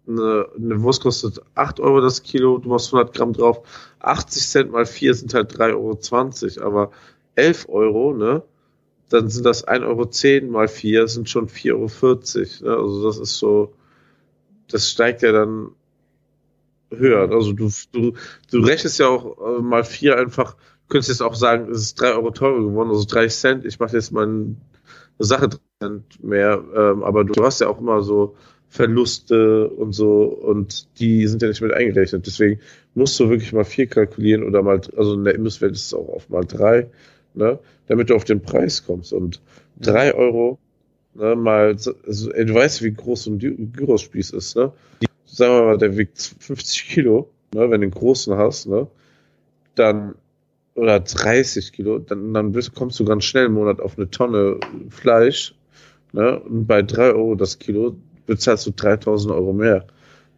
[0.09, 3.61] eine, eine Wurst kostet 8 Euro das Kilo, du machst 100 Gramm drauf,
[3.99, 6.67] 80 Cent mal 4 sind halt 3,20 Euro.
[6.67, 6.91] Aber
[7.35, 8.43] 11 Euro, ne?
[9.09, 12.75] Dann sind das 1,10 Euro mal 4, sind schon 4,40 Euro.
[12.75, 12.83] Ne?
[12.83, 13.73] Also das ist so,
[14.67, 15.71] das steigt ja dann
[16.91, 17.29] höher.
[17.31, 18.13] Also du, du,
[18.51, 20.55] du rechnest ja auch äh, mal 4 einfach,
[20.89, 23.65] könntest jetzt auch sagen, es ist 3 Euro teurer geworden, also 30 Cent.
[23.65, 24.55] Ich mache jetzt mal eine
[25.19, 25.49] Sache
[26.21, 28.35] mehr, ähm, aber du hast ja auch immer so
[28.67, 32.27] Verluste und so und die sind ja nicht mit eingerechnet.
[32.27, 32.59] Deswegen
[32.93, 36.09] musst du wirklich mal 4 kalkulieren oder mal, also in der Imbisswelt ist es auch
[36.09, 36.89] auf mal 3
[37.33, 39.13] ne, damit du auf den Preis kommst.
[39.13, 39.41] Und
[39.77, 40.59] drei Euro,
[41.15, 41.75] ne, mal,
[42.05, 43.39] also, ey, du weißt, wie groß so ein
[43.73, 44.71] Gyros-Spieß ist, ne?
[45.25, 48.87] Sagen wir mal, der wiegt 50 Kilo, ne, wenn du einen großen hast, ne?
[49.75, 50.15] Dann,
[50.79, 54.59] oder 30 Kilo, dann, dann bist, kommst du ganz schnell im Monat auf eine Tonne
[54.89, 55.55] Fleisch,
[56.13, 56.39] ne?
[56.39, 59.85] Und bei drei Euro das Kilo bezahlst du 3000 Euro mehr.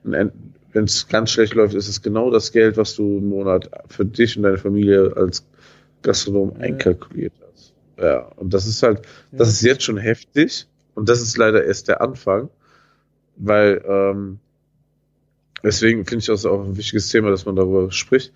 [0.04, 0.32] Wenn
[0.74, 4.38] es ganz schlecht läuft, ist es genau das Geld, was du im Monat für dich
[4.38, 5.46] und deine Familie als
[6.02, 6.62] Gastronom ja.
[6.62, 7.74] einkalkuliert hast.
[8.00, 9.02] Ja, und das ist halt,
[9.32, 9.54] das ja.
[9.54, 12.50] ist jetzt schon heftig und das ist leider erst der Anfang,
[13.36, 14.40] weil ähm,
[15.64, 18.34] deswegen finde ich das auch ein wichtiges Thema, dass man darüber spricht,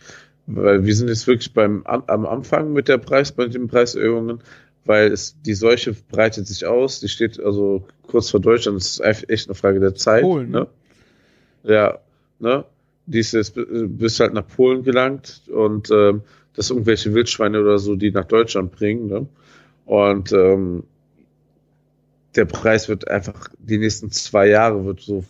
[0.48, 4.40] weil wir sind jetzt wirklich beim am Anfang mit der Preis, bei den Preiserhöhungen,
[4.86, 9.30] weil es die Seuche breitet sich aus, die steht also kurz vor Deutschland, es ist
[9.30, 10.22] echt eine Frage der Zeit.
[10.22, 10.68] Polen, ne?
[11.64, 12.00] Ja,
[12.40, 12.66] ne?
[13.08, 16.22] Die ist jetzt bis halt nach Polen gelangt und ähm,
[16.56, 19.08] dass irgendwelche Wildschweine oder so die nach Deutschland bringen.
[19.08, 19.28] Ne?
[19.86, 20.84] Und ähm,
[22.36, 25.24] der Preis wird einfach die nächsten zwei Jahre wird so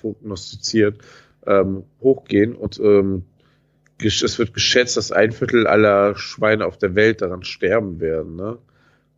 [0.00, 0.98] prognostiziert
[1.46, 3.24] ähm, hochgehen und ähm,
[4.02, 8.36] es wird geschätzt, dass ein Viertel aller Schweine auf der Welt daran sterben werden.
[8.36, 8.58] Ne?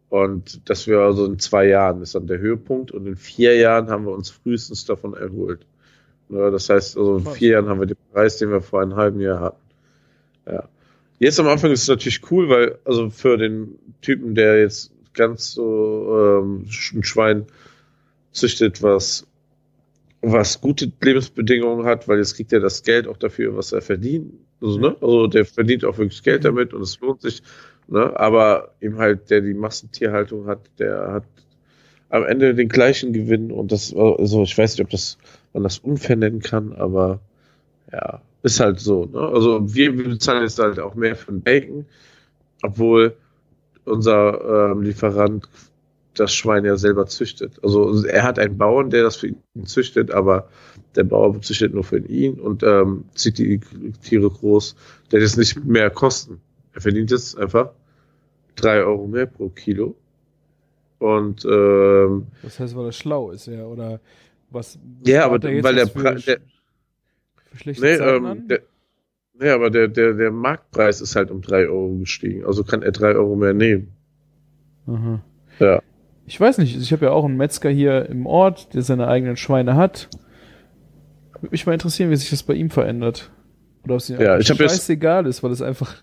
[0.09, 3.89] Und das wäre also in zwei Jahren ist dann der Höhepunkt und in vier Jahren
[3.89, 5.67] haben wir uns frühestens davon erholt.
[6.29, 8.97] Ja, das heißt, also in vier Jahren haben wir den Preis, den wir vor einem
[8.97, 9.63] halben Jahr hatten.
[10.47, 10.69] Ja.
[11.19, 15.53] Jetzt am Anfang ist es natürlich cool, weil, also für den Typen, der jetzt ganz
[15.53, 17.47] so ähm, ein Schwein
[18.33, 19.27] züchtet, was,
[20.23, 24.33] was gute Lebensbedingungen hat, weil jetzt kriegt er das Geld auch dafür, was er verdient.
[24.61, 24.97] Also, ne?
[25.01, 27.43] also der verdient auch wirklich Geld damit und es lohnt sich.
[27.89, 28.19] Ne?
[28.19, 31.25] Aber eben halt, der die Massentierhaltung hat, der hat
[32.09, 35.19] am Ende den gleichen Gewinn und das, also ich weiß nicht, ob das
[35.53, 37.21] man das unfair nennen kann, aber
[37.93, 39.07] ja, ist halt so.
[39.07, 39.19] Ne?
[39.19, 41.87] Also wir bezahlen jetzt halt auch mehr für den Bacon,
[42.63, 43.17] obwohl
[43.85, 45.49] unser ähm, Lieferant
[46.15, 47.59] das Schwein ja selber züchtet.
[47.63, 50.49] Also er hat einen Bauern, der das für ihn züchtet, aber
[50.95, 53.61] der Bauer züchtet nur für ihn und ähm, zieht die
[54.03, 54.77] Tiere groß.
[55.11, 56.41] Der jetzt nicht mehr Kosten.
[56.75, 57.71] Er verdient jetzt einfach
[58.57, 59.97] drei Euro mehr pro Kilo.
[60.99, 64.01] Und ähm, das heißt, weil er schlau ist, ja, oder
[64.51, 64.79] was?
[65.01, 66.39] was ja, aber weil der, der,
[67.57, 68.61] schlechte nee, ähm, der,
[69.35, 72.45] nee, aber der, der, der Marktpreis ist halt um drei Euro gestiegen.
[72.45, 73.93] Also kann er drei Euro mehr nehmen.
[74.87, 75.21] Aha.
[75.59, 75.83] Ja.
[76.27, 79.37] Ich weiß nicht, ich habe ja auch einen Metzger hier im Ort, der seine eigenen
[79.37, 80.09] Schweine hat.
[81.41, 83.31] Würde mich mal interessieren, wie sich das bei ihm verändert.
[83.85, 85.95] Oder ob es ihm Ja, scheißegal ist, weil es einfach,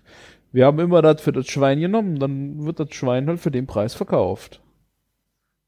[0.52, 3.66] wir haben immer das für das Schwein genommen, dann wird das Schwein halt für den
[3.66, 4.60] Preis verkauft.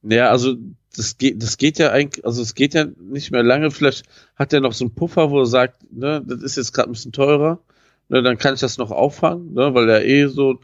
[0.02, 0.56] Ja, also
[0.96, 3.70] das geht, das geht ja eigentlich, also es geht ja nicht mehr lange.
[3.70, 4.04] Vielleicht
[4.36, 6.92] hat er noch so einen Puffer, wo er sagt, ne, das ist jetzt gerade ein
[6.92, 7.60] bisschen teurer,
[8.08, 10.58] ne, dann kann ich das noch auffangen, ne, weil er eh so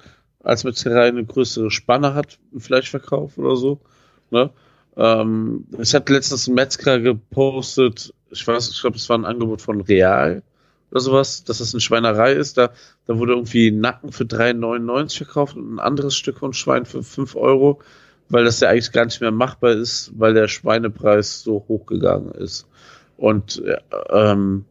[0.48, 3.80] als Metzgerei eine größere Spanne hat im Fleischverkauf oder so.
[4.30, 4.50] Ne.
[4.96, 9.62] Ähm, ich hatte letztens einen Metzger gepostet, ich weiß, ich glaube, es war ein Angebot
[9.62, 10.42] von Real
[10.90, 12.58] oder sowas, dass das eine Schweinerei ist.
[12.58, 12.70] Da,
[13.06, 17.02] da wurde irgendwie ein Nacken für 3,99 verkauft und ein anderes Stück von Schwein für
[17.02, 17.80] 5 Euro
[18.28, 22.66] weil das ja eigentlich gar nicht mehr machbar ist, weil der Schweinepreis so hochgegangen ist.
[23.16, 23.78] Und äh,
[24.10, 24.64] ähm,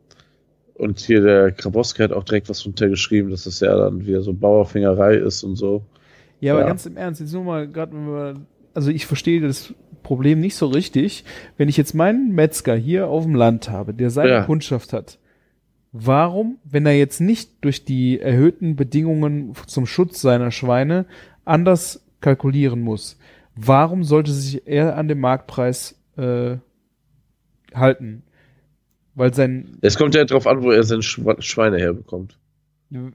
[0.78, 4.34] und hier der Krabowski hat auch direkt was runtergeschrieben, dass das ja dann wieder so
[4.34, 5.84] Bauerfingerei ist und so.
[6.40, 6.68] Ja, aber Ja.
[6.68, 8.34] ganz im Ernst, jetzt nur mal gerade, wenn wir,
[8.74, 9.74] also ich verstehe das
[10.04, 11.26] Problem nicht so richtig.
[11.58, 14.44] Wenn ich jetzt meinen Metzger hier auf dem Land habe, der seine Ja.
[14.44, 15.18] Kundschaft hat,
[15.92, 21.06] warum, wenn er jetzt nicht durch die erhöhten Bedingungen zum Schutz seiner Schweine
[21.44, 23.18] anders kalkulieren muss,
[23.56, 26.58] warum sollte sich er an dem Marktpreis äh,
[27.74, 28.24] halten?
[29.18, 32.38] Weil sein, Es kommt ja drauf an, wo er seine Schweine herbekommt.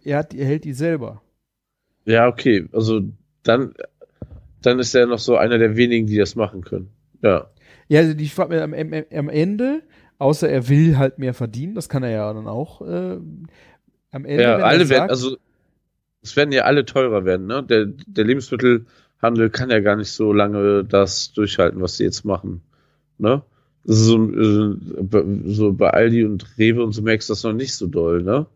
[0.02, 1.22] er, hat, er hält die selber.
[2.04, 2.68] Ja, okay.
[2.72, 3.02] Also
[3.44, 3.72] dann,
[4.62, 6.88] dann ist er noch so einer der wenigen, die das machen können.
[7.22, 7.46] Ja.
[7.86, 9.82] Ja, also die fragt mir am, am, Ende,
[10.18, 12.80] außer er will halt mehr verdienen, das kann er ja dann auch.
[12.82, 13.20] Äh,
[14.10, 15.36] am Ende, Ja, alle sagt, werden, also
[16.20, 17.62] es werden ja alle teurer werden, ne?
[17.62, 22.62] Der, der Lebensmittelhandel kann ja gar nicht so lange das durchhalten, was sie jetzt machen.
[23.18, 23.42] Ne?
[23.84, 27.74] So, äh, bei- so bei Aldi und Rewe und so merkst du das noch nicht
[27.74, 28.46] so doll, ne?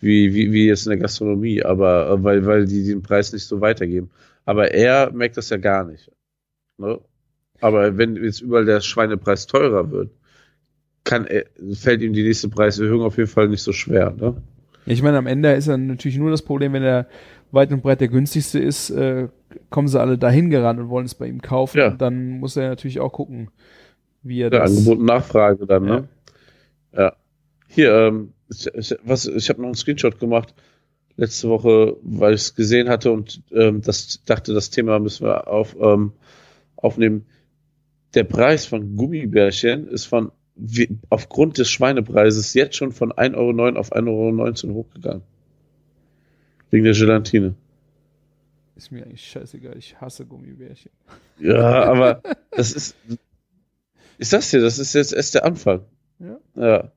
[0.00, 3.44] Wie, wie, wie jetzt in der Gastronomie, aber äh, weil, weil die den Preis nicht
[3.44, 4.10] so weitergeben.
[4.44, 6.10] Aber er merkt das ja gar nicht.
[6.78, 7.00] Ne?
[7.60, 10.10] Aber wenn jetzt überall der Schweinepreis teurer wird,
[11.04, 14.36] kann er, fällt ihm die nächste Preiserhöhung auf jeden Fall nicht so schwer, ne?
[14.88, 17.08] Ich meine, am Ende ist dann natürlich nur das Problem, wenn er
[17.50, 19.28] weit und breit der günstigste ist, äh,
[19.70, 21.78] kommen sie alle dahin gerannt und wollen es bei ihm kaufen.
[21.78, 21.90] Ja.
[21.90, 23.50] Dann muss er natürlich auch gucken,
[24.28, 24.70] wie er Ja, das.
[24.70, 26.08] Angebot und Nachfrage dann, ne?
[26.92, 27.16] Ja.
[27.68, 30.54] Hier, ähm, ich, ich, was, ich habe noch einen Screenshot gemacht
[31.16, 35.48] letzte Woche, weil ich es gesehen hatte und ähm, das dachte, das Thema müssen wir
[35.48, 36.12] auf, ähm,
[36.76, 37.26] aufnehmen.
[38.14, 43.78] Der Preis von Gummibärchen ist von wie, aufgrund des Schweinepreises jetzt schon von 1,09 Euro
[43.78, 45.22] auf 1,19 Euro hochgegangen.
[46.70, 47.54] Wegen der Gelatine.
[48.74, 50.90] Ist mir eigentlich scheißegal, ich hasse Gummibärchen.
[51.38, 52.96] Ja, aber das ist.
[54.18, 54.60] Ist das hier?
[54.60, 55.82] Das ist jetzt erst der Anfang.
[56.18, 56.38] Ja.
[56.54, 56.92] Ja.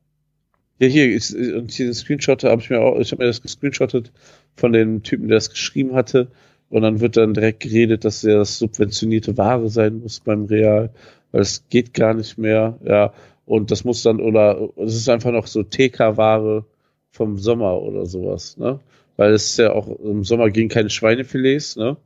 [0.81, 3.41] Ja, hier ist, und hier den Screenshot habe ich mir auch, ich habe mir das
[3.41, 4.13] gescreenshottet
[4.55, 6.31] von dem Typen, der das geschrieben hatte.
[6.69, 10.91] Und dann wird dann direkt geredet, dass ja das subventionierte Ware sein muss beim Real,
[11.31, 13.13] weil es geht gar nicht mehr, ja.
[13.45, 16.65] Und das muss dann, oder es ist einfach noch so TK-Ware
[17.09, 18.79] vom Sommer oder sowas, ne?
[19.17, 21.97] Weil es ist ja auch, im Sommer gehen keine Schweinefilets, ne?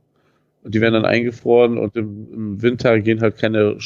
[0.64, 3.78] Und die werden dann eingefroren und im, im Winter gehen halt keine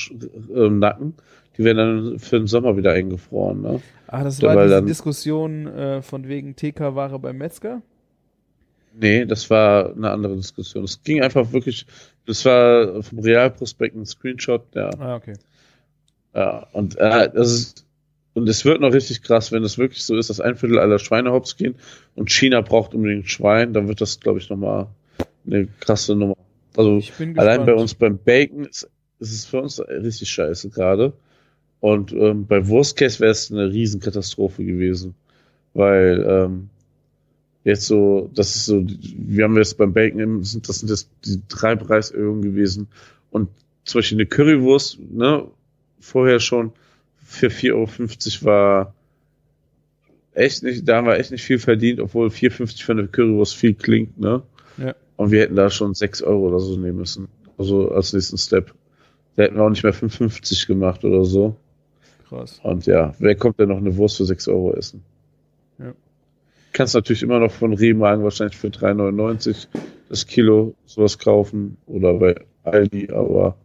[0.54, 1.14] ähm, Nacken.
[1.56, 3.80] Die werden dann für den Sommer wieder eingefroren, ne?
[4.06, 7.82] Ah, das war diese dann- Diskussion äh, von wegen TK-Ware beim Metzger?
[8.98, 10.84] Nee, das war eine andere Diskussion.
[10.84, 11.84] Es ging einfach wirklich,
[12.26, 14.90] das war vom Realprospekt ein Screenshot, ja.
[14.98, 15.34] Ah, okay.
[16.34, 17.86] ja und äh, das ist,
[18.34, 21.00] und es wird noch richtig krass, wenn es wirklich so ist, dass ein Viertel aller
[21.00, 21.74] Schweine hops gehen
[22.14, 24.86] und China braucht unbedingt Schwein, dann wird das, glaube ich, nochmal
[25.44, 26.36] eine krasse Nummer.
[26.76, 27.00] Also
[27.36, 28.88] allein bei uns beim Bacon ist,
[29.20, 31.12] ist es für uns richtig scheiße gerade.
[31.80, 35.14] Und ähm, bei Wurstcase wäre es eine Riesenkatastrophe gewesen.
[35.74, 36.70] Weil ähm,
[37.64, 41.40] jetzt so, das ist so, wir haben jetzt beim Bacon, sind, das sind jetzt die
[41.48, 42.88] drei Preiserhöhungen gewesen.
[43.30, 43.48] Und
[43.84, 45.46] zum Beispiel eine Currywurst, ne,
[46.00, 46.72] vorher schon
[47.24, 48.94] für 4,50 Euro war
[50.32, 53.74] echt nicht, da haben wir echt nicht viel verdient, obwohl 4,50 für eine Currywurst viel
[53.74, 54.42] klingt, ne?
[54.78, 54.94] Ja.
[55.18, 57.28] Und wir hätten da schon 6 Euro oder so nehmen müssen.
[57.58, 58.72] Also als nächsten Step.
[59.34, 61.56] Da hätten wir auch nicht mehr 5,50 gemacht oder so.
[62.28, 62.60] Krass.
[62.62, 65.02] Und ja, wer kommt denn noch eine Wurst für 6 Euro essen?
[65.78, 65.92] Ja.
[66.72, 69.66] Kannst natürlich immer noch von Rehmagen wahrscheinlich für 3,99
[70.08, 73.56] das Kilo sowas kaufen oder bei Aldi, aber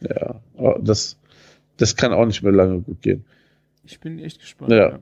[0.00, 1.18] ja, aber das,
[1.76, 3.26] das kann auch nicht mehr lange gut gehen.
[3.84, 4.72] Ich bin echt gespannt.
[4.72, 4.98] Ja.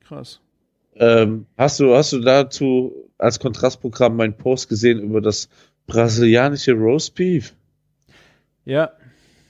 [0.00, 0.40] Krass.
[0.96, 5.48] Ähm, hast du, hast du dazu als Kontrastprogramm meinen Post gesehen über das
[5.86, 7.54] brasilianische Roast Beef?
[8.64, 8.92] Ja,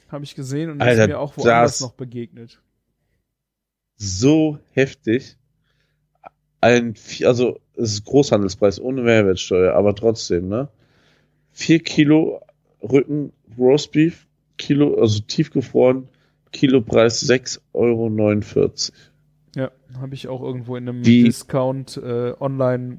[0.08, 2.60] habe ich gesehen und Alter, ist mir auch woanders noch begegnet.
[3.96, 5.36] So heftig.
[6.60, 10.68] Ein, also, es ist Großhandelspreis ohne Mehrwertsteuer, aber trotzdem, ne?
[11.52, 12.40] Vier Kilo
[12.82, 14.26] Rücken Roast Beef
[14.56, 16.08] Kilo, also tiefgefroren,
[16.52, 18.08] Kilopreis 6,49 Euro.
[19.56, 19.70] Ja,
[20.00, 22.98] habe ich auch irgendwo in einem Wie- Discount äh, Online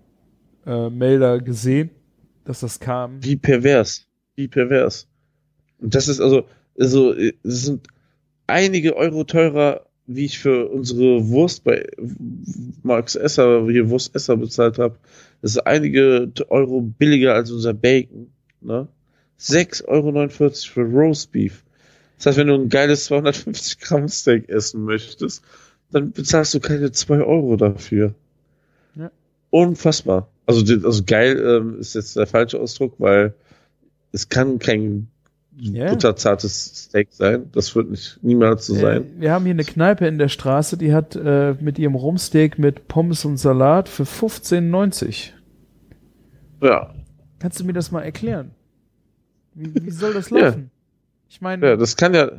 [0.70, 1.90] äh, Melder gesehen,
[2.46, 3.24] dass das kam.
[3.24, 4.08] Wie pervers.
[4.36, 5.08] Wie pervers.
[5.80, 6.46] Und das ist also,
[6.78, 7.88] also, es sind
[8.48, 11.86] einige Euro teurer, wie ich für unsere Wurst bei
[12.84, 14.98] Max Esser, hier Wurst Esser bezahlt habe.
[15.42, 18.32] Das ist einige Euro billiger als unser Bacon.
[18.62, 18.88] Ne?
[19.40, 21.64] 6,49 Euro für Roast Beef.
[22.18, 25.44] Das heißt, wenn du ein geiles 250 Gramm Steak essen möchtest,
[25.92, 28.14] dann bezahlst du keine 2 Euro dafür.
[28.96, 29.12] Ja.
[29.52, 30.30] Unfassbar.
[30.50, 33.34] Also, also geil ähm, ist jetzt der falsche Ausdruck, weil
[34.12, 35.08] es kann kein
[35.60, 35.92] Ja.
[35.92, 37.50] butterzartes Steak sein.
[37.52, 39.04] Das wird nicht niemals so sein.
[39.04, 42.58] Äh, wir haben hier eine Kneipe in der Straße, die hat äh, mit ihrem Rumsteak
[42.58, 45.32] mit Pommes und Salat für 15,90.
[46.64, 46.94] Ja.
[47.40, 48.52] Kannst du mir das mal erklären?
[49.54, 50.38] Wie, wie soll das Ja.
[50.48, 50.72] laufen?
[51.30, 52.32] Ich meine, Ja, das kann ja.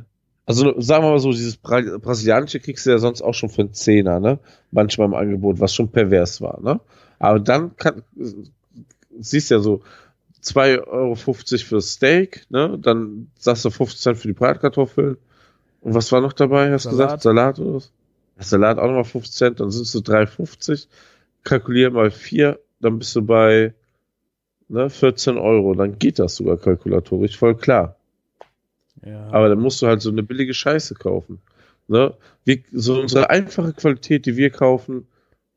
[0.47, 3.61] Also sagen wir mal so, dieses Bra brasilianische kriegst du ja sonst auch schon für
[3.63, 4.41] einen Zehner, ne?
[4.73, 6.81] Manchmal im Angebot, was schon pervers war, ne?
[7.21, 8.03] Aber dann kann,
[9.19, 9.83] siehst ja so,
[10.43, 12.79] 2,50 Euro für Steak, ne?
[12.81, 15.19] Dann sagst du 15 Cent für die Bratkartoffeln.
[15.83, 17.21] Und was war noch dabei, hast du Salat.
[17.21, 17.23] gesagt?
[17.23, 17.93] Salat oder was?
[18.39, 20.89] Salat auch nochmal 15 Cent, dann sind es so 3,50.
[21.45, 23.75] Kalkulier mal 4, dann bist du bei
[24.69, 25.75] ne, 14 Euro.
[25.75, 27.97] Dann geht das sogar kalkulatorisch, voll klar.
[29.05, 29.29] ja.
[29.31, 31.41] Aber dann musst du halt so eine billige Scheiße kaufen.
[31.87, 32.15] Ne?
[32.45, 35.07] Wir, so unsere einfache Qualität, die wir kaufen,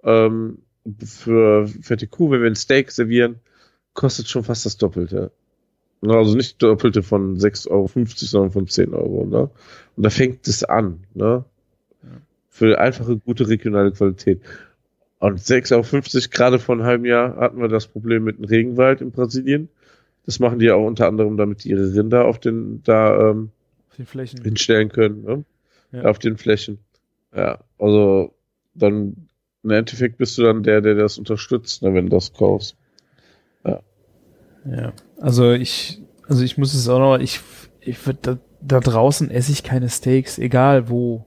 [0.04, 0.58] ähm,
[1.06, 3.40] für fette Kuh, wenn wir ein Steak servieren,
[3.94, 5.32] kostet schon fast das Doppelte.
[6.02, 9.26] Ne, Also nicht Doppelte von 6,50 Euro, sondern von 10 Euro.
[9.26, 9.50] Ne?
[9.96, 11.04] Und da fängt es an.
[11.14, 11.46] Ne?
[12.50, 14.42] Für einfache, gute regionale Qualität.
[15.20, 19.00] Und 6,50 Euro, gerade vor einem halben Jahr hatten wir das Problem mit dem Regenwald
[19.00, 19.70] in Brasilien.
[20.26, 23.52] Das machen die ja auch unter anderem, damit die ihre Rinder auf den, da ähm,
[23.90, 24.42] auf den Flächen.
[24.44, 25.44] hinstellen können, ne?
[25.92, 26.04] Ja.
[26.06, 26.80] auf den Flächen.
[27.36, 28.34] Ja, also
[28.74, 29.28] dann
[29.64, 32.76] im Endeffekt bist du dann der, der das unterstützt, ne, wenn du das kaufst.
[34.66, 37.42] Ja, also ich, also ich muss es auch noch, ich,
[37.82, 41.26] ich würd, da, da draußen esse ich keine Steaks, egal wo.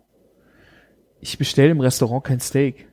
[1.20, 2.88] Ich bestelle im Restaurant kein Steak.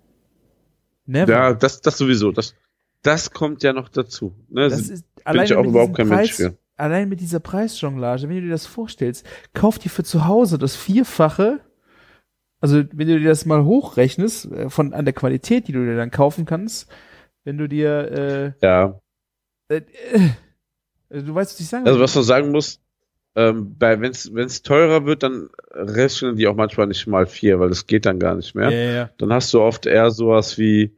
[1.05, 1.31] Never.
[1.31, 2.31] Ja, das, das sowieso.
[2.31, 2.55] Das,
[3.01, 4.33] das kommt ja noch dazu.
[4.49, 4.69] Ne?
[4.69, 6.57] das ist bin ich auch überhaupt kein Mensch Preis, für.
[6.77, 10.75] allein mit dieser Preisjonglage, wenn du dir das vorstellst, kauf dir für zu Hause das
[10.75, 11.59] Vierfache,
[12.63, 15.97] also wenn du dir das mal hochrechnest, äh, von an der Qualität, die du dir
[15.97, 16.89] dann kaufen kannst,
[17.43, 18.99] wenn du dir, Ja.
[19.67, 19.81] äh, äh,
[21.09, 22.79] äh, du weißt, was ich sagen Also was man sagen muss,
[23.35, 27.85] ähm, wenn's wenn's teurer wird, dann rechnen die auch manchmal nicht mal vier, weil das
[27.85, 28.71] geht dann gar nicht mehr.
[28.71, 30.95] ja, ja, dann hast du oft eher sowas wie,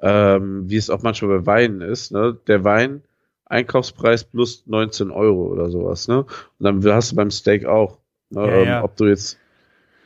[0.00, 2.36] ähm, wie es auch manchmal bei Weinen ist, ne?
[2.46, 3.02] Der Wein,
[3.46, 6.26] Einkaufspreis plus 19 Euro oder sowas, ne?
[6.58, 8.40] Und dann hast du beim Steak auch, ne?
[8.46, 8.84] Ja, ähm, ja.
[8.84, 9.38] ob du jetzt,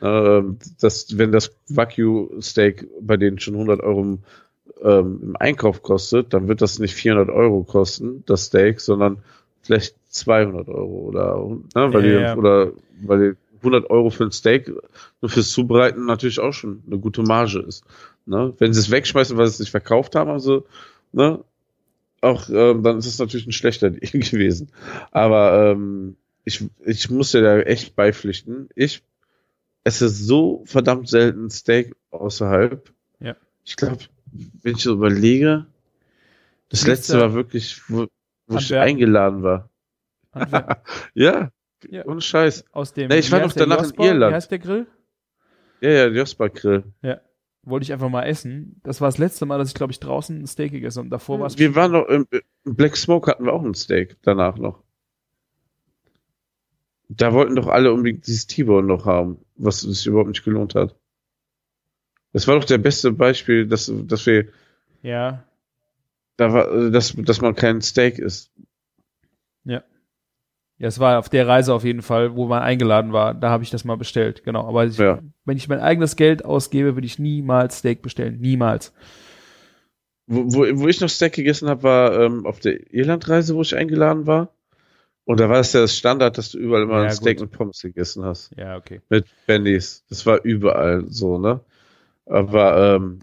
[0.01, 4.19] ähm, das, wenn das Wagyu-Steak bei denen schon 100 Euro im,
[4.83, 9.19] ähm, im Einkauf kostet, dann wird das nicht 400 Euro kosten, das Steak, sondern
[9.61, 11.37] vielleicht 200 Euro oder,
[11.75, 11.93] ne?
[11.93, 12.71] Weil Ja, die, oder,
[13.01, 14.71] weil die 100 Euro für ein Steak
[15.21, 17.83] nur fürs Zubereiten natürlich auch schon eine gute Marge ist.
[18.25, 18.53] Ne?
[18.57, 20.65] Wenn sie es wegschmeißen, weil sie es nicht verkauft haben, also,
[21.11, 21.43] ne,
[22.21, 24.69] auch, ähm, dann ist es natürlich ein schlechter Deal gewesen.
[25.11, 28.69] Aber ähm, ich, ich muss dir da echt beipflichten.
[28.75, 29.03] Ich
[29.83, 32.93] esse so verdammt selten Steak außerhalb.
[33.19, 33.35] Ja.
[33.63, 33.99] Ich glaube,
[34.61, 35.65] wenn ich so überlege,
[36.69, 38.07] das bist letzte ja war wirklich, wo,
[38.47, 39.69] wo ich eingeladen war.
[41.13, 41.51] Ja,
[41.89, 42.05] Ja.
[42.05, 42.63] ohne Scheiß.
[42.71, 43.09] Aus dem.
[43.09, 44.05] Nee, ich war der, danach in Josper?
[44.05, 44.31] Irland.
[44.31, 44.87] Wie heißt der Grill?
[45.81, 46.83] Ja, ja, Jospa Grill.
[47.63, 48.79] Wollte ich einfach mal essen.
[48.83, 51.05] Das war das letzte Mal, dass ich, glaube ich, draußen ein Steak gegessen habe.
[51.07, 51.59] Und davor war es.
[51.59, 52.25] Wir waren noch im,
[52.63, 54.81] im Black Smoke hatten wir auch ein Steak danach noch.
[57.09, 60.95] Da wollten doch alle unbedingt dieses T-Bone noch haben, was sich überhaupt nicht gelohnt hat.
[62.33, 64.47] Das war doch der beste Beispiel, dass, dass wir,
[65.01, 65.43] Ja.
[66.37, 68.51] da war, dass, dass man kein Steak isst.
[69.63, 73.35] Ja, es war auf der Reise auf jeden Fall, wo man eingeladen war.
[73.35, 74.43] Da habe ich das mal bestellt.
[74.43, 74.67] Genau.
[74.67, 75.19] Aber ich, Ja.
[75.45, 78.39] wenn ich mein eigenes Geld ausgebe, würde ich niemals Steak bestellen.
[78.39, 78.91] Niemals.
[80.25, 83.75] Wo, wo, wo ich noch Steak gegessen habe, war ähm, auf der Irlandreise, wo ich
[83.75, 84.55] eingeladen war.
[85.25, 87.49] Und da war es ja das Standard, dass du überall immer Ja, ein Steak gut.
[87.49, 88.51] mit Pommes gegessen hast.
[88.57, 89.01] Ja, okay.
[89.09, 90.03] mit Bennys.
[90.09, 91.61] Das war überall so, ne?
[92.25, 93.19] Aber ähm,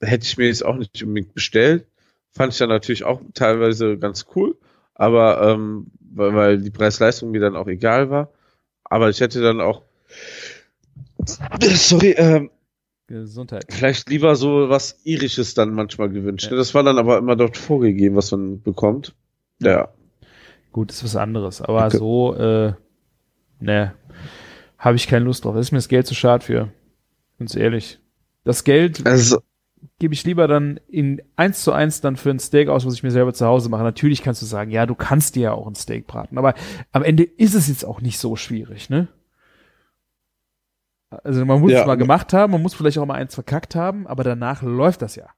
[0.00, 1.86] hätte ich mir jetzt auch nicht unbedingt bestellt.
[2.32, 4.56] Fand ich dann natürlich auch teilweise ganz cool.
[4.94, 8.32] Aber ähm, weil, weil die Preis-Leistung mir dann auch egal war.
[8.84, 9.82] Aber ich hätte dann auch
[11.60, 12.50] sorry, ähm,
[13.06, 13.66] Gesundheit.
[13.68, 16.50] vielleicht lieber so was Irisches dann manchmal gewünscht.
[16.50, 16.56] Ja.
[16.56, 19.14] Das war dann aber immer dort vorgegeben, was man bekommt.
[19.60, 19.92] Ja.
[20.74, 21.62] Gut, ist was anderes.
[21.62, 21.90] Aber Okay.
[21.90, 22.74] so, äh,
[23.60, 23.90] Nee,
[24.78, 25.54] habe ich keine Lust drauf.
[25.54, 26.72] Das ist mir das Geld zu schade für.
[27.38, 28.00] Ganz ehrlich.
[28.44, 29.42] Das Geld Also,
[29.98, 33.02] gebe ich lieber dann in eins zu eins dann für ein Steak aus, was ich
[33.02, 33.82] mir selber zu Hause mache.
[33.84, 36.54] Natürlich kannst du sagen, ja, du kannst dir ja auch ein Steak braten, aber
[36.92, 39.08] am Ende ist es jetzt auch nicht so schwierig, ne?
[41.10, 43.74] Also man muss Ja, es mal gemacht haben, man muss vielleicht auch mal eins verkackt
[43.74, 45.28] haben, aber danach läuft das ja.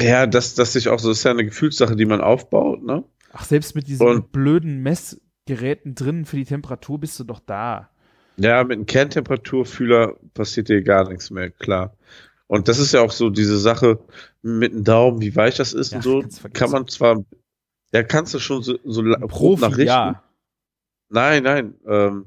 [0.00, 3.04] ja, das, das ist auch so, das ist ja eine Gefühlssache, die man aufbaut, ne?
[3.32, 7.90] Ach, selbst mit diesen Und- blöden Messgeräten drin für die Temperatur bist du doch da.
[8.36, 11.96] Ja, mit einem Kerntemperaturfühler passiert dir gar nichts mehr, klar.
[12.46, 13.98] Und das ist ja auch so diese Sache
[14.42, 17.24] mit dem Daumen, wie weich das ist Ja, und so, kann man zwar,
[17.92, 19.86] ja, kannst du schon so, so grob nachrichten.
[19.86, 20.22] ja.
[21.10, 22.26] Nein, nein, ähm,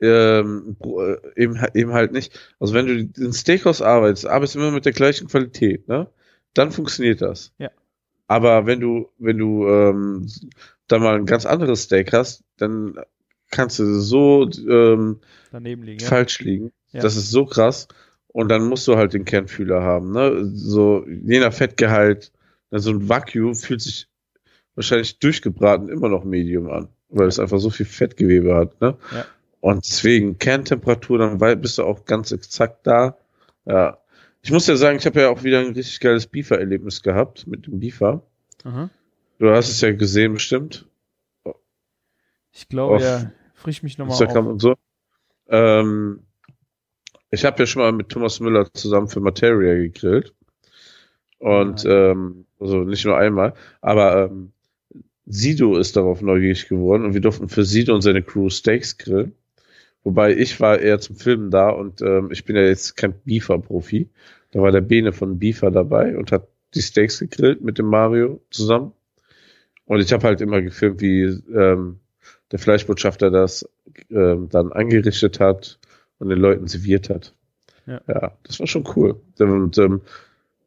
[0.00, 2.32] ähm, äh, eben, eben halt nicht.
[2.58, 6.08] Also wenn du in Steakhouse arbeitest, arbeitest du immer mit der gleichen Qualität, ne?
[6.54, 7.52] Dann funktioniert das.
[7.58, 7.70] Ja.
[8.30, 10.28] Aber wenn du, wenn du ähm,
[10.86, 12.94] dann mal ein ganz anderes Steak hast, dann
[13.50, 15.18] kannst du so ähm,
[15.52, 15.98] liegen.
[15.98, 16.06] Ja.
[16.06, 16.70] falsch liegen.
[16.92, 17.00] Ja.
[17.00, 17.88] Das ist so krass.
[18.28, 20.48] Und dann musst du halt den Kernfühler haben, ne?
[20.54, 22.30] So, je nach Fettgehalt,
[22.70, 24.06] so ein Vacuum fühlt sich
[24.76, 28.96] wahrscheinlich durchgebraten immer noch Medium an, weil es einfach so viel Fettgewebe hat, ne?
[29.12, 29.26] Ja.
[29.58, 33.16] Und deswegen Kerntemperatur, dann bist du auch ganz exakt da.
[33.64, 33.98] Ja.
[34.42, 37.66] Ich muss ja sagen, ich habe ja auch wieder ein richtig geiles Beefer-Erlebnis gehabt mit
[37.66, 37.80] dem.
[38.64, 38.90] Aha.
[39.38, 40.86] Du hast es ja gesehen bestimmt.
[42.52, 44.52] Ich glaube, Auf ja, frisch mich nochmal Instagram auf.
[44.52, 44.74] und so.
[45.48, 46.20] Ähm,
[47.30, 50.34] ich habe ja schon mal mit Thomas Müller zusammen für Materia gegrillt.
[51.38, 54.52] Und ähm, also nicht nur einmal, aber ähm,
[55.24, 59.34] Sido ist darauf neugierig geworden und wir durften für Sido und seine Crew Steaks grillen.
[60.02, 64.08] Wobei ich war eher zum Filmen da und ähm, ich bin ja jetzt kein Beefer-Profi.
[64.52, 68.40] Da war der Bene von Beefer dabei und hat die Steaks gegrillt mit dem Mario
[68.50, 68.92] zusammen.
[69.84, 71.98] Und ich habe halt immer gefilmt, wie ähm,
[72.52, 73.68] der Fleischbotschafter das
[74.10, 75.78] ähm, dann angerichtet hat
[76.18, 77.34] und den Leuten serviert hat.
[77.86, 78.00] Ja.
[78.06, 79.20] ja das war schon cool.
[79.38, 80.02] Und ähm,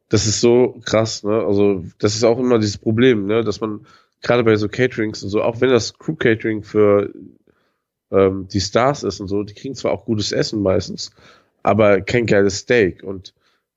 [0.08, 1.44] das ist so krass, ne?
[1.44, 3.42] Also, das ist auch immer dieses Problem, ne?
[3.42, 3.86] Dass man
[4.20, 7.12] gerade bei so Caterings und so, auch wenn das Crew-Catering für
[8.14, 11.10] ähm, die Stars ist und so, die kriegen zwar auch gutes Essen meistens,
[11.62, 13.02] aber kein geiles Steak.
[13.02, 13.34] Und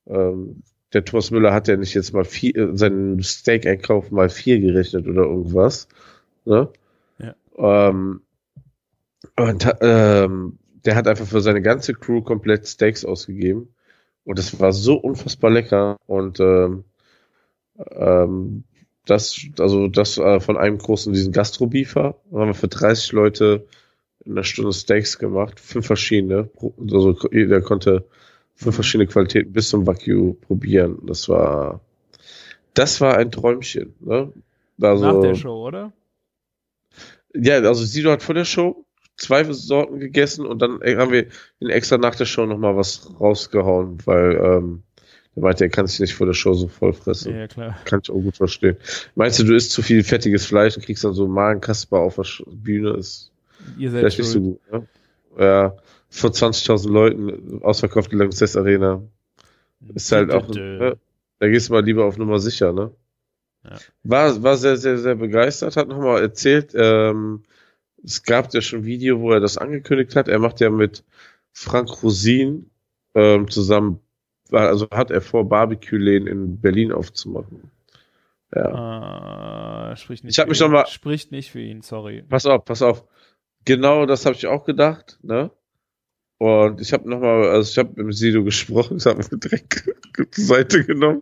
[0.07, 4.59] ähm, der Thomas Müller hat ja nicht jetzt mal vier, äh, seinen Steak-Einkauf mal vier
[4.59, 5.87] gerechnet oder irgendwas.
[6.45, 6.69] Ne?
[7.19, 7.35] Ja.
[7.57, 8.21] Ähm,
[9.35, 13.73] und ähm, der hat einfach für seine ganze Crew komplett Steaks ausgegeben.
[14.23, 15.97] Und das war so unfassbar lecker.
[16.05, 16.83] Und ähm,
[17.91, 18.63] ähm,
[19.05, 23.67] das, also das äh, von einem großen, diesen Gastro-Beefer, haben wir für 30 Leute
[24.27, 26.49] in einer Stunde Steaks gemacht, fünf verschiedene.
[26.79, 28.05] Also jeder konnte
[28.55, 30.99] fünf verschiedene Qualitäten bis zum Wagyu probieren.
[31.05, 31.79] Das war,
[32.73, 33.95] das war ein Träumchen.
[33.99, 34.33] Ne?
[34.81, 35.93] Also, Nach der Show, oder?
[37.33, 38.85] ja, also Sido hat vor der Show
[39.15, 41.27] zwei Sorten gegessen und dann haben wir
[41.59, 44.83] ihn extra nach der Show nochmal was rausgehauen, weil ähm,
[45.35, 47.35] der meinte, er kann sich nicht vor der Show so voll fressen.
[47.35, 47.77] Ja, klar.
[47.85, 48.77] Kann ich auch gut verstehen.
[49.15, 52.25] Meinst du, du isst zu viel fettiges Fleisch und kriegst dann so Magenkasper auf der
[52.47, 52.91] Bühne?
[52.97, 53.31] Ist
[53.77, 54.87] Ihr seid vielleicht nicht so gut, ne?
[55.39, 55.75] Ja,
[56.09, 59.01] vor 20.000 Leuten, ausverkaufte Lanxess Arena.
[59.93, 60.97] Ist halt auch, ne?
[61.39, 62.91] da gehst du mal lieber auf Nummer sicher, ne?
[63.63, 63.77] Ja.
[64.03, 67.43] War, war sehr, sehr, sehr begeistert, hat nochmal erzählt, ähm,
[68.03, 70.27] es gab ja schon ein Video, wo er das angekündigt hat.
[70.27, 71.03] Er macht ja mit
[71.51, 72.69] Frank Rosin
[73.15, 73.99] ähm, zusammen,
[74.51, 77.69] also hat er vor, Barbecue-Läden in Berlin aufzumachen.
[78.55, 79.91] Ja.
[79.91, 80.65] Äh, spricht nicht Ich hab für mich ihn.
[80.67, 82.23] noch mal- Spricht nicht für ihn, sorry.
[82.29, 83.03] Pass auf, pass auf.
[83.67, 85.51] Genau das habe ich auch gedacht, ne?
[86.37, 89.83] Und ich habe nochmal, also ich habe mit Sido gesprochen, ich habe mir direkt
[90.31, 91.21] zur Seite genommen,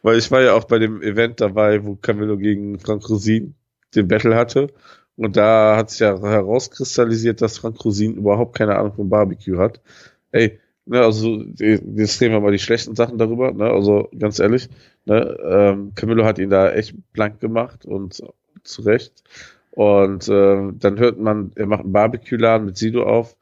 [0.00, 3.54] weil ich war ja auch bei dem Event dabei, wo Camillo gegen Frank Rosin
[3.94, 4.68] den Battle hatte.
[5.16, 9.82] Und da hat sich ja herauskristallisiert, dass Frank Rosin überhaupt keine Ahnung vom Barbecue hat.
[10.30, 13.64] Ey, ne, also jetzt reden wir mal die schlechten Sachen darüber, ne?
[13.70, 14.70] Also ganz ehrlich,
[15.04, 18.22] ne, ähm, Camillo hat ihn da echt blank gemacht und
[18.62, 19.22] zu Recht.
[19.70, 23.36] Und äh, dann hört man, er macht einen Barbecue-Laden mit Sido auf.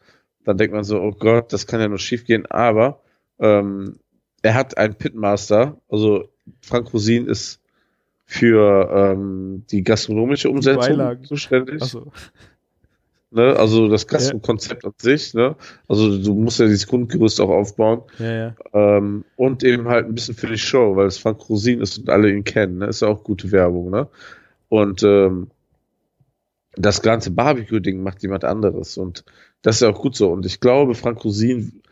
[0.45, 2.47] Dann denkt man so, oh Gott, das kann ja nur schief gehen.
[2.47, 3.01] Aber
[3.39, 3.99] ähm,
[4.43, 5.77] er hat einen Pitmaster.
[5.89, 6.29] Also
[6.61, 7.61] Frank Rosin ist
[8.27, 11.25] für ähm, die gastronomische Umsetzung Beilagen.
[11.25, 11.81] zuständig.
[11.81, 12.13] Achso.
[13.31, 13.57] Ne?
[13.57, 15.35] Also das Gastro-Konzept an sich.
[15.35, 15.57] Ne?
[15.89, 18.03] Also du musst ja dieses Grundgerüst auch aufbauen.
[18.19, 18.55] Ja, ja.
[18.73, 22.09] Ähm, und eben halt ein bisschen für die Show, weil es Frank Rosin ist und
[22.09, 22.79] alle ihn kennen.
[22.79, 22.87] Ne?
[22.87, 23.91] Ist ja auch gute Werbung.
[23.91, 24.09] Ne?
[24.69, 25.51] Und ähm,
[26.77, 28.99] das ganze Barbecue-Ding macht jemand anderes.
[28.99, 29.25] Und
[29.63, 30.31] das ist ja auch gut so.
[30.31, 31.83] Und ich glaube, Frank Rosin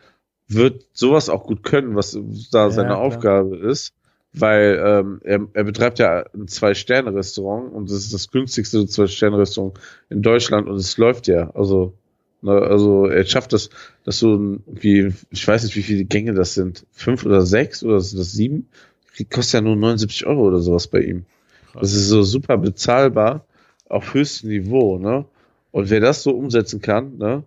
[0.47, 2.17] wird sowas auch gut können, was
[2.51, 2.99] da Ja, seine klar.
[2.99, 3.93] Aufgabe ist,
[4.31, 9.79] weil ähm, er, er betreibt ja ein Zwei-Sterne-Restaurant und das ist das günstigste Zwei-Sterne-Restaurant
[10.09, 11.49] in Deutschland und es läuft ja.
[11.55, 11.93] Also,
[12.41, 13.71] ne, also er schafft das,
[14.03, 17.99] dass so wie, ich weiß nicht, wie viele Gänge das sind, fünf oder sechs oder
[17.99, 18.69] sind das sieben?
[19.17, 21.25] Die kostet ja nur 79 Euro oder sowas bei ihm.
[21.73, 23.44] Das ist so super bezahlbar
[23.89, 25.25] auf höchstem Niveau, ne?
[25.71, 27.43] Und wer das so umsetzen kann, ne,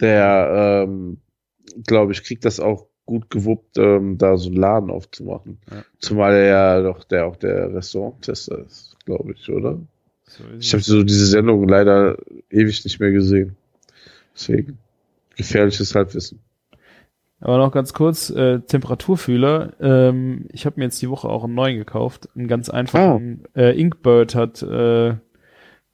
[0.00, 1.18] der, ähm,
[1.86, 5.58] glaube ich, kriegt das auch gut gewuppt, ähm, da so einen Laden aufzumachen.
[5.70, 5.84] Ja.
[5.98, 9.78] Zumal er ja doch der auch der Restauranttester ist, glaube ich, oder?
[10.24, 12.18] So Ich habe so diese Sendung leider
[12.50, 13.56] ewig nicht mehr gesehen.
[14.34, 14.78] Deswegen
[15.36, 16.40] gefährliches Halbwissen.
[17.40, 19.74] Aber noch ganz kurz, äh, Temperaturfühler.
[19.80, 22.28] Ähm, ich habe mir jetzt die Woche auch einen neuen gekauft.
[22.34, 23.44] Einen ganz einfachen.
[23.54, 25.14] Äh, Inkbird hat äh,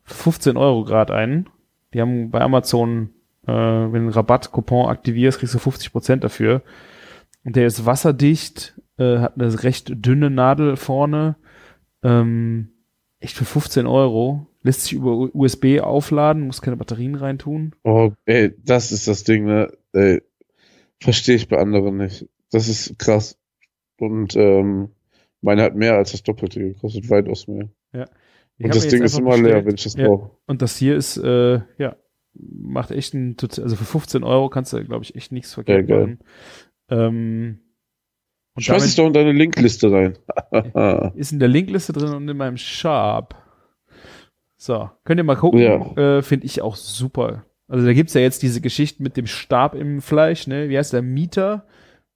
[0.05, 1.49] 15 Euro Grad einen.
[1.93, 3.11] Die haben bei Amazon,
[3.47, 6.63] äh, wenn du einen Rabattcoupon aktivierst, kriegst du 50 Prozent dafür.
[7.45, 11.37] Und der ist wasserdicht, äh, hat eine recht dünne Nadel vorne.
[12.03, 12.71] Ähm,
[13.21, 14.47] echt für 15 Euro.
[14.63, 17.75] Lässt sich über USB aufladen, muss keine Batterien reintun.
[17.83, 19.71] Oh, ey, das ist das Ding, ne?
[19.93, 20.23] Ey,
[21.03, 22.27] verstehe ich bei anderen nicht.
[22.51, 23.39] Das ist krass.
[23.99, 24.91] Und ähm,
[25.41, 27.69] meine hat mehr als das Doppelte gekostet, weitaus mehr.
[28.57, 29.67] Ich Und das Ding ist immer leer, bestellt.
[29.67, 30.07] wenn ich das Ja.
[30.09, 30.31] brauche.
[30.47, 31.97] Und das hier ist, äh, ja,
[32.35, 35.97] macht echt ein, also für 15 Euro kannst du, glaube ich, echt nichts verkehrt Ja,
[35.97, 36.07] geil.
[36.07, 36.19] machen.
[36.91, 37.61] Ähm,
[38.57, 40.19] und Schmeiß es damit doch in deine Linkliste rein.
[41.17, 43.35] ist in der Linkliste drin und in meinem Shop.
[44.57, 45.59] So, könnt ihr mal gucken.
[45.61, 46.19] Ja.
[46.19, 47.45] Äh, Finde ich auch super.
[47.69, 50.69] Also da gibt's ja jetzt diese Geschichte mit dem Stab im Fleisch, ne?
[50.69, 51.03] Wie heißt der?
[51.03, 51.67] Mieter?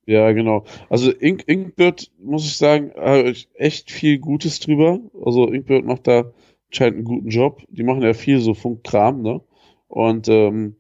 [0.06, 0.64] Ja, genau.
[0.88, 5.00] Also Ink, Inkbird, muss ich sagen, habe ich echt viel Gutes drüber.
[5.22, 6.32] Also Inkbird macht da
[6.70, 7.62] anscheinend einen guten Job.
[7.68, 9.40] Die machen ja viel so Funkkram, ne?
[9.88, 10.76] Und ähm,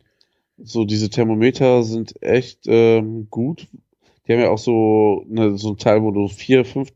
[0.58, 3.68] so diese Thermometer sind echt ähm, gut.
[4.26, 6.90] Die haben ja auch so, ne, so ein Teil, wo du vier, fünf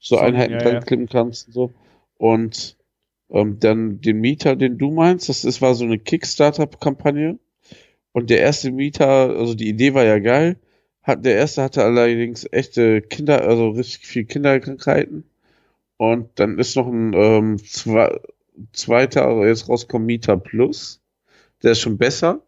[0.00, 0.80] so Einheiten ja, dran ja.
[0.80, 1.72] klippen kannst und so.
[2.16, 2.76] Und
[3.30, 7.38] ähm, dann den Mieter, den du meinst, das ist, war so eine Kickstarter-Kampagne.
[8.12, 10.56] Und der erste Mieter, also die Idee war ja geil.
[11.02, 15.24] Hat, der erste hatte allerdings echte Kinder, also richtig viel Kinderkrankheiten.
[15.96, 18.18] Und dann ist noch ein ähm, zwei,
[18.72, 21.02] zweiter, jetzt rauskommt Mieter Plus.
[21.62, 22.42] Der ist schon besser.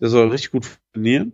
[0.00, 1.32] Der soll richtig gut funktionieren.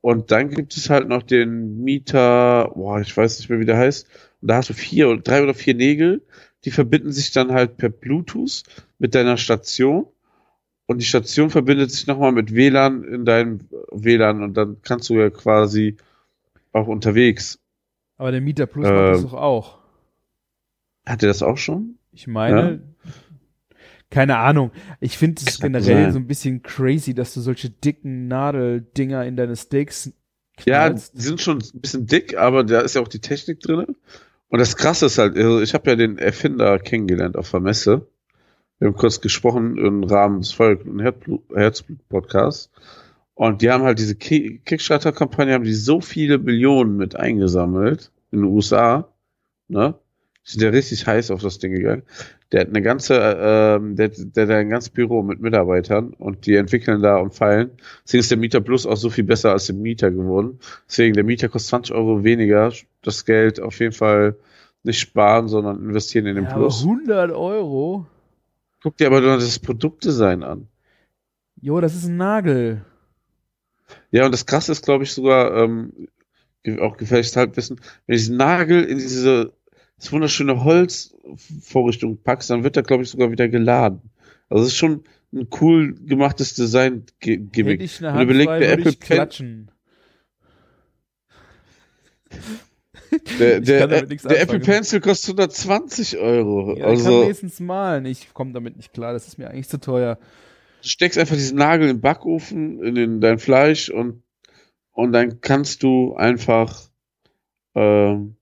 [0.00, 3.78] Und dann gibt es halt noch den Mieter, boah, ich weiß nicht mehr, wie der
[3.78, 4.06] heißt.
[4.40, 6.22] Und da hast du vier drei oder vier Nägel,
[6.64, 8.62] die verbinden sich dann halt per Bluetooth
[8.98, 10.06] mit deiner Station.
[10.86, 13.60] Und die Station verbindet sich nochmal mit WLAN in deinem
[13.90, 15.96] WLAN und dann kannst du ja quasi
[16.72, 17.58] auch unterwegs.
[18.18, 19.24] Aber der Mieter Plus macht das Ähm.
[19.24, 19.78] doch auch.
[21.04, 21.98] Hat er das auch schon?
[22.12, 22.82] Ich meine,
[24.10, 24.70] keine Ahnung.
[25.00, 26.12] Ich finde es generell sein.
[26.12, 30.12] so ein bisschen crazy, dass du solche dicken Nadeldinger in deine Steaks
[30.64, 31.14] Ja, knallst.
[31.16, 33.96] die sind schon ein bisschen dick, aber da ist ja auch die Technik drin.
[34.56, 38.06] Und das Krasse ist halt, also ich habe ja den Erfinder kennengelernt auf der Messe.
[38.78, 42.70] Wir haben kurz gesprochen im Rahmen des Feuer- und Herzblut- Herzblut-Podcasts.
[43.34, 48.38] Und die haben halt diese Ki- Kickstarter-Kampagne, haben die so viele Millionen mit eingesammelt in
[48.38, 49.12] den USA.
[49.68, 49.92] Ne?
[50.46, 52.04] Die sind ja richtig heiß auf das Ding gegangen.
[52.52, 56.46] Der hat eine ganze, äh, ähm, der, der hat ein ganzes Büro mit Mitarbeitern und
[56.46, 57.72] die entwickeln da und feilen.
[58.04, 60.60] Deswegen ist der Mieter Plus auch so viel besser als der Mieter geworden.
[60.88, 62.72] Deswegen, der Mieter kostet 20 Euro weniger.
[63.02, 64.36] Das Geld auf jeden Fall
[64.84, 66.82] nicht sparen, sondern investieren in den Ja, Plus.
[66.84, 68.06] 100 Euro?
[68.82, 70.68] Guck dir aber nur das Produktdesign an.
[71.60, 72.84] Jo, das ist ein Nagel.
[74.12, 75.92] Ja, und das Krasse ist, glaube ich, sogar ähm,
[76.80, 79.52] auch gefährliches Halbwissen, wenn du diesen Nagel in diese
[79.98, 84.10] das wunderschöne Holzvorrichtung packst, dann wird er, glaube ich, sogar wieder geladen.
[84.48, 87.80] Also es ist schon ein cool gemachtes Design-Gimmick.
[87.80, 89.70] ich eine Hand überlegst, frei, der ich Apple Pen- klatschen.
[93.38, 94.34] Der, Ich der, der anfangen.
[94.36, 96.70] Apple Pencil kostet 120 Euro.
[96.70, 98.04] Ja, ich kann also wenigstens malen.
[98.04, 99.12] Ich komme damit nicht klar.
[99.12, 100.18] Das ist mir eigentlich zu teuer.
[100.82, 104.22] du steckst einfach diesen Nagel im Backofen, in den, dein Fleisch und,
[104.92, 106.90] und dann kannst du einfach,
[107.74, 108.36] ähm,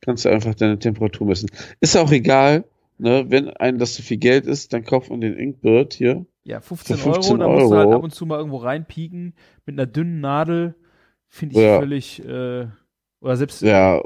[0.00, 1.50] kannst du einfach deine Temperatur messen.
[1.80, 2.64] Ist auch egal,
[2.98, 3.24] ne?
[3.28, 6.26] Wenn einem das zu viel Geld ist, dann kauft man den Inkbird hier.
[6.44, 7.48] Ja, 15, Für 15 Euro.
[7.48, 9.34] Da musst du halt ab und zu mal irgendwo reinpieken.
[9.64, 10.74] Mit einer dünnen Nadel.
[11.28, 11.78] Finde ich Ja.
[11.80, 12.66] völlig, äh,
[13.20, 14.00] oder selbst, ja,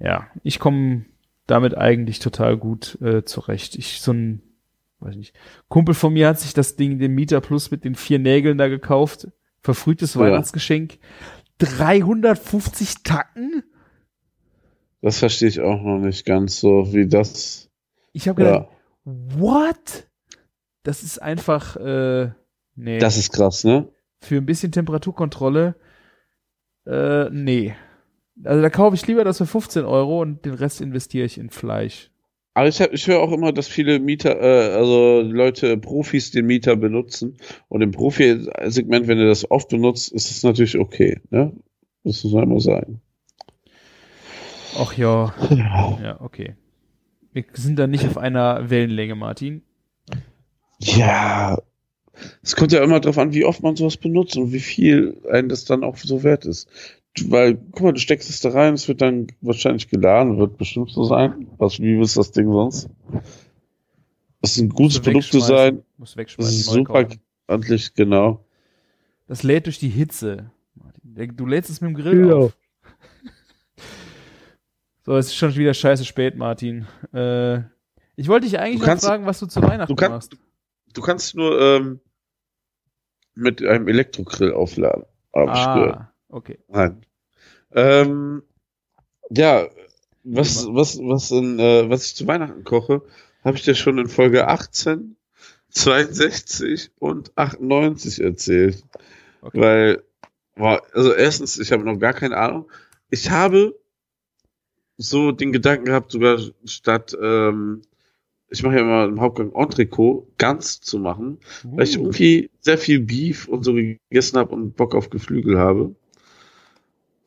[0.00, 1.04] Ja, ich komme
[1.46, 3.76] damit eigentlich total gut äh, zurecht.
[3.76, 4.42] Ich, so ein,
[4.98, 5.34] weiß nicht,
[5.68, 8.68] Kumpel von mir hat sich das Ding, den Mieter Plus mit den vier Nägeln da
[8.68, 9.28] gekauft.
[9.62, 10.22] Verfrühtes Ja.
[10.22, 10.98] Weihnachtsgeschenk.
[11.58, 13.62] 350 Tacken?
[15.02, 17.68] Das verstehe ich auch noch nicht ganz so, wie das.
[18.12, 20.08] Ich habe gedacht, Ja, what?
[20.82, 22.30] Das ist einfach, äh,
[22.74, 22.98] nee.
[22.98, 23.88] das ist krass, ne?
[24.22, 25.74] Für ein bisschen Temperaturkontrolle,
[26.86, 27.74] äh, nee.
[28.44, 31.50] Also da kaufe ich lieber das für 15 Euro und den Rest investiere ich in
[31.50, 32.10] Fleisch.
[32.54, 36.46] Aber ich, hab- ich höre auch immer, dass viele Mieter, äh, also Leute, Profis den
[36.46, 37.36] Mieter benutzen.
[37.68, 41.20] Und im Profi-Segment, wenn du das oft benutzt, ist es natürlich okay.
[41.30, 41.52] Ne?
[42.02, 43.00] Das muss man immer sagen.
[44.78, 45.34] Ach ja,
[46.02, 46.56] ja, okay.
[47.32, 49.62] Wir sind da nicht auf einer Wellenlänge, Martin.
[50.78, 51.58] Ja,
[52.42, 55.48] es kommt ja immer darauf an, wie oft man sowas benutzt und wie viel ein
[55.48, 56.68] das dann auch so wert ist.
[57.24, 60.90] Weil, guck mal, du steckst es da rein, es wird dann wahrscheinlich geladen, wird bestimmt
[60.90, 61.48] so sein.
[61.58, 62.88] Was, wie ist das Ding sonst?
[64.40, 65.48] Das ist ein gutes Produkt wegschmeißen.
[65.56, 65.82] sein.
[65.98, 66.54] Muss Das wegschmeißen.
[66.60, 67.08] ist neu super
[67.48, 68.44] ordentlich, genau.
[69.26, 70.50] Das lädt durch die Hitze.
[71.02, 72.44] Du lädst es mit dem Grill Genau.
[72.46, 72.56] auf.
[75.10, 76.86] So, es ist schon wieder scheiße spät, Martin.
[77.12, 77.62] Äh,
[78.14, 80.44] ich wollte dich eigentlich Du noch kannst- fragen, was du zu Weihnachten du kannst- machst.
[80.94, 82.00] Du kannst nur ähm,
[83.34, 85.02] mit einem Elektrogrill aufladen.
[85.32, 86.60] Ah, okay.
[86.68, 87.04] Nein.
[87.72, 88.44] Ähm,
[89.30, 89.66] ja,
[90.22, 93.02] was, was, was, in, äh, was ich zu Weihnachten koche,
[93.42, 95.16] habe ich dir schon in Folge 18,
[95.70, 98.84] 62 und 98 erzählt.
[99.40, 99.60] Okay.
[99.60, 100.02] Weil,
[100.54, 102.70] boah, also erstens, ich habe noch gar keine Ahnung.
[103.10, 103.74] Ich habe
[105.00, 107.82] so den Gedanken gehabt, sogar statt, ähm,
[108.50, 112.76] ich mache ja immer im Hauptgang Entrecot ganz zu machen, weil ich Uh, irgendwie sehr
[112.76, 115.94] viel Beef und so gegessen habe und Bock auf Geflügel habe.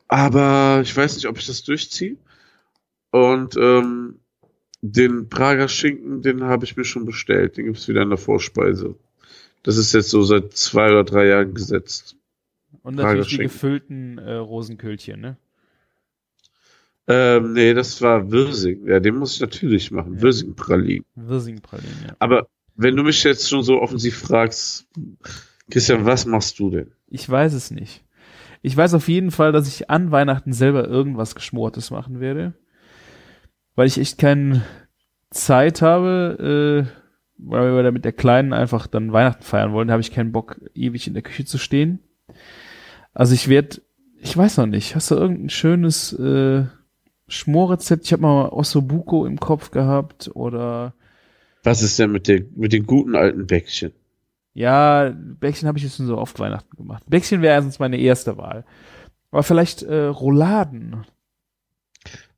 [0.06, 2.16] Aber ich weiß nicht, ob ich das durchziehe.
[3.10, 4.20] Und ähm,
[4.82, 7.56] den Prager Schinken, den habe ich mir schon bestellt.
[7.56, 8.94] Den gibt's wieder in der Vorspeise.
[9.62, 12.16] Das ist jetzt so seit zwei oder drei Jahren gesetzt.
[12.82, 13.52] und natürlich die Schinken.
[13.52, 15.38] gefüllten äh, Rosenköhlchen, ne?
[17.06, 18.86] Ähm, nee, das war Wirsing.
[18.86, 20.14] Ja, den muss ich natürlich machen.
[20.14, 20.22] Ja.
[20.22, 21.04] Wirsing-Pralinen.
[21.14, 22.16] Wirsingpralinen, ja.
[22.18, 24.88] Aber wenn du mich jetzt schon so offensiv fragst,
[25.70, 26.92] Christian, was machst du denn?
[27.08, 28.04] Ich weiß es nicht.
[28.62, 32.54] Ich weiß auf jeden Fall, dass ich an Weihnachten selber irgendwas Geschmortes machen werde.
[33.74, 34.62] Weil ich echt keine
[35.30, 37.04] Zeit habe, äh,
[37.36, 39.88] weil wir da mit der Kleinen einfach dann Weihnachten feiern wollen.
[39.88, 41.98] Da habe ich keinen Bock, ewig in der Küche zu stehen.
[43.12, 43.82] Also ich werde,
[44.18, 46.64] ich weiß noch nicht, hast du irgendein schönes äh,
[47.28, 48.04] Schmorrezept?
[48.04, 50.94] Ich habe mal Ossobuco im Kopf gehabt oder
[51.64, 53.92] Was ist denn mit, den mit den guten alten Bäckchen?
[54.52, 57.02] Ja, Bäckchen habe ich jetzt schon so oft Weihnachten gemacht.
[57.08, 58.64] Bäckchen wäre sonst meine erste Wahl.
[59.30, 61.04] Aber vielleicht äh, Rouladen.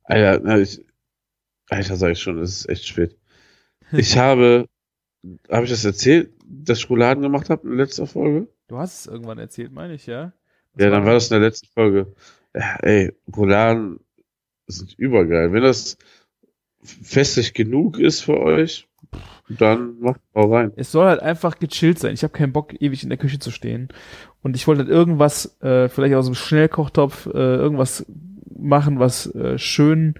[0.03, 0.83] Alter, na, ich,
[1.69, 3.17] Alter, sag ich schon, es ist echt spät.
[3.95, 4.67] Ich habe,
[5.49, 8.47] habe ich das erzählt, dass ich Rouladen gemacht habe in letzter Folge?
[8.67, 10.33] Du hast es irgendwann erzählt, meine ich, ja?
[10.73, 12.13] Das Ja, dann war das in der letzten Folge.
[12.55, 13.99] Ja, ey, Rouladen
[14.67, 15.53] sind übergeil.
[15.53, 15.97] Wenn das
[16.83, 18.87] festlich genug ist für euch,
[19.49, 20.73] dann macht auch rein.
[20.75, 22.13] Es soll halt einfach gechillt sein.
[22.13, 23.89] Ich habe keinen Bock, ewig in der Küche zu stehen.
[24.41, 28.05] Und ich wollte halt irgendwas, äh, vielleicht aus dem Schnellkochtopf, äh, irgendwas
[28.57, 30.15] machen, was äh, schön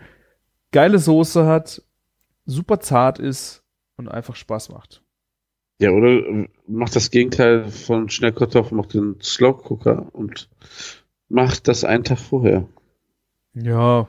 [0.72, 1.82] geile Soße hat,
[2.46, 3.64] super zart ist
[3.98, 5.04] und einfach Spaß macht.
[5.80, 10.50] Ja, oder äh, macht das Gegenteil von Schnellkartoffeln, macht den Slow Cooker und
[11.30, 12.68] macht das einen Tag vorher.
[13.54, 14.08] Ja,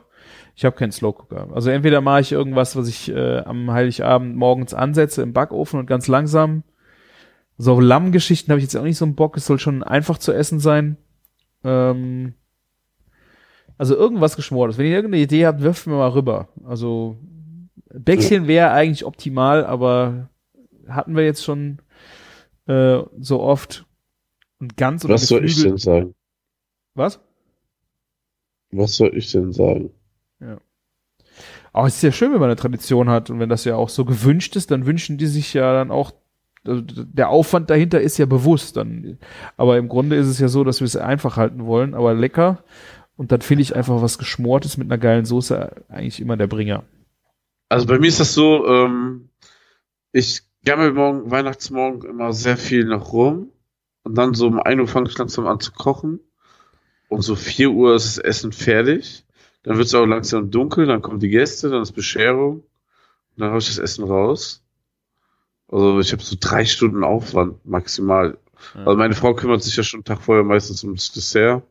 [0.55, 1.49] ich habe keinen Slow Cooker.
[1.55, 5.87] Also entweder mache ich irgendwas, was ich äh, am Heiligabend morgens ansetze im Backofen und
[5.87, 6.65] ganz langsam.
[7.57, 9.37] So Lammgeschichten habe ich jetzt auch nicht so einen Bock.
[9.37, 10.97] Es soll schon einfach zu essen sein.
[11.65, 12.35] Ähm,
[13.77, 14.79] also irgendwas Geschmortes.
[14.79, 16.49] Wenn ihr irgendeine Idee habt, wirft mir mal rüber.
[16.65, 17.19] Also
[17.93, 20.29] Bäckchen wäre eigentlich optimal, aber
[20.89, 21.79] hatten wir jetzt schon
[22.67, 23.87] äh, so oft.
[24.61, 26.15] Und ganz oder Was soll ich denn sagen?
[26.95, 27.21] Was?
[28.71, 29.91] Was soll ich denn sagen?
[31.73, 33.89] Aber es ist ja schön, wenn man eine Tradition hat und wenn das ja auch
[33.89, 36.13] so gewünscht ist, dann wünschen die sich ja dann auch,
[36.67, 39.19] also der Aufwand dahinter ist ja bewusst dann.
[39.57, 42.65] Aber im Grunde ist es ja so, dass wir es einfach halten wollen, aber lecker.
[43.17, 46.85] Und dann finde ich einfach was Geschmortes mit einer geilen Soße eigentlich immer der Bringer.
[47.69, 49.31] Also bei mir ist das so, ähm,
[50.13, 53.51] ich gammel morgen, Weihnachtsmorgen immer sehr viel nach rum
[54.05, 56.21] und dann so um 1 Uhr fange ich langsam an zu kochen
[57.09, 59.25] und so 4 Uhr ist das Essen fertig.
[59.65, 62.65] Dann wird es auch langsam dunkel, dann kommen die Gäste, dann ist Bescherung und
[63.37, 64.63] dann hau ich das Essen raus.
[65.71, 68.39] Also ich habe so drei Stunden Aufwand maximal.
[68.75, 68.87] Ja.
[68.87, 71.63] Also meine Frau kümmert sich ja schon einen Tag vorher meistens ums Dessert.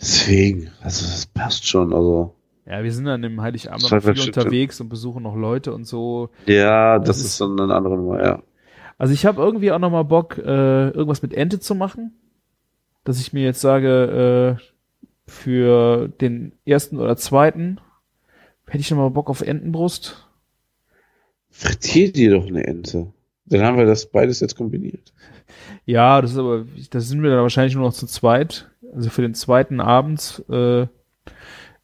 [0.00, 2.34] Deswegen, also das passt schon, also.
[2.66, 6.30] Ja, wir sind dann im Heiligabend viel unterwegs und besuchen noch Leute und so.
[6.46, 8.42] Ja, Das das, ist- ist dann eine andere Nummer, ja.
[8.98, 12.12] Also ich habe irgendwie auch noch mal Bock, äh, irgendwas mit Ente zu machen.
[13.04, 14.62] Dass ich mir jetzt sage, äh,
[15.30, 17.80] für den ersten oder zweiten
[18.66, 20.28] hätte ich noch mal Bock auf Entenbrust.
[21.50, 23.12] Frittier dir doch eine Ente.
[23.46, 25.12] Dann haben wir das beides jetzt kombiniert.
[25.84, 28.70] Ja, das ist aber, das sind wir dann wahrscheinlich nur noch zu zweit.
[28.94, 30.86] Also für den zweiten Abend äh,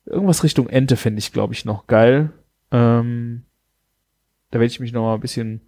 [0.07, 2.31] Irgendwas Richtung Ente finde ich, glaube ich, noch geil.
[2.71, 3.43] Ähm,
[4.51, 5.63] da werde ich mich noch mal ein bisschen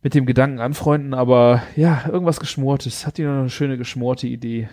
[0.00, 3.06] mit dem Gedanken anfreunden, aber ja, irgendwas Geschmortes.
[3.06, 4.68] Hat die noch eine schöne geschmorte Idee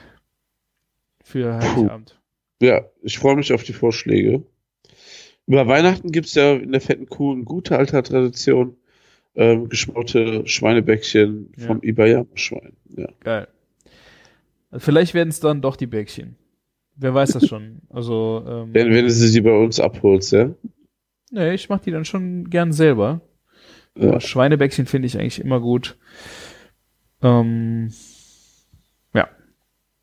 [1.28, 2.20] für Heiligabend?
[2.62, 4.44] Ja, ich freue mich auf die Vorschläge.
[5.46, 8.76] Über Weihnachten gibt's ja in der fetten Kuh eine gute alte Tradition.
[9.36, 11.84] Ähm, geschmorte Schweinebäckchen vom Ja.
[11.90, 12.74] Ibayama-Schwein.
[12.98, 13.08] Ja.
[13.24, 13.48] Geil.
[14.76, 16.36] Vielleicht werden es dann doch die Bäckchen.
[16.96, 17.82] Wer weiß das schon.
[17.90, 20.50] Also, ähm, Wenn, wenn du sie bei uns abholst, ja.
[21.30, 23.22] nee, ich mache die dann schon gern selber.
[23.96, 24.20] Ja.
[24.20, 25.98] Schweinebäckchen finde ich eigentlich immer gut.
[27.22, 27.92] Ähm.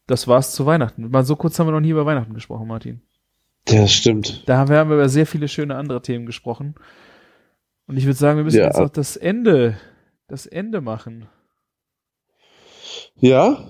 [0.06, 1.10] Das war's zu Weihnachten.
[1.10, 3.00] Mal so kurz haben wir noch nie über Weihnachten gesprochen, Martin.
[3.68, 4.46] Ja, das stimmt.
[4.48, 6.74] Da haben wir haben wir über sehr viele schöne andere Themen gesprochen.
[7.86, 8.66] Und ich würde sagen, wir müssen Ja.
[8.66, 9.78] jetzt noch das Ende,
[10.28, 11.26] das Ende machen.
[13.16, 13.66] Ja?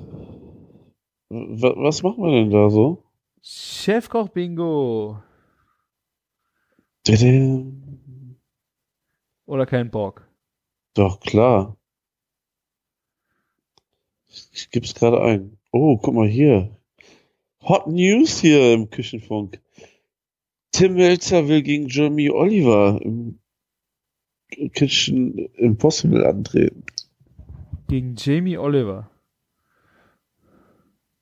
[1.30, 3.04] W was machen wir denn da so?
[3.42, 5.22] Chefkoch Bingo.
[7.04, 8.36] Tadam.
[9.46, 10.26] Oder kein Bock.
[10.94, 11.76] Doch, klar.
[14.52, 15.58] Ich gib's gerade ein.
[15.72, 16.76] Oh, guck mal hier.
[17.62, 19.60] Hot News hier im Küchenfunk.
[20.72, 23.38] Tim Melzer will gegen Jeremy Oliver im
[24.72, 26.84] Kitchen Impossible antreten.
[27.88, 29.10] Gegen Jamie Oliver.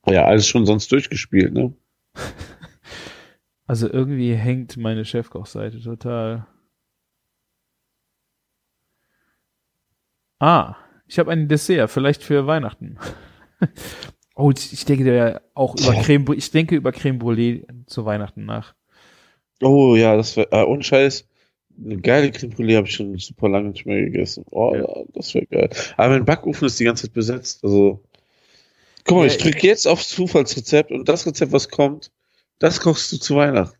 [0.07, 1.75] Ja, alles schon sonst durchgespielt, ne?
[3.65, 6.47] Also irgendwie hängt meine Chefkochseite total.
[10.41, 10.77] Ah,
[11.13, 12.97] ich habe ein Dessert, vielleicht für Weihnachten.
[14.35, 18.75] oh, ich denke ja auch über Creme, ich denke über Creme Brûlée zu Weihnachten nach.
[19.61, 21.29] Oh ja, das wäre, äh, ohne Scheiß,
[21.85, 24.47] eine geile Creme Brûlée habe ich schon super lange nicht mehr gegessen.
[24.53, 24.87] Oh, Ja.
[25.13, 25.69] das wäre geil.
[25.99, 28.03] Aber mein Backofen ist die ganze Zeit besetzt, also.
[29.05, 32.11] Guck mal, Ja, ich drücke jetzt aufs Zufallsrezept und das Rezept, was kommt,
[32.59, 33.77] das kochst du zu Weihnachten.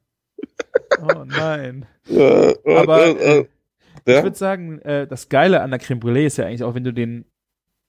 [1.01, 1.87] Oh nein.
[2.11, 3.45] Äh, äh, Aber, äh,
[4.07, 4.23] äh, Ich ja?
[4.23, 6.93] würde sagen, äh, das Geile an der Creme Brûlée ist ja eigentlich auch, wenn du
[6.93, 7.25] den,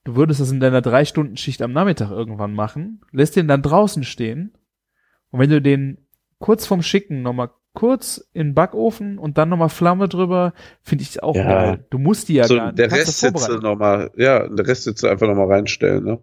[0.03, 3.61] du würdest das in deiner drei Stunden Schicht am Nachmittag irgendwann machen, lässt den dann
[3.61, 4.53] draußen stehen
[5.31, 5.97] und wenn du den
[6.39, 10.53] kurz vorm Schicken nochmal kurz in den Backofen und dann nochmal Flamme drüber,
[10.83, 11.43] finde ich auch Ja.
[11.43, 11.85] geil.
[11.89, 15.03] Du musst die ja so, gar der kannst Rest jetzt nochmal, ja, der Rest jetzt
[15.03, 16.19] einfach nochmal reinstellen, ne?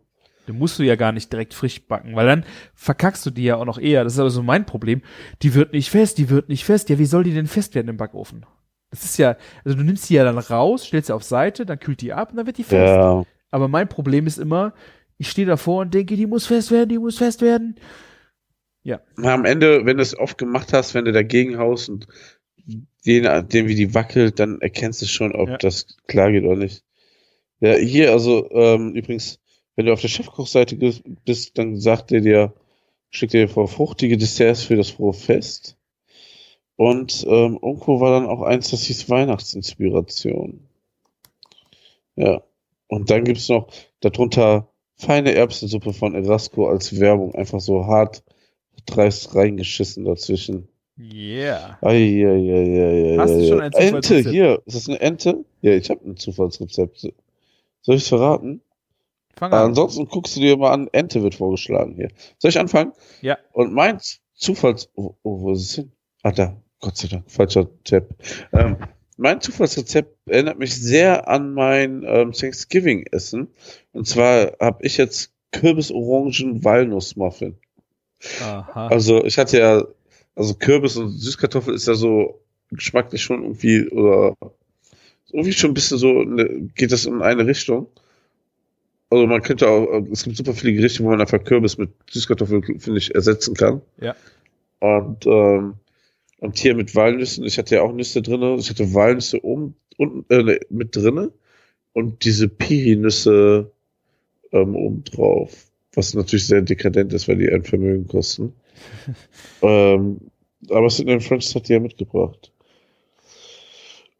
[0.46, 2.44] Du musst du ja gar nicht direkt frisch backen, weil dann
[2.74, 4.04] verkackst du die ja auch noch eher.
[4.04, 5.02] Das ist aber so mein Problem.
[5.42, 6.88] Die wird nicht fest, die wird nicht fest.
[6.88, 8.46] Ja, wie soll die denn fest werden im Backofen?
[8.90, 11.78] Das ist ja, also du nimmst die ja dann raus, stellst sie auf Seite, dann
[11.78, 12.92] kühlt die ab und dann wird die fest.
[12.92, 13.24] Ja.
[13.50, 14.74] Aber mein Problem ist immer,
[15.18, 17.76] ich stehe davor und denke, die muss fest werden, die muss fest werden.
[19.16, 22.06] Na, am Ende, wenn du es oft gemacht hast, wenn du dagegen haust und
[23.02, 25.56] je nachdem, wie die wackelt, dann erkennst du schon, ob Ja.
[25.58, 26.82] das klar geht oder nicht.
[27.60, 29.38] Ja, hier, also, ähm, übrigens,
[29.76, 32.54] wenn du auf der Chefkochseite bist, dann sagt er dir,
[33.10, 35.76] schickt er dir vor fruchtige Desserts für das frohe Fest.
[36.80, 40.66] Und ähm, irgendwo war dann auch eins, das hieß Weihnachtsinspiration.
[42.16, 42.42] Ja.
[42.88, 43.68] Und dann gibt's noch
[44.00, 44.66] darunter
[44.96, 48.22] feine Erbsensuppe von Erasco als Werbung, einfach so hart
[48.86, 50.68] dreist reingeschissen dazwischen.
[50.98, 51.76] Yeah.
[51.82, 53.18] Eieieiei.
[53.18, 54.62] Hast du schon ein Ente, hier.
[54.64, 55.44] Ist das eine Ente?
[55.60, 57.12] Ja, ich habe ein Zufallsrezept.
[57.82, 58.62] Soll ich verraten?
[59.36, 59.66] Fang an.
[59.66, 62.08] ansonsten guckst du dir mal an, Ente wird vorgeschlagen hier.
[62.38, 62.94] Soll ich anfangen?
[63.20, 63.36] Ja.
[63.52, 64.00] Und mein
[64.32, 64.88] Zufalls...
[64.94, 65.92] Oh, oh, wo ist es hin?
[66.22, 66.56] Ah, da.
[66.80, 67.30] Gott sei Dank.
[67.30, 68.08] Falscher Tab.
[68.52, 68.76] Ähm,
[69.16, 73.48] mein Zufallsrezept erinnert mich sehr an mein ähm, Thanksgiving-Essen.
[73.92, 77.56] Und zwar habe ich jetzt Kürbis-Orangen-Walnuss-Muffin.
[78.40, 78.88] Aha.
[78.88, 79.84] Also ich hatte ja,
[80.34, 82.40] also Kürbis und Süßkartoffel ist ja so
[82.70, 84.36] geschmacklich schon irgendwie oder
[85.32, 87.88] irgendwie schon ein bisschen so, ne, geht das in eine Richtung.
[89.10, 92.62] Also man könnte auch, es gibt super viele Gerichte, wo man einfach Kürbis mit Süßkartoffel,
[92.78, 93.82] finde ich, ersetzen kann.
[94.00, 94.14] Ja.
[94.78, 95.74] Und, ähm,
[96.40, 100.24] und hier mit Walnüssen, ich hatte ja auch Nüsse drinne, ich hatte Walnüsse oben, unten,
[100.30, 101.32] äh, mit drinne
[101.92, 103.70] und diese Piri-Nüsse
[104.52, 105.66] ähm, oben drauf.
[105.92, 108.54] Was natürlich sehr dekadent ist, weil die ein Vermögen kosten.
[109.62, 110.30] ähm,
[110.68, 112.52] aber es sind in French hat die ja mitgebracht.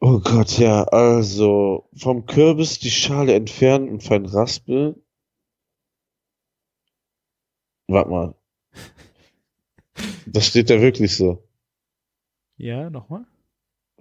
[0.00, 4.96] Oh Gott, ja, also vom Kürbis die Schale entfernen und fein raspeln.
[7.88, 8.34] Warte mal.
[10.26, 11.42] Das steht da wirklich so.
[12.60, 13.24] Ja, nochmal?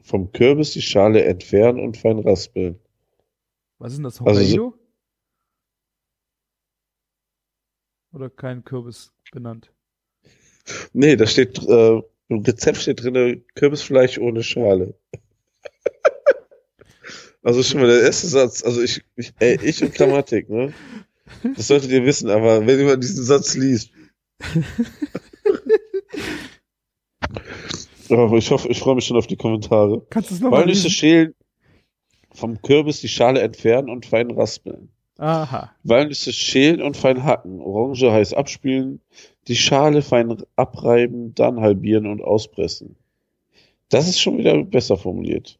[0.01, 2.79] Vom Kürbis die Schale entfernen und fein raspeln.
[3.77, 4.21] Was ist denn das?
[4.21, 4.73] Also Hokkaido?
[8.11, 9.71] Oder kein Kürbis benannt?
[10.93, 14.95] Nee, da steht, äh, im Rezept steht drin Kürbisfleisch ohne Schale.
[17.43, 20.73] also schon mal der erste Satz, also ich, ich, ey, ich und Grammatik, ne?
[21.55, 23.91] Das solltet ihr wissen, aber wenn ihr mal diesen Satz liest.
[28.09, 30.01] Aber ich hoffe, ich freue mich schon auf die Kommentare.
[30.09, 31.35] Kannst du es nochmal Walnüsse schälen,
[32.31, 34.89] vom Kürbis die Schale entfernen und fein raspeln.
[35.17, 35.71] Aha.
[35.83, 37.61] Walnüsse schälen und fein hacken.
[37.61, 39.01] Orange heiß abspülen,
[39.47, 42.95] die Schale fein abreiben, dann halbieren und auspressen.
[43.89, 45.59] Das ist schon wieder besser formuliert.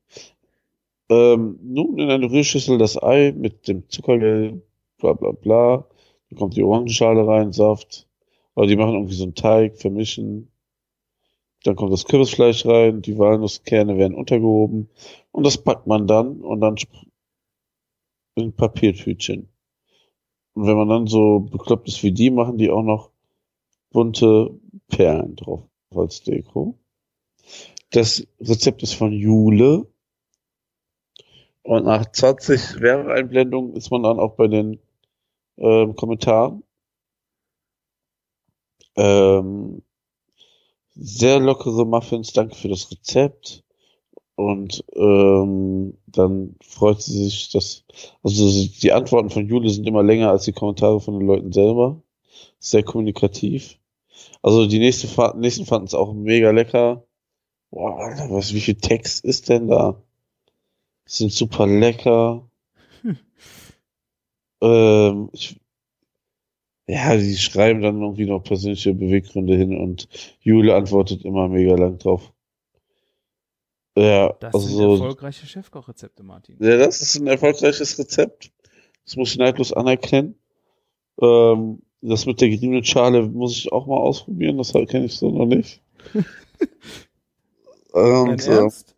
[1.10, 4.62] Ähm, nun in eine Rührschüssel das Ei mit dem Zuckergel,
[5.00, 5.88] bla bla bla.
[6.30, 8.08] Dann kommt die Orangenschale rein, Saft.
[8.56, 10.52] Oder die machen irgendwie so einen Teig, vermischen.
[11.64, 14.90] Dann kommt das Kürbisfleisch rein, die Walnusskerne werden untergehoben.
[15.32, 16.76] Und das packt man dann und dann
[18.36, 19.50] in Papiertütchen.
[20.54, 23.12] Und wenn man dann so bekloppt ist wie die, machen die auch noch
[23.92, 26.78] bunte Perlen drauf als Deko.
[27.92, 29.88] Das Rezept ist von Jule.
[31.64, 34.80] Und nach 20 Werbeeinblendungen ist man dann auch bei den
[35.58, 36.64] ähm, Kommentaren.
[38.96, 39.82] Ähm,
[41.00, 43.64] sehr lockere Muffins, danke für das Rezept.
[44.36, 47.84] Und ähm, dann freut sie sich, dass,
[48.24, 48.50] also
[48.82, 52.02] die Antworten von Jule sind immer länger als die Kommentare von den Leuten selber.
[52.60, 53.80] Sehr kommunikativ.
[54.42, 57.06] Also die nächste Fa nächsten fanden es auch mega lecker.
[57.72, 60.02] Boah, Alter, was, wie viel Text ist denn da?
[61.06, 62.50] Sind super lecker.
[64.62, 65.58] Ähm, ich,
[66.90, 70.10] ja, die schreiben dann irgendwie noch persönliche Beweggründe hin und
[70.42, 72.34] Jule antwortet immer mega lang drauf.
[73.96, 76.58] Ja, Das also sind erfolgreiche Chefkochrezepte, Martin.
[76.60, 78.52] ja, das ist ein erfolgreiches Rezept.
[79.06, 80.34] Das muss ich neidlos anerkennen.
[81.22, 84.58] Ähm, das mit der geriebenen Schale muss ich auch mal ausprobieren.
[84.58, 85.84] Das kenne ich so noch nicht.
[87.92, 88.96] Und, äh, Ernst?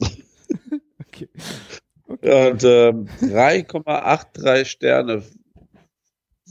[1.00, 1.28] okay.
[2.22, 5.22] ja, und ähm, 3,83 Sterne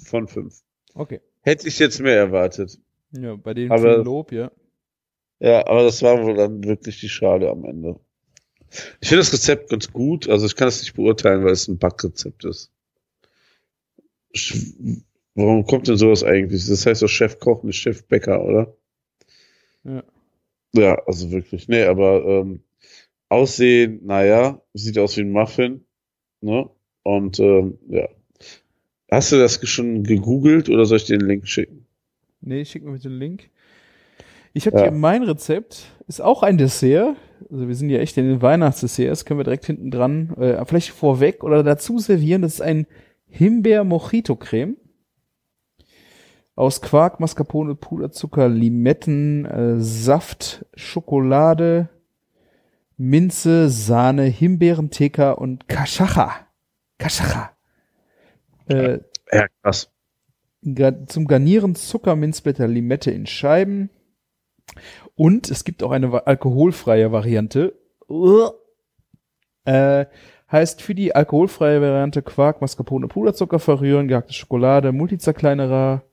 [0.10, 0.61] von 5.
[0.95, 1.22] Okay.
[1.41, 2.80] Hätte ich jetzt mehr erwartet.
[3.11, 4.52] Ja, bei dem Aber- Lob, ja.
[5.40, 7.98] Ja, aber das war wohl dann wirklich die Schale am Ende.
[9.02, 10.27] Ich finde das Rezept ganz gut.
[10.30, 12.72] Also ich kann es nicht beurteilen, weil es ein Backrezept ist.
[15.36, 16.68] Warum kommt denn sowas eigentlich?
[16.68, 18.76] Das heißt doch Chefkoch, nicht Chefbäcker, oder?
[19.84, 20.03] Ja.
[20.73, 21.68] Ja, also wirklich.
[21.68, 22.64] Nee, aber ähm,
[23.30, 25.86] Aussehen, naja, sieht aus wie ein Muffin.
[26.41, 26.69] Ne?
[27.03, 28.07] Und ähm, ja.
[29.11, 31.86] Hast du das schon gegoogelt oder soll ich dir den Link schicken?
[32.41, 33.49] Nee, schick mir bitte den Link.
[34.53, 34.84] Ich habe Ja.
[34.84, 35.86] hier mein Rezept.
[36.07, 37.15] Ist auch ein Dessert.
[37.52, 39.26] Also wir sind ja echt in den Weihnachtsdesserts.
[39.26, 42.41] Können wir direkt hinten dran, äh, vielleicht vorweg oder dazu servieren.
[42.41, 42.88] Das ist ein
[43.27, 44.76] Himbeer-Mojito-Creme.
[46.56, 51.88] Aus Quark, Mascarpone, Puderzucker, Limetten, äh, Saft, Schokolade,
[52.98, 56.48] Minze, Sahne, Himbeeren, Theka und Kaschacha.
[56.98, 57.52] Kaschacha.
[58.69, 58.99] Äh,
[59.31, 59.91] Ja, krass.
[61.07, 63.89] Zum Garnieren Zucker, Minzblätter, Limette in Scheiben.
[65.15, 67.73] Und es gibt auch eine alkoholfreie Variante.
[69.65, 70.05] Äh,
[70.51, 76.03] heißt für die alkoholfreie Variante Quark, Mascarpone, Puderzucker verrühren, gehackte Schokolade, Multizerkleinerer,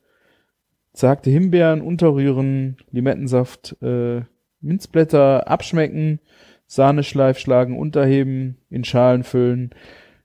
[0.92, 4.22] zerhackte Himbeeren unterrühren, Limettensaft, äh,
[4.60, 6.20] Minzblätter abschmecken,
[6.66, 9.70] Sahneschleif schlagen, unterheben, in Schalen füllen,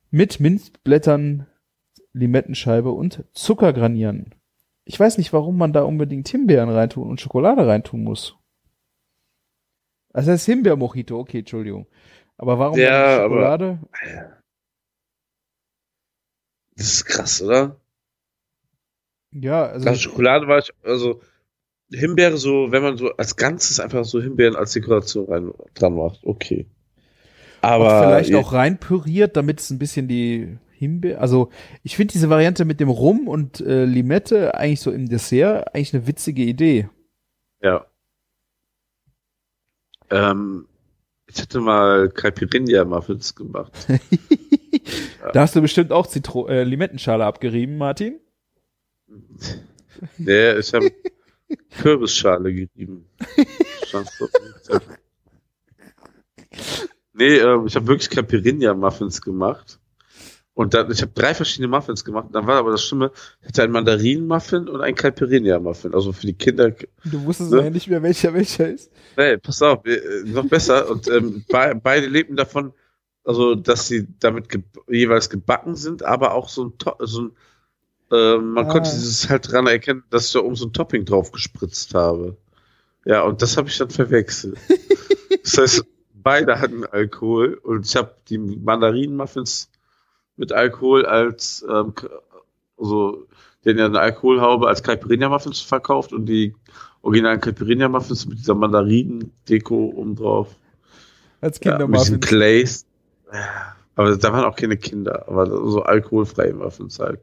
[0.09, 1.47] mit Minzblättern
[2.13, 4.33] Limettenscheibe und Zucker granieren.
[4.85, 8.35] Ich weiß nicht, warum man da unbedingt Himbeeren reintun und Schokolade reintun muss.
[10.13, 11.87] Das heißt Himbeer-Mojito, okay, Entschuldigung.
[12.37, 13.79] Aber warum Ja, dann aber- Schokolade?
[16.75, 17.77] Das ist krass, oder?
[19.33, 21.21] Ja, also Also Schokolade war ich, also
[21.93, 26.21] Himbeere so, wenn man so als Ganzes einfach so Himbeeren als Dekoration rein, dran macht,
[26.25, 26.65] okay.
[27.61, 31.51] Aber auch vielleicht auch rein püriert, damit es ein bisschen die Himbeer, also
[31.83, 35.93] ich finde diese Variante mit dem Rum und äh, Limette eigentlich so im Dessert eigentlich
[35.93, 36.89] eine witzige Idee.
[37.61, 37.85] ja.
[40.09, 40.67] Ähm,
[41.27, 43.71] ich hatte mal Caipirinha Muffins gemacht.
[45.33, 48.19] Da hast du bestimmt auch Zitro äh, Limettenschale abgerieben, Martin.
[50.17, 50.91] nee, ich habe
[51.81, 53.05] Kürbisschale gerieben.
[57.13, 59.80] Nee, ähm, ich habe wirklich Caipirinha Muffins gemacht.
[60.61, 62.27] Und dann, ich habe drei verschiedene Muffins gemacht.
[62.31, 63.11] Dann war aber das Schlimme,
[63.41, 65.93] ich hatte einen Mandarinen-Muffin und einen Caipirinha-Muffin.
[65.93, 66.71] Also für die Kinder
[67.03, 67.63] Du wusstest Ne?
[67.63, 68.91] ja nicht mehr, welcher welcher ist.
[69.17, 70.89] Nee, pass auf, äh, noch besser.
[70.89, 72.73] Und ähm, be beide lebten davon,
[73.23, 77.31] also dass sie damit ge jeweils gebacken sind, aber auch so ein, so ein
[78.11, 78.71] äh, man Ah.
[78.71, 82.37] konnte dieses halt dran erkennen, dass ich da oben so ein Topping drauf gespritzt habe.
[83.05, 84.57] Ja, und das habe ich dann verwechselt.
[85.43, 89.70] das heißt, beide hatten Alkohol und ich habe die Mandarinen-Muffins
[90.51, 91.93] Alkohol als ähm,
[92.77, 93.27] also
[93.63, 96.55] der ja eine Alkoholhaube als Caipirinha-Muffins verkauft und die
[97.03, 100.55] originalen Caipirinha-Muffins mit dieser Mandarinen-Deko oben drauf.
[101.41, 102.19] Als Ja, mit diesen.
[102.19, 102.85] Clays.
[103.31, 107.19] Ja, Aber da waren auch keine Kinder, aber so alkoholfreie Muffins halt.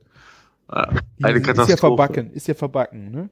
[0.71, 0.91] Ja,
[1.23, 1.71] eine ist Katastrophe.
[1.71, 3.31] ja verbacken, ist ja verbacken, ne?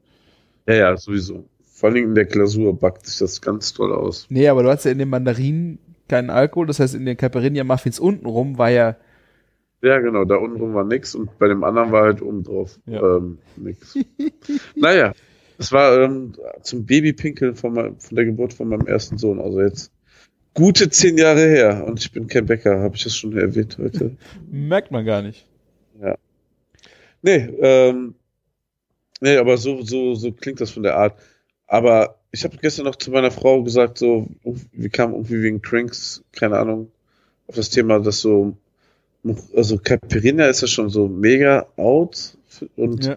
[0.67, 1.45] Ja, ja, sowieso.
[1.65, 4.27] Vor allem in der Glasur backt sich das ganz toll aus.
[4.31, 5.79] Nee, aber du hast ja in den Mandarinen
[6.09, 8.97] keinen Alkohol, das heißt in den Caipirinha-Muffins untenrum war ja,
[9.83, 13.17] Ja, genau, da unten war nix und bei dem anderen war halt oben drauf Ja.
[13.17, 13.97] ähm, nix.
[14.77, 15.13] naja,
[15.59, 19.61] es war ähm, zum Babypinkeln von, meinem, von der Geburt von meinem ersten Sohn, also
[19.61, 19.93] jetzt
[20.55, 24.17] gute zehn Jahre her und ich bin kein Bäcker, habe ich das schon erwähnt heute?
[24.51, 25.47] merkt man gar nicht.
[27.23, 28.15] Nee, ähm,
[29.21, 31.19] nee, aber so, so, so klingt das von der Art.
[31.67, 34.29] Aber ich habe gestern noch zu meiner Frau gesagt, so,
[34.73, 36.93] wir kamen irgendwie wegen Cranks, keine Ahnung,
[37.49, 38.57] auf das Thema, dass so,
[39.55, 42.37] also Caipirinha ist ja schon so mega out
[42.77, 43.17] und Ja.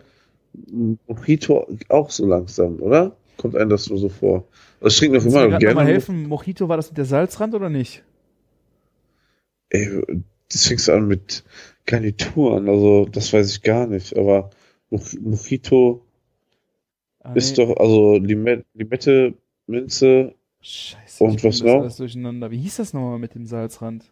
[1.08, 3.16] Mojito auch so langsam, oder?
[3.38, 4.46] Kommt einem das nur so vor?
[4.82, 5.84] Ich trinke noch immer noch noch mal gerne.
[5.86, 6.28] helfen?
[6.28, 8.04] Mojito, war das mit der Salzrand oder nicht?
[9.70, 10.02] Ey,
[10.52, 11.44] das fängst du an mit
[11.86, 14.50] Garnituren, also das weiß ich gar nicht, aber
[14.92, 16.02] Moj- Mojito
[17.22, 17.66] Ah, ist nee.
[17.66, 19.34] doch, also Limette, Limette,
[19.68, 21.24] Minze, Scheiße.
[21.24, 21.82] Und was das noch?
[21.82, 22.50] Alles durcheinander.
[22.52, 24.06] Wie hieß das nochmal mit dem Salzrand?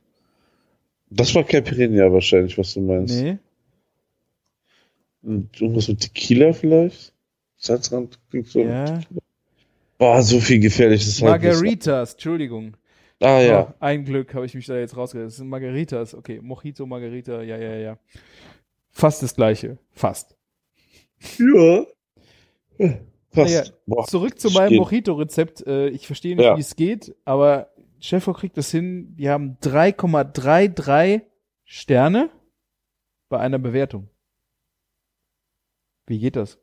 [1.10, 3.22] Das war Caipirinha wahrscheinlich, was du meinst.
[3.22, 3.38] Nee.
[5.24, 7.14] Und irgendwas mit Tequila vielleicht?
[7.58, 8.60] Salzrand klingt so.
[8.62, 9.00] Ja.
[9.98, 11.22] Boah, so viel gefährliches.
[11.22, 12.78] Margaritas, Entschuldigung.
[13.20, 13.68] Ah ja.
[13.70, 15.30] Oh, ein Glück habe ich mich da jetzt rausgehört.
[15.30, 16.14] Das sind Margaritas.
[16.14, 17.98] Okay, Mojito, Margarita, ja, ja, ja.
[18.92, 19.80] Fast das gleiche.
[19.92, 20.38] Fast.
[21.40, 21.86] Ja.
[23.32, 23.74] Passt.
[23.88, 24.78] Naja, Zurück zu meinem.
[24.78, 25.66] Mojito-Rezept.
[25.66, 26.56] Äh, ich verstehe nicht, Ja.
[26.58, 29.14] wie es geht, aber Chefo kriegt das hin.
[29.16, 31.22] Wir haben 3,33
[31.64, 32.30] Sterne
[33.30, 34.10] bei einer Bewertung.
[36.06, 36.60] Wie geht das?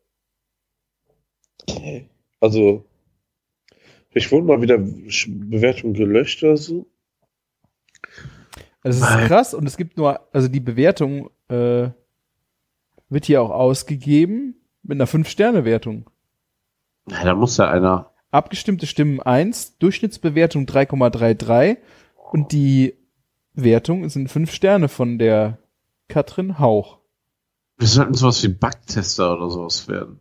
[2.40, 2.84] Also,
[4.10, 6.86] ich wurde mal wieder Bewertung gelöscht oder so.
[8.82, 11.88] Also es ist krass und es gibt nur, also die Bewertung äh,
[13.08, 16.10] wird hier auch ausgegeben mit einer 5-Sterne-Wertung.
[17.10, 18.13] Ja, da muss ja einer.
[18.34, 21.76] Abgestimmte Stimmen 1, Durchschnittsbewertung 3,33
[22.32, 22.94] und die
[23.52, 25.58] Wertung sind 5 Sterne von der
[26.08, 26.98] Katrin Hauch.
[27.78, 30.18] Wir sollten sowas wie Backtester oder sowas werden.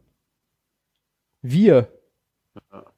[1.42, 1.88] Wir,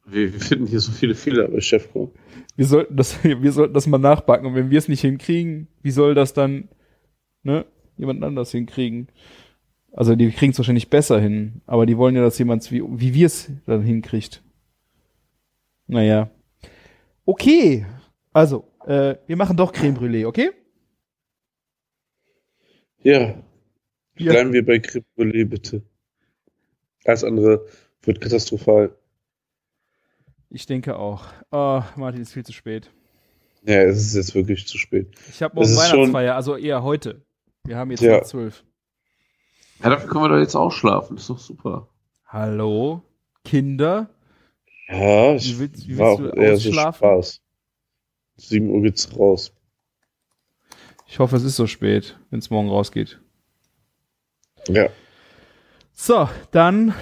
[0.05, 2.13] Wir, wir finden hier so viele Fehler bei Chefco.
[2.57, 5.91] wir sollten das, wir sollten das mal nachbacken und wenn wir es nicht hinkriegen, wie
[5.91, 6.67] soll das dann
[7.43, 7.65] ne,
[7.95, 9.07] jemand anders hinkriegen?
[9.93, 13.13] Also die kriegen es wahrscheinlich besser hin, aber die wollen ja, dass jemand wie, wie
[13.13, 14.41] wir es dann hinkriegt.
[15.87, 16.29] Naja.
[17.25, 17.85] Okay.
[18.33, 20.51] Also, äh, wir machen doch Creme Brûlée, okay?
[22.99, 23.35] Ja.
[24.17, 24.31] Ja.
[24.31, 25.83] Bleiben wir bei Creme Brûlée, bitte.
[27.05, 27.65] Alles andere
[28.01, 28.95] wird katastrophal.
[30.49, 31.25] Ich denke auch.
[31.51, 32.91] Oh, Martin, ist viel zu spät.
[33.63, 35.07] Ja, es ist jetzt wirklich zu spät.
[35.29, 37.25] Ich habe morgen schon- Weihnachtsfeier, also eher heute.
[37.65, 38.13] Wir haben jetzt Ja.
[38.13, 38.21] ja.
[38.23, 38.63] zwölf.
[39.83, 41.17] Ja, dafür können wir doch jetzt auch schlafen.
[41.17, 41.89] ist doch super.
[42.25, 43.01] Hallo?
[43.43, 44.09] Kinder?
[44.87, 46.71] Ja, ich Wie willst- wie war willst auch du eher so?
[46.73, 47.41] Spaß.
[48.37, 49.51] 7 Uhr geht's raus.
[51.07, 53.19] Ich hoffe, es ist so spät, wenn es morgen rausgeht.
[54.67, 54.89] Ja.
[55.93, 56.93] So, dann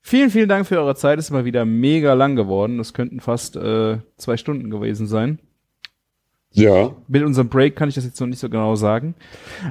[0.00, 1.18] vielen, vielen Dank für eure Zeit.
[1.18, 2.78] Ist mal wieder mega lang geworden.
[2.78, 5.40] Das könnten fast äh, zwei Stunden gewesen sein.
[6.52, 6.94] Ja.
[7.08, 9.14] Mit unserem Break kann ich das jetzt noch nicht so genau sagen.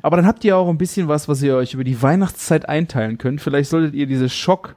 [0.04, 3.18] Aber dann habt ihr auch ein bisschen was, was ihr euch über die Weihnachtszeit einteilen
[3.18, 3.41] könnt.
[3.41, 4.76] Vielleicht solltet ihr diese Schock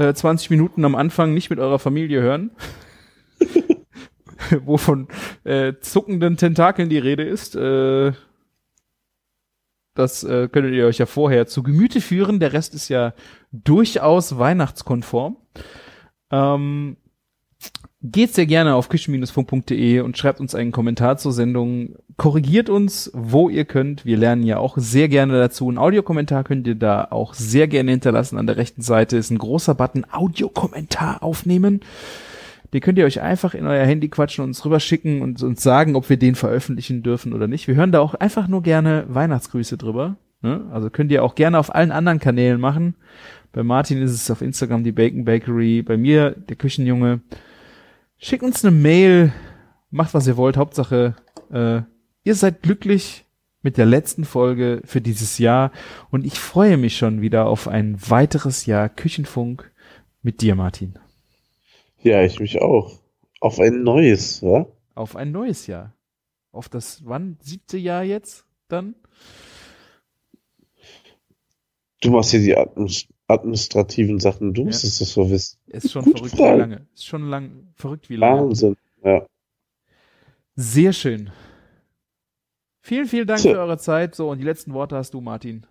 [0.00, 2.50] äh, 20 Minuten am Anfang nicht mit eurer Familie hören.
[4.64, 5.08] wo von
[5.44, 7.54] äh, zuckenden Tentakeln die Rede ist.
[7.54, 8.12] Äh,
[9.94, 12.40] das äh, könntet ihr euch ja vorher zu Gemüte führen.
[12.40, 13.12] Der Rest ist ja
[13.52, 15.36] durchaus weihnachtskonform.
[16.30, 16.96] Ähm,
[18.02, 21.96] geht sehr gerne auf küchen-funk.de und schreibt uns einen Kommentar zur Sendung.
[22.16, 24.06] Korrigiert uns, wo ihr könnt.
[24.06, 25.70] Wir lernen ja auch sehr gerne dazu.
[25.70, 28.38] Ein Audiokommentar könnt ihr da auch sehr gerne hinterlassen.
[28.38, 31.80] An der rechten Seite ist ein großer Button Audiokommentar aufnehmen.
[32.72, 35.96] Den könnt ihr euch einfach in euer Handy quatschen und uns rüberschicken und uns sagen,
[35.96, 37.66] ob wir den veröffentlichen dürfen oder nicht.
[37.68, 40.16] Wir hören da auch einfach nur gerne Weihnachtsgrüße drüber.
[40.40, 40.66] Ne?
[40.72, 42.94] Also könnt ihr auch gerne auf allen anderen Kanälen machen.
[43.52, 47.20] Bei Martin ist es auf Instagram die Bacon Bakery, bei mir der Küchenjunge.
[48.22, 49.32] Schickt uns eine Mail,
[49.90, 50.58] macht was ihr wollt.
[50.58, 51.16] Hauptsache,
[51.50, 51.80] äh,
[52.22, 53.24] ihr seid glücklich
[53.62, 55.72] mit der letzten Folge für dieses Jahr
[56.10, 59.72] und ich freue mich schon wieder auf ein weiteres Jahr Küchenfunk
[60.20, 60.98] mit dir, Martin.
[62.02, 63.00] Ja, ich mich auch.
[63.40, 64.66] Auf ein neues, wa?
[64.94, 65.94] Auf ein neues Jahr.
[66.52, 67.38] Auf das wann?
[67.40, 68.96] Siebte Jahr jetzt dann?
[72.02, 72.54] Du machst hier die
[73.30, 75.58] administrativen Sachen, du musst es doch so wissen.
[75.66, 76.54] Ist schon Gute verrückt, Frage.
[76.54, 76.86] wie lange.
[76.94, 78.42] Ist schon lang, verrückt, wie lange.
[78.42, 79.26] Wahnsinn, ja.
[80.56, 81.30] Sehr schön.
[82.82, 83.50] Vielen, vielen Dank so.
[83.50, 84.14] für eure Zeit.
[84.14, 85.66] So, und die letzten Worte hast du, Martin.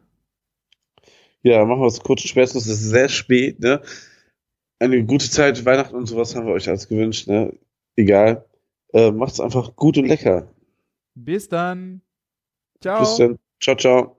[1.41, 2.65] Ja, machen wir es kurz und schmerzlos.
[2.65, 3.81] Es ist sehr spät, ne?
[4.79, 7.53] Eine gute Zeit, Weihnachten und sowas haben wir euch alles gewünscht, ne?
[7.95, 8.45] Egal.
[8.93, 10.47] Äh, macht's einfach gut und lecker.
[11.15, 12.01] Bis dann.
[12.81, 12.99] Ciao.
[13.01, 13.37] Bis dann.
[13.59, 14.18] Ciao, ciao.